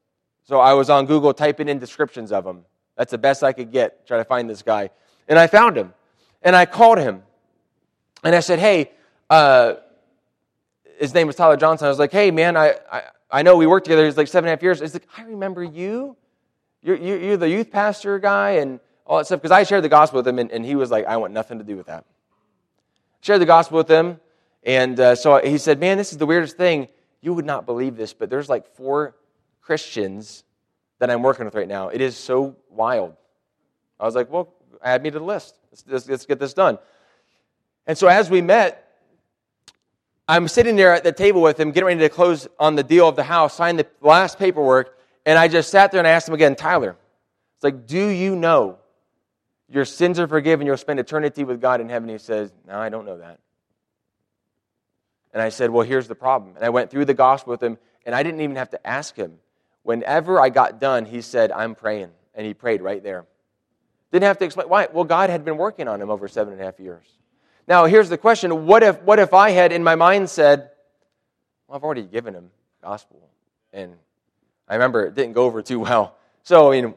So 0.45 0.59
I 0.59 0.73
was 0.73 0.89
on 0.89 1.05
Google 1.05 1.33
typing 1.33 1.69
in 1.69 1.79
descriptions 1.79 2.31
of 2.31 2.45
him. 2.45 2.65
That's 2.97 3.11
the 3.11 3.17
best 3.17 3.43
I 3.43 3.53
could 3.53 3.71
get, 3.71 4.07
try 4.07 4.17
to 4.17 4.25
find 4.25 4.49
this 4.49 4.61
guy. 4.63 4.89
And 5.27 5.37
I 5.39 5.47
found 5.47 5.77
him. 5.77 5.93
And 6.41 6.55
I 6.55 6.65
called 6.65 6.97
him. 6.97 7.23
And 8.23 8.35
I 8.35 8.39
said, 8.39 8.59
hey, 8.59 8.91
uh, 9.29 9.75
his 10.97 11.13
name 11.13 11.27
was 11.27 11.35
Tyler 11.35 11.57
Johnson. 11.57 11.85
I 11.85 11.89
was 11.89 11.99
like, 11.99 12.11
hey, 12.11 12.31
man, 12.31 12.57
I, 12.57 12.75
I, 12.91 13.03
I 13.31 13.41
know 13.43 13.55
we 13.55 13.65
worked 13.67 13.85
together. 13.85 14.05
He's 14.05 14.17
like 14.17 14.27
seven 14.27 14.47
and 14.49 14.53
a 14.53 14.57
half 14.57 14.63
years. 14.63 14.79
He's 14.79 14.93
like, 14.93 15.07
I 15.17 15.23
remember 15.23 15.63
you. 15.63 16.15
You're, 16.83 16.95
you're 16.97 17.37
the 17.37 17.49
youth 17.49 17.71
pastor 17.71 18.17
guy 18.19 18.51
and 18.51 18.79
all 19.05 19.17
that 19.17 19.25
stuff. 19.27 19.39
Because 19.41 19.51
I 19.55 19.63
shared 19.63 19.83
the 19.83 19.89
gospel 19.89 20.17
with 20.17 20.27
him, 20.27 20.39
and, 20.39 20.51
and 20.51 20.65
he 20.65 20.75
was 20.75 20.89
like, 20.91 21.05
I 21.05 21.17
want 21.17 21.33
nothing 21.33 21.59
to 21.59 21.63
do 21.63 21.77
with 21.77 21.87
that. 21.87 22.05
Shared 23.21 23.41
the 23.41 23.45
gospel 23.45 23.77
with 23.77 23.87
him. 23.87 24.19
And 24.63 24.99
uh, 24.99 25.15
so 25.15 25.37
he 25.43 25.57
said, 25.57 25.79
man, 25.79 25.97
this 25.97 26.11
is 26.11 26.17
the 26.17 26.25
weirdest 26.25 26.57
thing. 26.57 26.87
You 27.21 27.33
would 27.33 27.45
not 27.45 27.65
believe 27.65 27.95
this, 27.95 28.13
but 28.13 28.29
there's 28.29 28.49
like 28.49 28.67
four 28.75 29.15
Christians 29.71 30.43
that 30.99 31.09
I'm 31.09 31.23
working 31.23 31.45
with 31.45 31.55
right 31.55 31.65
now. 31.65 31.87
It 31.87 32.01
is 32.01 32.17
so 32.17 32.57
wild. 32.69 33.15
I 34.01 34.05
was 34.05 34.15
like, 34.15 34.29
well, 34.29 34.53
add 34.83 35.01
me 35.01 35.09
to 35.11 35.17
the 35.17 35.23
list. 35.23 35.55
Let's, 35.71 35.85
let's, 35.87 36.09
let's 36.09 36.25
get 36.25 36.39
this 36.39 36.53
done. 36.53 36.77
And 37.87 37.97
so 37.97 38.07
as 38.09 38.29
we 38.29 38.41
met, 38.41 38.91
I'm 40.27 40.49
sitting 40.49 40.75
there 40.75 40.91
at 40.93 41.05
the 41.05 41.13
table 41.13 41.41
with 41.41 41.57
him, 41.57 41.71
getting 41.71 41.87
ready 41.87 42.01
to 42.01 42.09
close 42.09 42.49
on 42.59 42.75
the 42.75 42.83
deal 42.83 43.07
of 43.07 43.15
the 43.15 43.23
house, 43.23 43.53
sign 43.55 43.77
the 43.77 43.87
last 44.01 44.37
paperwork, 44.37 44.97
and 45.25 45.39
I 45.39 45.47
just 45.47 45.69
sat 45.69 45.89
there 45.93 45.99
and 46.01 46.07
I 46.07 46.11
asked 46.11 46.27
him 46.27 46.33
again, 46.35 46.57
Tyler, 46.57 46.97
it's 47.55 47.63
like, 47.63 47.87
do 47.87 48.07
you 48.09 48.35
know 48.35 48.77
your 49.69 49.85
sins 49.85 50.19
are 50.19 50.27
forgiven, 50.27 50.67
you'll 50.67 50.75
spend 50.75 50.99
eternity 50.99 51.45
with 51.45 51.61
God 51.61 51.79
in 51.79 51.87
heaven? 51.87 52.09
He 52.09 52.17
says, 52.17 52.51
No, 52.67 52.77
I 52.77 52.89
don't 52.89 53.05
know 53.05 53.19
that. 53.19 53.39
And 55.31 55.41
I 55.41 55.47
said, 55.47 55.69
Well, 55.69 55.87
here's 55.87 56.09
the 56.09 56.13
problem. 56.15 56.57
And 56.57 56.65
I 56.65 56.69
went 56.71 56.91
through 56.91 57.05
the 57.05 57.13
gospel 57.13 57.51
with 57.51 57.63
him, 57.63 57.77
and 58.05 58.13
I 58.13 58.21
didn't 58.21 58.41
even 58.41 58.57
have 58.57 58.71
to 58.71 58.85
ask 58.85 59.15
him. 59.15 59.37
Whenever 59.83 60.39
I 60.39 60.49
got 60.49 60.79
done, 60.79 61.05
he 61.05 61.21
said, 61.21 61.51
I'm 61.51 61.75
praying. 61.75 62.11
And 62.35 62.45
he 62.45 62.53
prayed 62.53 62.81
right 62.81 63.01
there. 63.03 63.25
Didn't 64.11 64.25
have 64.25 64.37
to 64.39 64.45
explain 64.45 64.67
why. 64.69 64.87
Well, 64.91 65.05
God 65.05 65.29
had 65.29 65.43
been 65.45 65.57
working 65.57 65.87
on 65.87 66.01
him 66.01 66.09
over 66.09 66.27
seven 66.27 66.53
and 66.53 66.61
a 66.61 66.65
half 66.65 66.79
years. 66.79 67.05
Now, 67.67 67.85
here's 67.85 68.09
the 68.09 68.17
question 68.17 68.65
what 68.67 68.83
if, 68.83 69.01
what 69.01 69.19
if 69.19 69.33
I 69.33 69.51
had 69.51 69.71
in 69.71 69.83
my 69.83 69.95
mind 69.95 70.29
said, 70.29 70.69
Well, 71.67 71.77
I've 71.77 71.83
already 71.83 72.03
given 72.03 72.33
him 72.33 72.51
gospel? 72.83 73.21
And 73.73 73.93
I 74.67 74.75
remember 74.75 75.05
it 75.05 75.15
didn't 75.15 75.33
go 75.33 75.45
over 75.45 75.61
too 75.61 75.79
well. 75.79 76.15
So, 76.43 76.71
I 76.71 76.81
mean, 76.81 76.93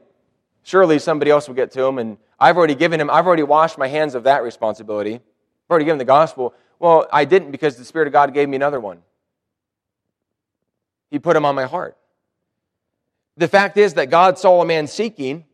surely 0.65 0.98
somebody 0.98 1.31
else 1.31 1.46
will 1.48 1.54
get 1.54 1.71
to 1.73 1.85
him. 1.85 1.98
And 1.98 2.19
I've 2.38 2.56
already 2.56 2.75
given 2.75 3.00
him, 3.00 3.09
I've 3.11 3.27
already 3.27 3.44
washed 3.44 3.79
my 3.79 3.87
hands 3.88 4.15
of 4.15 4.25
that 4.25 4.42
responsibility. 4.42 5.15
I've 5.15 5.71
already 5.71 5.85
given 5.87 5.98
the 5.98 6.04
gospel. 6.04 6.52
Well, 6.81 7.06
I 7.13 7.25
didn't 7.25 7.50
because 7.52 7.77
the 7.77 7.85
Spirit 7.85 8.09
of 8.09 8.13
God 8.13 8.35
gave 8.35 8.48
me 8.48 8.56
another 8.56 8.81
one. 8.81 8.98
He 11.11 11.19
put 11.19 11.37
him 11.37 11.44
on 11.44 11.54
my 11.54 11.65
heart. 11.65 11.96
The 13.37 13.49
fact 13.49 13.77
is 13.77 13.95
that 13.95 14.11
God 14.11 14.39
saw 14.39 14.63
a 14.63 14.65
man 14.65 14.87
seeking, 14.87 15.45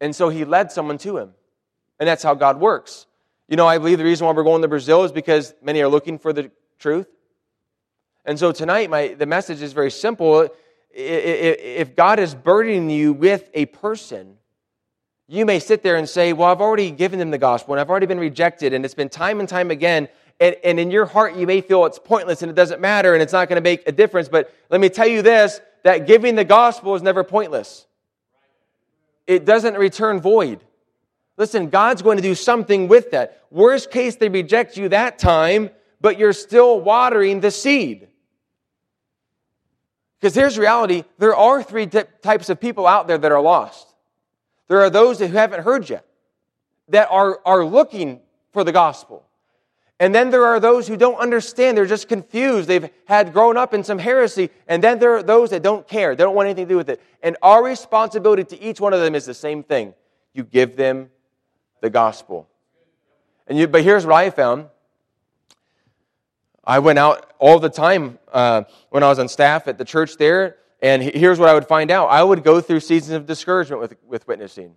and 0.00 0.14
so 0.14 0.28
he 0.28 0.44
led 0.44 0.70
someone 0.70 0.98
to 0.98 1.16
him. 1.18 1.32
And 1.98 2.08
that's 2.08 2.22
how 2.22 2.34
God 2.34 2.60
works. 2.60 3.06
You 3.48 3.56
know, 3.56 3.66
I 3.66 3.78
believe 3.78 3.98
the 3.98 4.04
reason 4.04 4.26
why 4.26 4.32
we're 4.32 4.44
going 4.44 4.62
to 4.62 4.68
Brazil 4.68 5.04
is 5.04 5.12
because 5.12 5.54
many 5.62 5.82
are 5.82 5.88
looking 5.88 6.18
for 6.18 6.32
the 6.32 6.50
truth. 6.78 7.06
And 8.24 8.38
so 8.38 8.52
tonight, 8.52 8.88
my, 8.88 9.08
the 9.08 9.26
message 9.26 9.62
is 9.62 9.72
very 9.72 9.90
simple. 9.90 10.48
If 10.92 11.96
God 11.96 12.18
is 12.20 12.34
burdening 12.34 12.88
you 12.88 13.12
with 13.12 13.50
a 13.52 13.66
person, 13.66 14.36
you 15.28 15.44
may 15.44 15.58
sit 15.58 15.82
there 15.82 15.96
and 15.96 16.08
say, 16.08 16.32
Well, 16.32 16.48
I've 16.48 16.60
already 16.60 16.90
given 16.90 17.18
them 17.18 17.30
the 17.30 17.38
gospel 17.38 17.74
and 17.74 17.80
I've 17.80 17.90
already 17.90 18.06
been 18.06 18.20
rejected, 18.20 18.72
and 18.74 18.84
it's 18.84 18.94
been 18.94 19.08
time 19.08 19.40
and 19.40 19.48
time 19.48 19.70
again. 19.70 20.08
And, 20.40 20.56
and 20.64 20.80
in 20.80 20.90
your 20.90 21.06
heart, 21.06 21.36
you 21.36 21.46
may 21.46 21.60
feel 21.60 21.84
it's 21.84 21.98
pointless 21.98 22.42
and 22.42 22.50
it 22.50 22.54
doesn't 22.54 22.80
matter 22.80 23.12
and 23.14 23.22
it's 23.22 23.32
not 23.32 23.48
going 23.48 23.56
to 23.62 23.62
make 23.62 23.86
a 23.88 23.92
difference. 23.92 24.28
But 24.28 24.52
let 24.70 24.80
me 24.80 24.88
tell 24.88 25.06
you 25.06 25.22
this 25.22 25.60
that 25.82 26.06
giving 26.06 26.34
the 26.34 26.44
gospel 26.44 26.94
is 26.94 27.02
never 27.02 27.24
pointless, 27.24 27.86
it 29.26 29.44
doesn't 29.44 29.74
return 29.78 30.20
void. 30.20 30.62
Listen, 31.38 31.70
God's 31.70 32.02
going 32.02 32.18
to 32.18 32.22
do 32.22 32.34
something 32.34 32.88
with 32.88 33.12
that. 33.12 33.42
Worst 33.50 33.90
case, 33.90 34.16
they 34.16 34.28
reject 34.28 34.76
you 34.76 34.90
that 34.90 35.18
time, 35.18 35.70
but 36.00 36.18
you're 36.18 36.32
still 36.34 36.78
watering 36.80 37.40
the 37.40 37.50
seed. 37.50 38.08
Because 40.20 40.34
here's 40.34 40.58
reality 40.58 41.04
there 41.18 41.34
are 41.34 41.62
three 41.62 41.86
t- 41.86 42.02
types 42.22 42.48
of 42.50 42.60
people 42.60 42.86
out 42.86 43.08
there 43.08 43.18
that 43.18 43.32
are 43.32 43.40
lost. 43.40 43.88
There 44.68 44.80
are 44.82 44.90
those 44.90 45.18
who 45.18 45.26
haven't 45.26 45.62
heard 45.62 45.88
yet, 45.88 46.04
that 46.88 47.08
are, 47.10 47.40
are 47.46 47.64
looking 47.64 48.20
for 48.52 48.62
the 48.64 48.72
gospel. 48.72 49.24
And 50.02 50.12
then 50.12 50.30
there 50.30 50.44
are 50.46 50.58
those 50.58 50.88
who 50.88 50.96
don't 50.96 51.14
understand. 51.14 51.76
They're 51.78 51.86
just 51.86 52.08
confused. 52.08 52.68
They've 52.68 52.90
had 53.04 53.32
grown 53.32 53.56
up 53.56 53.72
in 53.72 53.84
some 53.84 54.00
heresy. 54.00 54.50
And 54.66 54.82
then 54.82 54.98
there 54.98 55.14
are 55.14 55.22
those 55.22 55.50
that 55.50 55.62
don't 55.62 55.86
care. 55.86 56.16
They 56.16 56.24
don't 56.24 56.34
want 56.34 56.46
anything 56.46 56.64
to 56.64 56.68
do 56.70 56.76
with 56.76 56.88
it. 56.90 57.00
And 57.22 57.36
our 57.40 57.62
responsibility 57.62 58.42
to 58.42 58.60
each 58.60 58.80
one 58.80 58.92
of 58.92 59.00
them 59.00 59.14
is 59.14 59.26
the 59.26 59.32
same 59.34 59.62
thing 59.62 59.94
you 60.32 60.42
give 60.42 60.74
them 60.74 61.08
the 61.82 61.88
gospel. 61.88 62.48
And 63.46 63.56
you, 63.56 63.68
but 63.68 63.84
here's 63.84 64.04
what 64.04 64.16
I 64.16 64.30
found 64.30 64.66
I 66.64 66.80
went 66.80 66.98
out 66.98 67.32
all 67.38 67.60
the 67.60 67.70
time 67.70 68.18
uh, 68.32 68.64
when 68.90 69.04
I 69.04 69.08
was 69.08 69.20
on 69.20 69.28
staff 69.28 69.68
at 69.68 69.78
the 69.78 69.84
church 69.84 70.16
there. 70.16 70.56
And 70.82 71.00
here's 71.00 71.38
what 71.38 71.48
I 71.48 71.54
would 71.54 71.68
find 71.68 71.92
out 71.92 72.06
I 72.08 72.24
would 72.24 72.42
go 72.42 72.60
through 72.60 72.80
seasons 72.80 73.12
of 73.12 73.26
discouragement 73.26 73.80
with, 73.80 73.94
with 74.04 74.26
witnessing. 74.26 74.74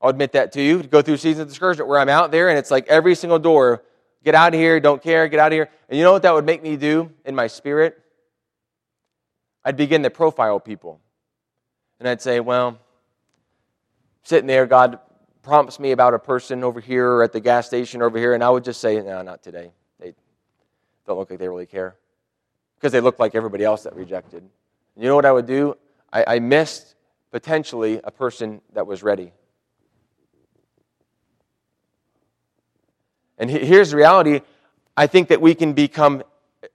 I'll 0.00 0.10
admit 0.10 0.30
that 0.32 0.52
to 0.52 0.62
you. 0.62 0.80
Go 0.84 1.02
through 1.02 1.16
seasons 1.16 1.40
of 1.40 1.48
discouragement 1.48 1.88
where 1.88 1.98
I'm 1.98 2.08
out 2.08 2.30
there 2.30 2.50
and 2.50 2.56
it's 2.56 2.70
like 2.70 2.86
every 2.86 3.16
single 3.16 3.40
door 3.40 3.82
Get 4.26 4.34
out 4.34 4.54
of 4.54 4.58
here. 4.60 4.80
Don't 4.80 5.00
care. 5.00 5.28
Get 5.28 5.38
out 5.38 5.52
of 5.52 5.52
here. 5.52 5.68
And 5.88 5.96
you 5.96 6.02
know 6.04 6.10
what 6.10 6.22
that 6.22 6.34
would 6.34 6.44
make 6.44 6.60
me 6.60 6.76
do 6.76 7.12
in 7.24 7.36
my 7.36 7.46
spirit? 7.46 7.96
I'd 9.64 9.76
begin 9.76 10.02
to 10.02 10.10
profile 10.10 10.58
people. 10.58 11.00
And 12.00 12.08
I'd 12.08 12.20
say, 12.20 12.40
well, 12.40 12.76
sitting 14.24 14.48
there, 14.48 14.66
God 14.66 14.98
prompts 15.44 15.78
me 15.78 15.92
about 15.92 16.12
a 16.12 16.18
person 16.18 16.64
over 16.64 16.80
here 16.80 17.08
or 17.08 17.22
at 17.22 17.32
the 17.32 17.38
gas 17.38 17.68
station 17.68 18.02
over 18.02 18.18
here. 18.18 18.34
And 18.34 18.42
I 18.42 18.50
would 18.50 18.64
just 18.64 18.80
say, 18.80 19.00
no, 19.00 19.22
not 19.22 19.44
today. 19.44 19.70
They 20.00 20.12
don't 21.06 21.16
look 21.20 21.30
like 21.30 21.38
they 21.38 21.48
really 21.48 21.64
care 21.66 21.94
because 22.80 22.90
they 22.90 23.00
look 23.00 23.20
like 23.20 23.36
everybody 23.36 23.62
else 23.62 23.84
that 23.84 23.94
rejected. 23.94 24.42
You 24.96 25.04
know 25.04 25.14
what 25.14 25.24
I 25.24 25.30
would 25.30 25.46
do? 25.46 25.76
I, 26.12 26.24
I 26.34 26.38
missed 26.40 26.96
potentially 27.30 28.00
a 28.02 28.10
person 28.10 28.60
that 28.72 28.88
was 28.88 29.04
ready. 29.04 29.30
And 33.38 33.50
here's 33.50 33.90
the 33.90 33.96
reality 33.96 34.40
I 34.96 35.06
think 35.06 35.28
that 35.28 35.40
we 35.40 35.54
can 35.54 35.74
become 35.74 36.22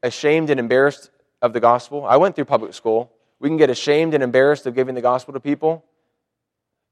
ashamed 0.04 0.50
and 0.52 0.60
embarrassed 0.60 1.10
of 1.42 1.54
the 1.54 1.60
gospel. 1.60 2.06
I 2.06 2.18
went 2.18 2.36
through 2.36 2.46
public 2.46 2.74
school. 2.74 3.12
We 3.40 3.50
can 3.50 3.58
get 3.58 3.70
ashamed 3.72 4.14
and 4.14 4.24
embarrassed 4.24 4.68
of 4.68 4.76
giving 4.76 4.94
the 4.94 5.02
gospel 5.02 5.34
to 5.34 5.40
people. 5.40 5.84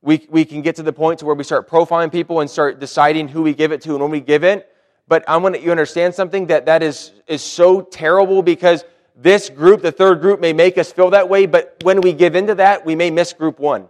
We, 0.01 0.26
we 0.30 0.45
can 0.45 0.61
get 0.61 0.78
to 0.78 0.84
the 0.84 0.93
point 0.93 1.20
to 1.20 1.26
where 1.26 1.36
we 1.36 1.43
start 1.43 1.70
profiling 1.70 2.11
people 2.11 2.39
and 2.39 2.49
start 2.49 2.80
deciding 2.80 3.28
who 3.28 3.43
we 3.43 3.53
give 3.53 3.72
it 3.72 3.82
to 3.82 3.91
and 3.91 4.01
when 4.01 4.09
we 4.11 4.22
give 4.22 4.43
it. 4.43 4.67
But 5.07 5.24
I 5.28 5.38
want 5.38 5.61
you 5.61 5.70
understand 5.72 6.15
something 6.15 6.47
that 6.47 6.65
that 6.65 6.82
is, 6.82 7.11
is 7.28 7.43
so 7.43 7.82
terrible 7.82 8.41
because 8.41 8.86
this 9.15 9.49
group, 9.49 9.82
the 9.82 9.91
third 9.91 10.22
group, 10.22 10.39
may 10.39 10.53
make 10.53 10.78
us 10.80 10.91
feel 10.91 11.11
that 11.11 11.30
way. 11.30 11.45
But 11.45 11.78
when 11.84 12.01
we 12.01 12.13
give 12.13 12.36
into 12.36 12.55
that, 12.55 12.86
we 12.86 12.95
may 12.95 13.11
miss 13.11 13.34
group 13.34 13.59
one 13.59 13.88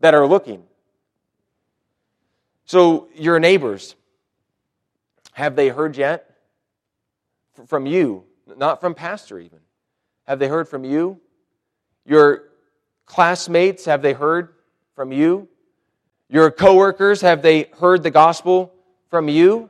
that 0.00 0.12
are 0.14 0.26
looking. 0.26 0.62
So 2.64 3.08
your 3.14 3.38
neighbors, 3.38 3.94
have 5.40 5.56
they 5.56 5.68
heard 5.68 5.96
yet? 5.96 6.26
from 7.66 7.84
you, 7.86 8.24
not 8.56 8.80
from 8.80 8.94
pastor 8.94 9.38
even. 9.38 9.58
Have 10.26 10.38
they 10.38 10.48
heard 10.48 10.66
from 10.68 10.82
you? 10.84 11.20
Your 12.06 12.44
classmates, 13.04 13.84
have 13.86 14.00
they 14.02 14.12
heard 14.14 14.54
from 14.94 15.12
you? 15.12 15.46
Your 16.28 16.50
coworkers, 16.50 17.20
have 17.22 17.42
they 17.42 17.70
heard 17.78 18.02
the 18.02 18.10
gospel 18.10 18.72
from 19.08 19.28
you? 19.28 19.68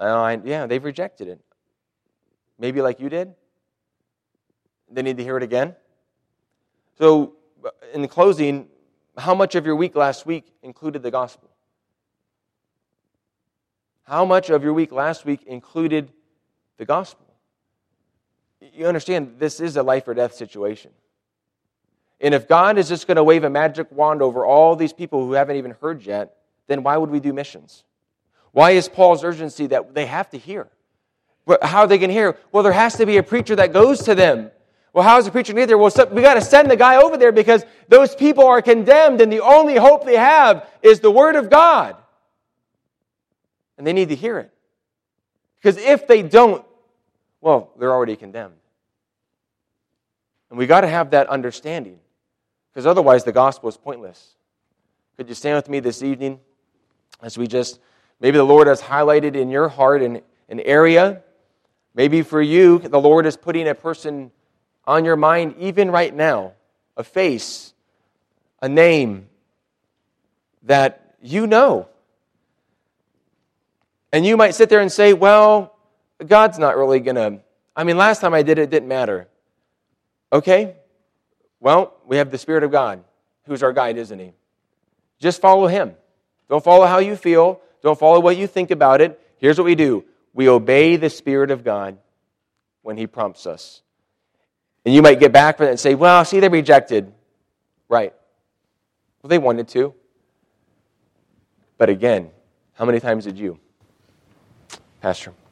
yeah, 0.00 0.66
they've 0.68 0.84
rejected 0.84 1.26
it. 1.28 1.40
Maybe 2.58 2.80
like 2.82 3.00
you 3.00 3.08
did. 3.08 3.34
They 4.90 5.02
need 5.02 5.16
to 5.18 5.24
hear 5.24 5.36
it 5.36 5.42
again. 5.42 5.74
So, 6.98 7.34
in 7.92 8.06
closing, 8.08 8.66
how 9.18 9.34
much 9.34 9.54
of 9.56 9.66
your 9.66 9.74
week 9.76 9.96
last 9.96 10.26
week 10.26 10.52
included 10.62 11.02
the 11.02 11.10
gospel? 11.12 11.53
How 14.04 14.24
much 14.26 14.50
of 14.50 14.62
your 14.62 14.74
week 14.74 14.92
last 14.92 15.24
week 15.24 15.44
included 15.44 16.12
the 16.76 16.84
gospel? 16.84 17.24
You 18.74 18.86
understand, 18.86 19.36
this 19.38 19.60
is 19.60 19.76
a 19.76 19.82
life 19.82 20.06
or 20.06 20.14
death 20.14 20.34
situation. 20.34 20.90
And 22.20 22.34
if 22.34 22.46
God 22.46 22.78
is 22.78 22.88
just 22.88 23.06
going 23.06 23.16
to 23.16 23.24
wave 23.24 23.44
a 23.44 23.50
magic 23.50 23.90
wand 23.90 24.22
over 24.22 24.44
all 24.44 24.76
these 24.76 24.92
people 24.92 25.24
who 25.24 25.32
haven't 25.32 25.56
even 25.56 25.72
heard 25.80 26.02
yet, 26.02 26.36
then 26.66 26.82
why 26.82 26.96
would 26.96 27.10
we 27.10 27.20
do 27.20 27.32
missions? 27.32 27.82
Why 28.52 28.72
is 28.72 28.88
Paul's 28.88 29.24
urgency 29.24 29.66
that 29.68 29.94
they 29.94 30.06
have 30.06 30.30
to 30.30 30.38
hear? 30.38 30.68
How 31.62 31.80
are 31.80 31.86
they 31.86 31.98
going 31.98 32.08
to 32.08 32.14
hear? 32.14 32.36
Well, 32.52 32.62
there 32.62 32.72
has 32.72 32.96
to 32.96 33.06
be 33.06 33.16
a 33.16 33.22
preacher 33.22 33.56
that 33.56 33.72
goes 33.72 34.02
to 34.04 34.14
them. 34.14 34.50
Well, 34.92 35.04
how 35.04 35.18
is 35.18 35.24
the 35.24 35.30
preacher 35.30 35.52
going 35.52 35.62
to 35.62 35.62
get 35.62 35.66
there? 35.68 35.78
Well, 35.78 35.90
so, 35.90 36.06
we 36.06 36.22
got 36.22 36.34
to 36.34 36.40
send 36.40 36.70
the 36.70 36.76
guy 36.76 36.96
over 36.96 37.16
there 37.16 37.32
because 37.32 37.64
those 37.88 38.14
people 38.14 38.46
are 38.46 38.62
condemned, 38.62 39.20
and 39.20 39.30
the 39.32 39.40
only 39.40 39.74
hope 39.76 40.04
they 40.06 40.16
have 40.16 40.66
is 40.82 41.00
the 41.00 41.10
Word 41.10 41.36
of 41.36 41.50
God. 41.50 41.96
And 43.76 43.86
they 43.86 43.92
need 43.92 44.08
to 44.10 44.14
hear 44.14 44.38
it. 44.38 44.52
Because 45.56 45.76
if 45.78 46.06
they 46.06 46.22
don't, 46.22 46.64
well, 47.40 47.70
they're 47.78 47.92
already 47.92 48.16
condemned. 48.16 48.54
And 50.50 50.58
we 50.58 50.66
got 50.66 50.82
to 50.82 50.88
have 50.88 51.10
that 51.10 51.28
understanding. 51.28 51.98
Because 52.72 52.86
otherwise, 52.86 53.24
the 53.24 53.32
gospel 53.32 53.68
is 53.68 53.76
pointless. 53.76 54.34
Could 55.16 55.28
you 55.28 55.34
stand 55.34 55.56
with 55.56 55.68
me 55.68 55.80
this 55.80 56.02
evening 56.02 56.40
as 57.22 57.38
we 57.38 57.46
just, 57.46 57.80
maybe 58.20 58.36
the 58.36 58.44
Lord 58.44 58.66
has 58.66 58.80
highlighted 58.82 59.36
in 59.36 59.48
your 59.48 59.68
heart 59.68 60.02
an, 60.02 60.22
an 60.48 60.60
area. 60.60 61.22
Maybe 61.94 62.22
for 62.22 62.42
you, 62.42 62.78
the 62.80 63.00
Lord 63.00 63.26
is 63.26 63.36
putting 63.36 63.68
a 63.68 63.74
person 63.74 64.32
on 64.86 65.04
your 65.04 65.16
mind, 65.16 65.54
even 65.58 65.90
right 65.90 66.14
now, 66.14 66.52
a 66.96 67.04
face, 67.04 67.72
a 68.60 68.68
name 68.68 69.28
that 70.64 71.14
you 71.22 71.46
know 71.46 71.88
and 74.14 74.24
you 74.24 74.36
might 74.36 74.54
sit 74.54 74.68
there 74.68 74.78
and 74.78 74.92
say, 74.92 75.12
well, 75.12 75.76
God's 76.24 76.56
not 76.60 76.76
really 76.76 77.00
going 77.00 77.16
to. 77.16 77.40
I 77.74 77.82
mean, 77.82 77.98
last 77.98 78.20
time 78.20 78.32
I 78.32 78.42
did 78.42 78.58
it, 78.60 78.62
it 78.62 78.70
didn't 78.70 78.88
matter. 78.88 79.26
Okay? 80.32 80.76
Well, 81.58 81.94
we 82.06 82.18
have 82.18 82.30
the 82.30 82.38
Spirit 82.38 82.62
of 82.62 82.70
God, 82.70 83.02
who's 83.46 83.64
our 83.64 83.72
guide, 83.72 83.96
isn't 83.96 84.16
he? 84.20 84.32
Just 85.18 85.40
follow 85.40 85.66
him. 85.66 85.96
Don't 86.48 86.62
follow 86.62 86.86
how 86.86 86.98
you 86.98 87.16
feel. 87.16 87.60
Don't 87.82 87.98
follow 87.98 88.20
what 88.20 88.36
you 88.36 88.46
think 88.46 88.70
about 88.70 89.00
it. 89.00 89.20
Here's 89.38 89.58
what 89.58 89.64
we 89.64 89.74
do 89.74 90.04
we 90.32 90.48
obey 90.48 90.94
the 90.94 91.10
Spirit 91.10 91.50
of 91.50 91.64
God 91.64 91.98
when 92.82 92.96
he 92.96 93.08
prompts 93.08 93.46
us. 93.48 93.82
And 94.86 94.94
you 94.94 95.02
might 95.02 95.18
get 95.18 95.32
back 95.32 95.56
from 95.56 95.66
it 95.66 95.70
and 95.70 95.80
say, 95.80 95.96
well, 95.96 96.24
see, 96.24 96.38
they 96.38 96.48
rejected. 96.48 97.12
Right. 97.88 98.14
Well, 99.22 99.28
they 99.28 99.38
wanted 99.38 99.66
to. 99.70 99.92
But 101.78 101.88
again, 101.88 102.30
how 102.74 102.84
many 102.84 103.00
times 103.00 103.24
did 103.24 103.40
you? 103.40 103.58
Pastor. 105.04 105.43